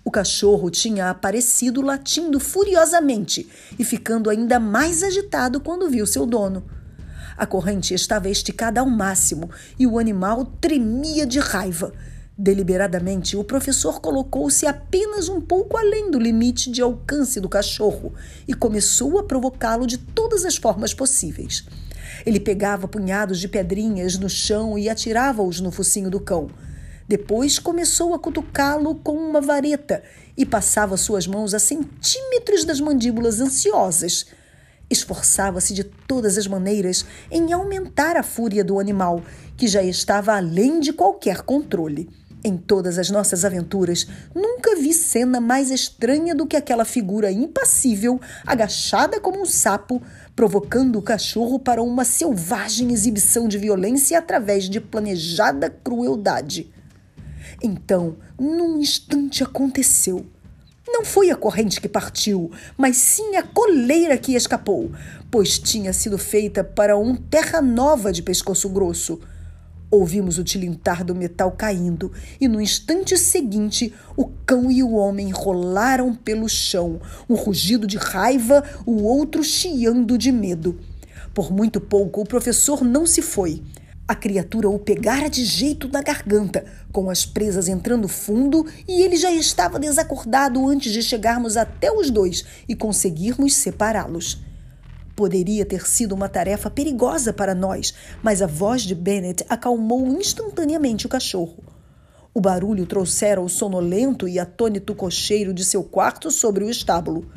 O 0.04 0.10
cachorro 0.10 0.68
tinha 0.68 1.08
aparecido 1.08 1.80
latindo 1.80 2.38
furiosamente 2.38 3.48
e 3.78 3.82
ficando 3.82 4.28
ainda 4.28 4.60
mais 4.60 5.02
agitado 5.02 5.58
quando 5.58 5.88
viu 5.88 6.06
seu 6.06 6.26
dono. 6.26 6.62
A 7.34 7.46
corrente 7.46 7.94
estava 7.94 8.28
esticada 8.28 8.80
ao 8.80 8.90
máximo 8.90 9.48
e 9.78 9.86
o 9.86 9.98
animal 9.98 10.44
tremia 10.60 11.24
de 11.24 11.38
raiva. 11.38 11.94
Deliberadamente, 12.42 13.36
o 13.36 13.44
professor 13.44 14.00
colocou-se 14.00 14.66
apenas 14.66 15.28
um 15.28 15.42
pouco 15.42 15.76
além 15.76 16.10
do 16.10 16.18
limite 16.18 16.70
de 16.70 16.80
alcance 16.80 17.38
do 17.38 17.50
cachorro 17.50 18.14
e 18.48 18.54
começou 18.54 19.18
a 19.18 19.24
provocá-lo 19.24 19.86
de 19.86 19.98
todas 19.98 20.46
as 20.46 20.56
formas 20.56 20.94
possíveis. 20.94 21.66
Ele 22.24 22.40
pegava 22.40 22.88
punhados 22.88 23.40
de 23.40 23.46
pedrinhas 23.46 24.16
no 24.16 24.30
chão 24.30 24.78
e 24.78 24.88
atirava-os 24.88 25.60
no 25.60 25.70
focinho 25.70 26.08
do 26.08 26.18
cão. 26.18 26.48
Depois 27.06 27.58
começou 27.58 28.14
a 28.14 28.18
cutucá-lo 28.18 28.94
com 28.94 29.12
uma 29.12 29.42
vareta 29.42 30.02
e 30.34 30.46
passava 30.46 30.96
suas 30.96 31.26
mãos 31.26 31.52
a 31.52 31.58
centímetros 31.58 32.64
das 32.64 32.80
mandíbulas 32.80 33.38
ansiosas. 33.38 34.28
Esforçava-se 34.88 35.74
de 35.74 35.84
todas 35.84 36.38
as 36.38 36.46
maneiras 36.46 37.04
em 37.30 37.52
aumentar 37.52 38.16
a 38.16 38.22
fúria 38.22 38.64
do 38.64 38.80
animal, 38.80 39.22
que 39.58 39.68
já 39.68 39.82
estava 39.82 40.34
além 40.34 40.80
de 40.80 40.90
qualquer 40.90 41.42
controle. 41.42 42.08
Em 42.42 42.56
todas 42.56 42.98
as 42.98 43.10
nossas 43.10 43.44
aventuras, 43.44 44.06
nunca 44.34 44.74
vi 44.74 44.94
cena 44.94 45.40
mais 45.40 45.70
estranha 45.70 46.34
do 46.34 46.46
que 46.46 46.56
aquela 46.56 46.86
figura 46.86 47.30
impassível, 47.30 48.18
agachada 48.46 49.20
como 49.20 49.42
um 49.42 49.44
sapo, 49.44 50.02
provocando 50.34 50.98
o 50.98 51.02
cachorro 51.02 51.58
para 51.58 51.82
uma 51.82 52.04
selvagem 52.04 52.92
exibição 52.92 53.46
de 53.46 53.58
violência 53.58 54.18
através 54.18 54.70
de 54.70 54.80
planejada 54.80 55.68
crueldade. 55.68 56.72
Então, 57.62 58.16
num 58.38 58.78
instante 58.78 59.42
aconteceu. 59.42 60.24
Não 60.88 61.04
foi 61.04 61.30
a 61.30 61.36
corrente 61.36 61.80
que 61.80 61.88
partiu, 61.88 62.50
mas 62.76 62.96
sim 62.96 63.36
a 63.36 63.42
coleira 63.42 64.16
que 64.16 64.34
escapou, 64.34 64.90
pois 65.30 65.58
tinha 65.58 65.92
sido 65.92 66.16
feita 66.16 66.64
para 66.64 66.96
um 66.96 67.14
terra 67.14 67.60
nova 67.60 68.10
de 68.10 68.22
pescoço 68.22 68.68
grosso. 68.70 69.20
Ouvimos 69.90 70.38
o 70.38 70.44
tilintar 70.44 71.04
do 71.04 71.16
metal 71.16 71.50
caindo 71.50 72.12
e 72.40 72.46
no 72.46 72.60
instante 72.60 73.18
seguinte 73.18 73.92
o 74.16 74.26
cão 74.46 74.70
e 74.70 74.84
o 74.84 74.92
homem 74.92 75.30
rolaram 75.30 76.14
pelo 76.14 76.48
chão, 76.48 77.00
um 77.28 77.34
rugido 77.34 77.88
de 77.88 77.96
raiva, 77.96 78.62
o 78.86 79.02
outro 79.02 79.42
chiando 79.42 80.16
de 80.16 80.30
medo. 80.30 80.78
Por 81.34 81.52
muito 81.52 81.80
pouco 81.80 82.20
o 82.20 82.26
professor 82.26 82.84
não 82.84 83.04
se 83.04 83.20
foi. 83.20 83.64
A 84.06 84.14
criatura 84.14 84.68
o 84.68 84.78
pegara 84.78 85.28
de 85.28 85.44
jeito 85.44 85.88
na 85.88 86.02
garganta, 86.02 86.64
com 86.92 87.10
as 87.10 87.26
presas 87.26 87.68
entrando 87.68 88.06
fundo, 88.06 88.66
e 88.86 89.02
ele 89.02 89.16
já 89.16 89.32
estava 89.32 89.78
desacordado 89.78 90.68
antes 90.68 90.92
de 90.92 91.02
chegarmos 91.02 91.56
até 91.56 91.90
os 91.92 92.10
dois 92.10 92.44
e 92.68 92.76
conseguirmos 92.76 93.54
separá-los. 93.54 94.49
Poderia 95.14 95.66
ter 95.66 95.86
sido 95.86 96.14
uma 96.14 96.28
tarefa 96.28 96.70
perigosa 96.70 97.32
para 97.32 97.54
nós, 97.54 97.92
mas 98.22 98.40
a 98.40 98.46
voz 98.46 98.82
de 98.82 98.94
Bennett 98.94 99.44
acalmou 99.48 100.06
instantaneamente 100.06 101.06
o 101.06 101.08
cachorro. 101.08 101.62
O 102.32 102.40
barulho 102.40 102.86
trouxera 102.86 103.40
o 103.40 103.48
sonolento 103.48 104.28
e 104.28 104.38
atônito 104.38 104.94
cocheiro 104.94 105.52
de 105.52 105.64
seu 105.64 105.82
quarto 105.82 106.30
sobre 106.30 106.64
o 106.64 106.70
estábulo. 106.70 107.30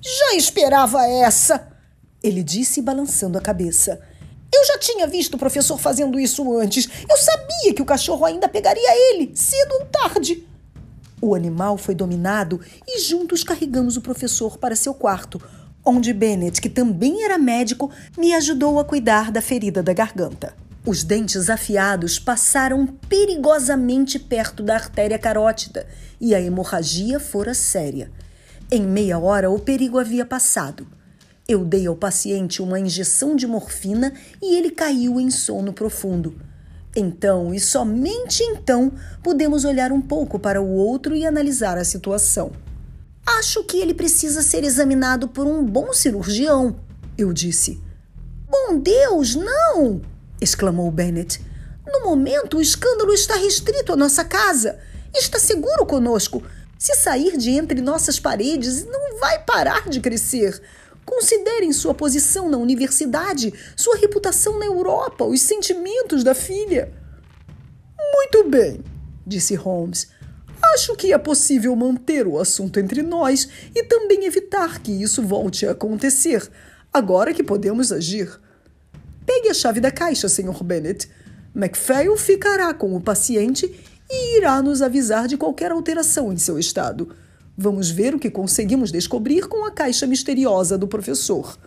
Já 0.00 0.36
esperava 0.36 1.04
essa! 1.06 1.68
Ele 2.22 2.42
disse, 2.42 2.80
balançando 2.80 3.38
a 3.38 3.40
cabeça. 3.40 4.00
Eu 4.52 4.64
já 4.64 4.78
tinha 4.78 5.06
visto 5.06 5.34
o 5.34 5.38
professor 5.38 5.78
fazendo 5.78 6.18
isso 6.18 6.56
antes. 6.56 6.88
Eu 7.08 7.16
sabia 7.16 7.74
que 7.74 7.82
o 7.82 7.86
cachorro 7.86 8.24
ainda 8.24 8.48
pegaria 8.48 9.12
ele, 9.12 9.32
cedo 9.34 9.72
ou 9.74 9.86
tarde. 9.86 10.46
O 11.20 11.34
animal 11.34 11.76
foi 11.76 11.94
dominado 11.94 12.60
e 12.86 13.00
juntos 13.00 13.42
carregamos 13.42 13.96
o 13.96 14.00
professor 14.00 14.56
para 14.56 14.76
seu 14.76 14.94
quarto, 14.94 15.42
onde 15.88 16.12
Bennett, 16.12 16.60
que 16.60 16.68
também 16.68 17.24
era 17.24 17.38
médico, 17.38 17.90
me 18.16 18.34
ajudou 18.34 18.78
a 18.78 18.84
cuidar 18.84 19.32
da 19.32 19.40
ferida 19.40 19.82
da 19.82 19.94
garganta. 19.94 20.54
Os 20.84 21.02
dentes 21.02 21.48
afiados 21.48 22.18
passaram 22.18 22.86
perigosamente 22.86 24.18
perto 24.18 24.62
da 24.62 24.74
artéria 24.74 25.18
carótida 25.18 25.86
e 26.20 26.34
a 26.34 26.40
hemorragia 26.40 27.18
fora 27.18 27.54
séria. 27.54 28.10
Em 28.70 28.82
meia 28.82 29.18
hora, 29.18 29.50
o 29.50 29.58
perigo 29.58 29.98
havia 29.98 30.26
passado. 30.26 30.86
Eu 31.48 31.64
dei 31.64 31.86
ao 31.86 31.96
paciente 31.96 32.60
uma 32.60 32.78
injeção 32.78 33.34
de 33.34 33.46
morfina 33.46 34.12
e 34.42 34.56
ele 34.56 34.70
caiu 34.70 35.18
em 35.18 35.30
sono 35.30 35.72
profundo. 35.72 36.38
Então, 36.94 37.54
e 37.54 37.60
somente 37.60 38.42
então, 38.42 38.92
pudemos 39.22 39.64
olhar 39.64 39.90
um 39.90 40.02
pouco 40.02 40.38
para 40.38 40.60
o 40.60 40.70
outro 40.70 41.16
e 41.16 41.24
analisar 41.24 41.78
a 41.78 41.84
situação. 41.84 42.52
Acho 43.36 43.62
que 43.62 43.76
ele 43.76 43.92
precisa 43.92 44.40
ser 44.40 44.64
examinado 44.64 45.28
por 45.28 45.46
um 45.46 45.62
bom 45.62 45.92
cirurgião, 45.92 46.80
eu 47.16 47.30
disse. 47.30 47.78
Bom 48.48 48.78
Deus, 48.78 49.34
não! 49.34 50.00
exclamou 50.40 50.90
Bennett. 50.90 51.38
No 51.86 52.04
momento, 52.04 52.56
o 52.56 52.62
escândalo 52.62 53.12
está 53.12 53.34
restrito 53.34 53.92
à 53.92 53.96
nossa 53.96 54.24
casa. 54.24 54.78
Está 55.14 55.38
seguro 55.38 55.84
conosco. 55.84 56.42
Se 56.78 56.94
sair 56.94 57.36
de 57.36 57.50
entre 57.50 57.82
nossas 57.82 58.18
paredes, 58.18 58.86
não 58.86 59.18
vai 59.20 59.44
parar 59.44 59.90
de 59.90 60.00
crescer. 60.00 60.62
Considerem 61.04 61.70
sua 61.70 61.92
posição 61.92 62.48
na 62.48 62.56
universidade, 62.56 63.52
sua 63.76 63.96
reputação 63.98 64.58
na 64.58 64.64
Europa, 64.64 65.24
os 65.24 65.42
sentimentos 65.42 66.24
da 66.24 66.34
filha. 66.34 66.90
Muito 68.14 68.48
bem, 68.48 68.82
disse 69.26 69.54
Holmes. 69.54 70.08
Acho 70.74 70.94
que 70.96 71.12
é 71.12 71.18
possível 71.18 71.74
manter 71.74 72.26
o 72.26 72.38
assunto 72.38 72.78
entre 72.78 73.02
nós 73.02 73.48
e 73.74 73.82
também 73.84 74.24
evitar 74.24 74.80
que 74.80 74.92
isso 74.92 75.22
volte 75.22 75.66
a 75.66 75.72
acontecer, 75.72 76.48
agora 76.92 77.32
que 77.32 77.42
podemos 77.42 77.90
agir. 77.90 78.38
Pegue 79.24 79.50
a 79.50 79.54
chave 79.54 79.80
da 79.80 79.90
caixa, 79.90 80.28
Sr. 80.28 80.62
Bennett. 80.62 81.08
MacPhail 81.54 82.16
ficará 82.16 82.72
com 82.72 82.94
o 82.94 83.00
paciente 83.00 83.66
e 84.10 84.38
irá 84.38 84.62
nos 84.62 84.80
avisar 84.80 85.26
de 85.26 85.36
qualquer 85.36 85.70
alteração 85.70 86.32
em 86.32 86.38
seu 86.38 86.58
estado. 86.58 87.14
Vamos 87.56 87.90
ver 87.90 88.14
o 88.14 88.18
que 88.18 88.30
conseguimos 88.30 88.92
descobrir 88.92 89.48
com 89.48 89.66
a 89.66 89.70
caixa 89.70 90.06
misteriosa 90.06 90.78
do 90.78 90.86
professor. 90.86 91.58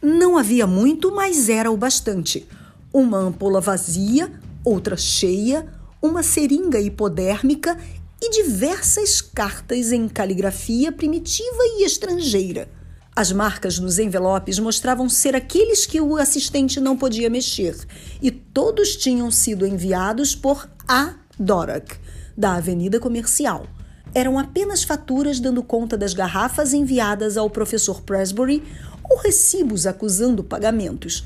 Não 0.00 0.38
havia 0.38 0.66
muito, 0.66 1.14
mas 1.14 1.48
era 1.48 1.70
o 1.70 1.76
bastante. 1.76 2.46
Uma 2.92 3.18
ampola 3.18 3.60
vazia, 3.60 4.30
outra 4.64 4.96
cheia, 4.96 5.66
uma 6.00 6.22
seringa 6.22 6.78
hipodérmica 6.78 7.76
e 8.20 8.30
diversas 8.30 9.20
cartas 9.20 9.92
em 9.92 10.08
caligrafia 10.08 10.90
primitiva 10.92 11.62
e 11.78 11.84
estrangeira. 11.84 12.68
As 13.16 13.30
marcas 13.30 13.78
nos 13.78 13.98
envelopes 13.98 14.58
mostravam 14.58 15.08
ser 15.08 15.36
aqueles 15.36 15.86
que 15.86 16.00
o 16.00 16.16
assistente 16.16 16.80
não 16.80 16.96
podia 16.96 17.30
mexer, 17.30 17.76
e 18.20 18.30
todos 18.30 18.96
tinham 18.96 19.30
sido 19.30 19.66
enviados 19.66 20.34
por 20.34 20.68
A. 20.88 21.14
Dorak, 21.38 21.96
da 22.36 22.54
Avenida 22.54 22.98
Comercial. 22.98 23.66
Eram 24.12 24.38
apenas 24.38 24.82
faturas 24.82 25.38
dando 25.38 25.62
conta 25.62 25.96
das 25.96 26.14
garrafas 26.14 26.72
enviadas 26.72 27.36
ao 27.36 27.48
professor 27.48 28.02
Presbury 28.02 28.62
ou 29.08 29.18
recibos 29.18 29.86
acusando 29.86 30.42
pagamentos. 30.42 31.24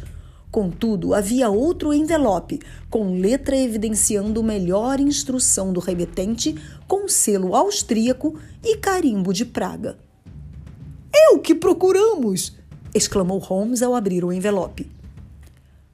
Contudo, 0.51 1.15
havia 1.15 1.51
outro 1.51 1.93
envelope, 1.93 2.61
com 2.89 3.21
letra 3.21 3.57
evidenciando 3.57 4.43
melhor 4.43 4.99
instrução 4.99 5.73
do 5.73 5.81
remetente, 5.81 6.55
com 6.87 7.07
selo 7.07 7.55
austríaco 7.55 8.39
e 8.65 8.77
carimbo 8.79 9.33
de 9.33 9.45
Praga. 9.45 9.99
É 11.15 11.35
o 11.35 11.39
que 11.39 11.55
procuramos! 11.55 12.57
exclamou 12.95 13.39
Holmes 13.39 13.83
ao 13.83 13.95
abrir 13.95 14.25
o 14.25 14.33
envelope. 14.33 14.91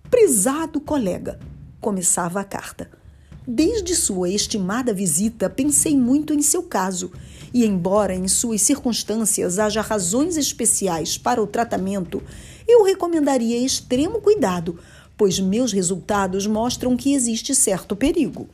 Prezado 0.09 0.81
colega, 0.81 1.41
começava 1.81 2.41
a 2.41 2.45
carta. 2.45 2.89
Desde 3.47 3.95
sua 3.95 4.31
estimada 4.31 4.95
visita, 4.95 5.51
pensei 5.51 5.99
muito 5.99 6.33
em 6.33 6.41
seu 6.41 6.63
caso, 6.63 7.13
e 7.53 7.67
embora 7.67 8.15
em 8.15 8.27
suas 8.27 8.63
circunstâncias 8.63 9.59
haja 9.59 9.83
razões 9.83 10.37
especiais 10.37 11.19
para 11.19 11.43
o 11.43 11.47
tratamento, 11.47 12.23
eu 12.67 12.83
recomendaria 12.83 13.59
extremo 13.59 14.21
cuidado, 14.21 14.79
pois 15.17 15.39
meus 15.39 15.73
resultados 15.73 16.47
mostram 16.47 16.97
que 16.97 17.15
existe 17.15 17.55
certo 17.55 17.95
perigo. 17.95 18.49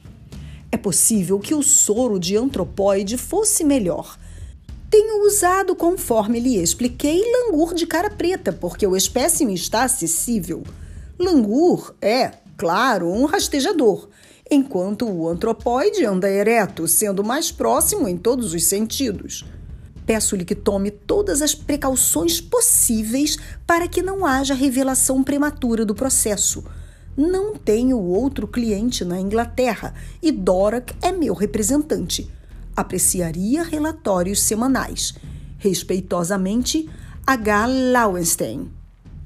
É 0.72 0.76
possível 0.76 1.38
que 1.38 1.54
o 1.54 1.62
soro 1.62 2.18
de 2.18 2.36
antropóide 2.36 3.16
fosse 3.16 3.64
melhor. 3.64 4.18
Tenho 4.88 5.26
usado, 5.26 5.74
conforme 5.74 6.40
lhe 6.40 6.56
expliquei, 6.56 7.22
langur 7.32 7.74
de 7.74 7.86
cara 7.86 8.11
preta, 8.11 8.52
porque 8.52 8.86
o 8.86 8.96
espécime 8.96 9.54
está 9.54 9.84
acessível. 9.84 10.62
Langur 11.18 11.94
é, 12.00 12.32
claro, 12.56 13.08
um 13.08 13.24
rastejador, 13.24 14.08
enquanto 14.50 15.08
o 15.08 15.28
antropóide 15.28 16.04
anda 16.04 16.28
ereto, 16.28 16.88
sendo 16.88 17.22
mais 17.22 17.52
próximo 17.52 18.08
em 18.08 18.16
todos 18.16 18.52
os 18.52 18.64
sentidos. 18.64 19.44
Peço-lhe 20.07 20.44
que 20.44 20.55
tome 20.55 20.90
todas 20.90 21.42
as 21.42 21.55
precauções 21.55 22.40
possíveis 22.40 23.36
para 23.66 23.86
que 23.86 24.03
não 24.03 24.26
haja 24.26 24.55
revelação 24.55 25.22
prematura 25.22 25.84
do 25.84 25.94
processo. 25.94 26.64
Não 27.16 27.55
tenho 27.55 27.98
outro 27.98 28.46
cliente 28.46 29.05
na 29.05 29.20
Inglaterra 29.20 29.94
e 30.22 30.32
Dorak 30.32 30.94
é 31.03 31.12
meu 31.12 31.34
representante. 31.34 32.30
Apreciaria 32.76 33.62
relatórios 33.62 34.40
semanais. 34.40 35.14
Respeitosamente, 35.59 36.88
H. 37.26 37.66
Lauenstein. 37.66 38.70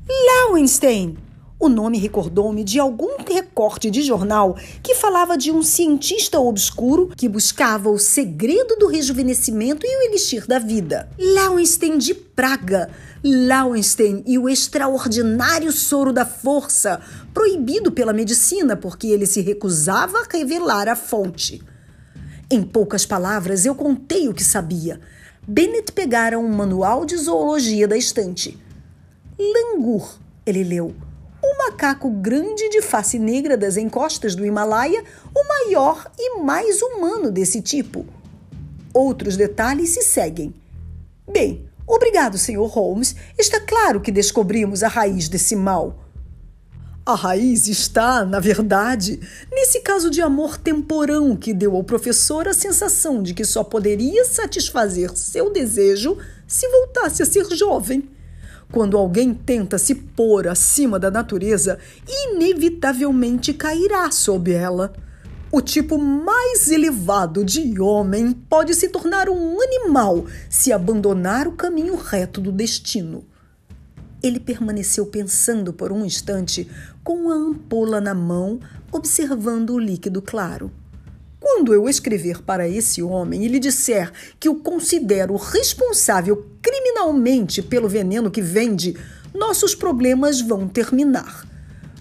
Lauenstein! 0.09 1.17
O 1.59 1.69
nome 1.69 1.99
recordou-me 1.99 2.65
de 2.65 2.81
algum 2.81 3.23
recorte 3.25 3.89
de 3.89 4.03
jornal 4.03 4.57
que 4.83 4.95
falava 4.97 5.39
de 5.39 5.53
um 5.53 5.63
cientista 5.63 6.41
obscuro 6.41 7.13
que 7.17 7.29
buscava 7.29 7.89
o 7.89 7.99
segredo 7.99 8.77
do 8.77 8.89
rejuvenescimento 8.89 9.87
e 9.87 9.97
o 9.97 10.03
elixir 10.11 10.47
da 10.49 10.59
vida. 10.59 11.09
Lauenstein 11.17 11.97
de 11.97 12.13
Praga. 12.13 12.91
Lauenstein 13.23 14.25
e 14.27 14.37
o 14.37 14.49
extraordinário 14.49 15.71
soro 15.71 16.13
da 16.13 16.27
força, 16.27 17.01
proibido 17.33 17.93
pela 17.93 18.13
medicina 18.13 18.77
porque 18.77 19.07
ele 19.07 19.25
se 19.25 19.41
recusava 19.41 20.19
a 20.19 20.27
revelar 20.31 20.89
a 20.89 20.97
fonte. 20.97 21.63
Em 22.51 22.63
poucas 22.63 23.07
palavras, 23.07 23.65
eu 23.65 23.77
contei 23.77 24.29
o 24.29 24.35
que 24.35 24.45
sabia. 24.45 25.01
Bennett 25.47 25.93
pegara 25.93 26.39
um 26.39 26.49
manual 26.49 27.07
de 27.07 27.17
zoologia 27.17 27.87
da 27.87 27.97
estante. 27.97 28.59
Langur, 29.39 30.19
ele 30.45 30.65
leu 30.65 30.95
um 31.45 31.59
macaco 31.59 32.11
grande 32.11 32.69
de 32.71 32.81
face 32.81 33.19
negra 33.19 33.57
das 33.57 33.77
encostas 33.77 34.35
do 34.35 34.47
Himalaia, 34.47 35.05
o 35.35 35.47
maior 35.47 36.11
e 36.19 36.41
mais 36.41 36.81
humano 36.81 37.31
desse 37.31 37.61
tipo. 37.61 38.07
Outros 38.93 39.37
detalhes 39.37 39.91
se 39.91 40.03
seguem. 40.03 40.55
Bem, 41.31 41.69
obrigado, 41.87 42.39
Sr. 42.39 42.67
Holmes. 42.67 43.15
Está 43.39 43.61
claro 43.61 44.01
que 44.01 44.11
descobrimos 44.11 44.83
a 44.83 44.89
raiz 44.89 45.29
desse 45.29 45.55
mal. 45.55 45.99
A 47.07 47.15
raiz 47.15 47.69
está, 47.69 48.25
na 48.25 48.41
verdade, 48.41 49.21
nesse 49.53 49.81
caso 49.81 50.09
de 50.09 50.23
amor 50.23 50.57
temporão 50.57 51.37
que 51.37 51.53
deu 51.53 51.77
ao 51.77 51.85
professor 51.85 52.49
a 52.49 52.55
sensação 52.55 53.23
de 53.23 53.35
que 53.35 53.45
só 53.45 53.63
poderia 53.63 54.25
satisfazer 54.25 55.15
seu 55.15 55.53
desejo 55.53 56.17
se 56.47 56.67
voltasse 56.67 57.23
a 57.23 57.27
ser 57.27 57.45
jovem. 57.55 58.09
Quando 58.75 58.99
alguém 58.99 59.33
tenta 59.33 59.79
se 59.79 59.95
pôr 59.95 60.49
acima 60.49 60.99
da 60.99 61.09
natureza, 61.09 61.79
inevitavelmente 62.09 63.55
cairá 63.55 64.11
sob 64.11 64.51
ela. 64.51 64.93
O 65.53 65.61
tipo 65.61 65.97
mais 65.97 66.73
elevado 66.73 67.45
de 67.45 67.81
homem 67.81 68.33
pode 68.33 68.75
se 68.75 68.89
tornar 68.89 69.29
um 69.29 69.63
animal 69.63 70.27
se 70.51 70.73
abandonar 70.73 71.47
o 71.47 71.53
caminho 71.53 71.95
reto 71.95 72.41
do 72.41 72.51
destino. 72.51 73.25
Ele 74.21 74.41
permaneceu 74.41 75.07
pensando 75.07 75.73
por 75.73 75.93
um 75.93 76.05
instante, 76.05 76.69
com 77.05 77.31
a 77.31 77.35
ampola 77.35 78.01
na 78.01 78.13
mão, 78.13 78.59
observando 78.91 79.71
o 79.71 79.79
líquido 79.79 80.21
claro. 80.21 80.73
Quando 81.47 81.75
eu 81.75 81.91
escrever 81.91 82.41
para 82.41 82.67
esse 82.67 83.03
homem 83.03 83.45
e 83.45 83.49
lhe 83.49 83.59
disser 83.59 84.11
que 84.41 84.49
o 84.49 84.55
considero 84.55 85.37
responsável 85.37 86.49
criminalmente 86.63 87.61
pelo 87.61 87.87
veneno 87.87 88.31
que 88.31 88.41
vende, 88.41 88.97
nossos 89.35 89.75
problemas 89.75 90.41
vão 90.41 90.67
terminar. 90.67 91.47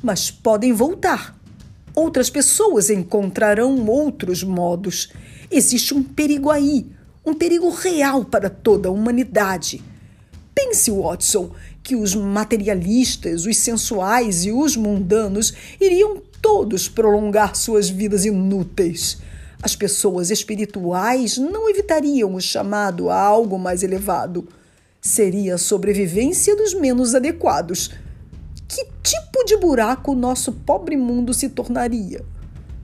Mas 0.01 0.31
podem 0.31 0.71
voltar. 0.71 1.37
Outras 1.93 2.29
pessoas 2.29 2.89
encontrarão 2.89 3.85
outros 3.85 4.43
modos. 4.43 5.09
Existe 5.51 5.93
um 5.93 6.01
perigo 6.01 6.49
aí, 6.49 6.87
um 7.25 7.33
perigo 7.33 7.69
real 7.69 8.23
para 8.23 8.49
toda 8.49 8.87
a 8.87 8.93
humanidade. 8.93 9.83
Pense, 10.55 10.89
Watson, 10.89 11.51
que 11.83 11.97
os 11.97 12.15
materialistas, 12.15 13.45
os 13.45 13.57
sensuais 13.57 14.45
e 14.45 14.53
os 14.53 14.77
mundanos 14.77 15.53
iriam 15.81 16.21
todos 16.41 16.87
prolongar 16.87 17.57
suas 17.57 17.89
vidas 17.89 18.23
inúteis. 18.23 19.21
As 19.63 19.77
pessoas 19.77 20.29
espirituais 20.29 21.37
não 21.37 21.69
evitariam 21.69 22.35
o 22.35 22.41
chamado 22.41 23.09
a 23.09 23.17
algo 23.17 23.57
mais 23.57 23.81
elevado. 23.81 24.45
Seria 24.99 25.55
a 25.55 25.57
sobrevivência 25.57 26.53
dos 26.53 26.73
menos 26.73 27.15
adequados. 27.15 27.89
Que 28.67 28.85
tipo 29.01 29.45
de 29.45 29.55
buraco 29.55 30.13
nosso 30.13 30.51
pobre 30.51 30.97
mundo 30.97 31.33
se 31.33 31.47
tornaria? 31.47 32.25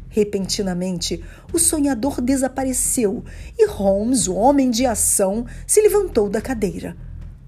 Repentinamente, 0.07 1.21
o 1.51 1.59
sonhador 1.59 2.21
desapareceu 2.21 3.25
e 3.57 3.67
Holmes, 3.67 4.29
o 4.29 4.35
homem 4.35 4.71
de 4.71 4.85
ação, 4.85 5.45
se 5.67 5.81
levantou 5.81 6.29
da 6.29 6.39
cadeira. 6.39 6.95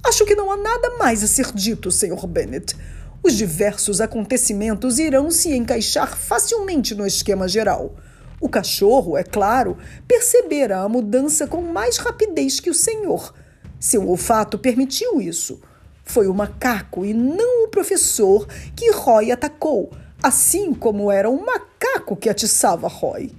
Acho 0.04 0.26
que 0.26 0.36
não 0.36 0.52
há 0.52 0.58
nada 0.58 0.98
mais 0.98 1.24
a 1.24 1.28
ser 1.28 1.54
dito, 1.54 1.90
Sr. 1.90 2.28
Bennet. 2.28 2.76
Os 3.24 3.38
diversos 3.38 4.02
acontecimentos 4.02 5.00
irão 5.00 5.32
se 5.32 5.56
encaixar 5.56 6.18
facilmente 6.18 6.94
no 6.94 7.08
esquema 7.08 7.48
geral. 7.48 7.96
O 8.42 8.50
cachorro, 8.50 9.16
é 9.16 9.24
claro, 9.24 9.78
percebera 10.08 10.80
a 10.80 10.90
mudança 10.90 11.46
com 11.46 11.62
mais 11.62 11.98
rapidez 11.98 12.60
que 12.60 12.72
o 12.72 12.74
senhor. 12.74 13.34
Seu 13.80 14.10
olfato 14.10 14.58
permitiu 14.58 15.22
isso. 15.22 15.62
Foi 16.04 16.28
o 16.28 16.34
macaco 16.34 17.06
e 17.06 17.14
não 17.14 17.66
o 17.66 17.68
professor 17.68 18.48
que 18.76 18.92
Roy 18.92 19.32
atacou, 19.32 19.92
assim 20.22 20.74
como 20.74 21.12
era 21.12 21.30
um 21.30 21.46
macaco 21.46 22.16
que 22.16 22.30
atiçava 22.30 22.88
Roy. 22.88 23.32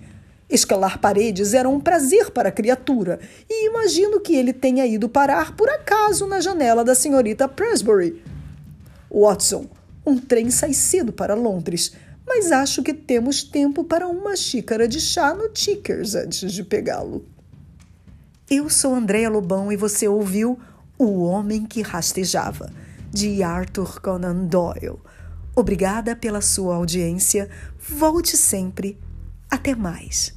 Escalar 0.48 1.00
paredes 1.00 1.52
era 1.52 1.68
um 1.68 1.80
prazer 1.80 2.30
para 2.30 2.50
a 2.50 2.52
criatura, 2.52 3.18
e 3.48 3.66
imagino 3.66 4.20
que 4.20 4.36
ele 4.36 4.52
tenha 4.52 4.86
ido 4.86 5.08
parar 5.08 5.56
por 5.56 5.68
acaso 5.68 6.26
na 6.28 6.40
janela 6.40 6.84
da 6.84 6.94
senhorita 6.94 7.48
Presbury. 7.48 8.22
Watson, 9.10 9.66
um 10.06 10.18
trem 10.18 10.50
sai 10.50 10.72
cedo 10.72 11.12
para 11.12 11.34
Londres 11.34 11.92
mas 12.34 12.50
acho 12.50 12.82
que 12.82 12.94
temos 12.94 13.42
tempo 13.42 13.84
para 13.84 14.08
uma 14.08 14.34
xícara 14.34 14.88
de 14.88 14.98
chá 14.98 15.34
no 15.34 15.50
Tickers 15.50 16.14
antes 16.14 16.50
de 16.50 16.64
pegá-lo. 16.64 17.26
Eu 18.48 18.70
sou 18.70 18.94
Andréa 18.94 19.28
Lobão 19.28 19.70
e 19.70 19.76
você 19.76 20.08
ouviu 20.08 20.58
O 20.98 21.24
Homem 21.24 21.66
que 21.66 21.82
Rastejava, 21.82 22.72
de 23.10 23.42
Arthur 23.42 24.00
Conan 24.00 24.46
Doyle. 24.46 24.98
Obrigada 25.54 26.16
pela 26.16 26.40
sua 26.40 26.76
audiência. 26.76 27.50
Volte 27.78 28.34
sempre. 28.34 28.98
Até 29.50 29.74
mais. 29.74 30.34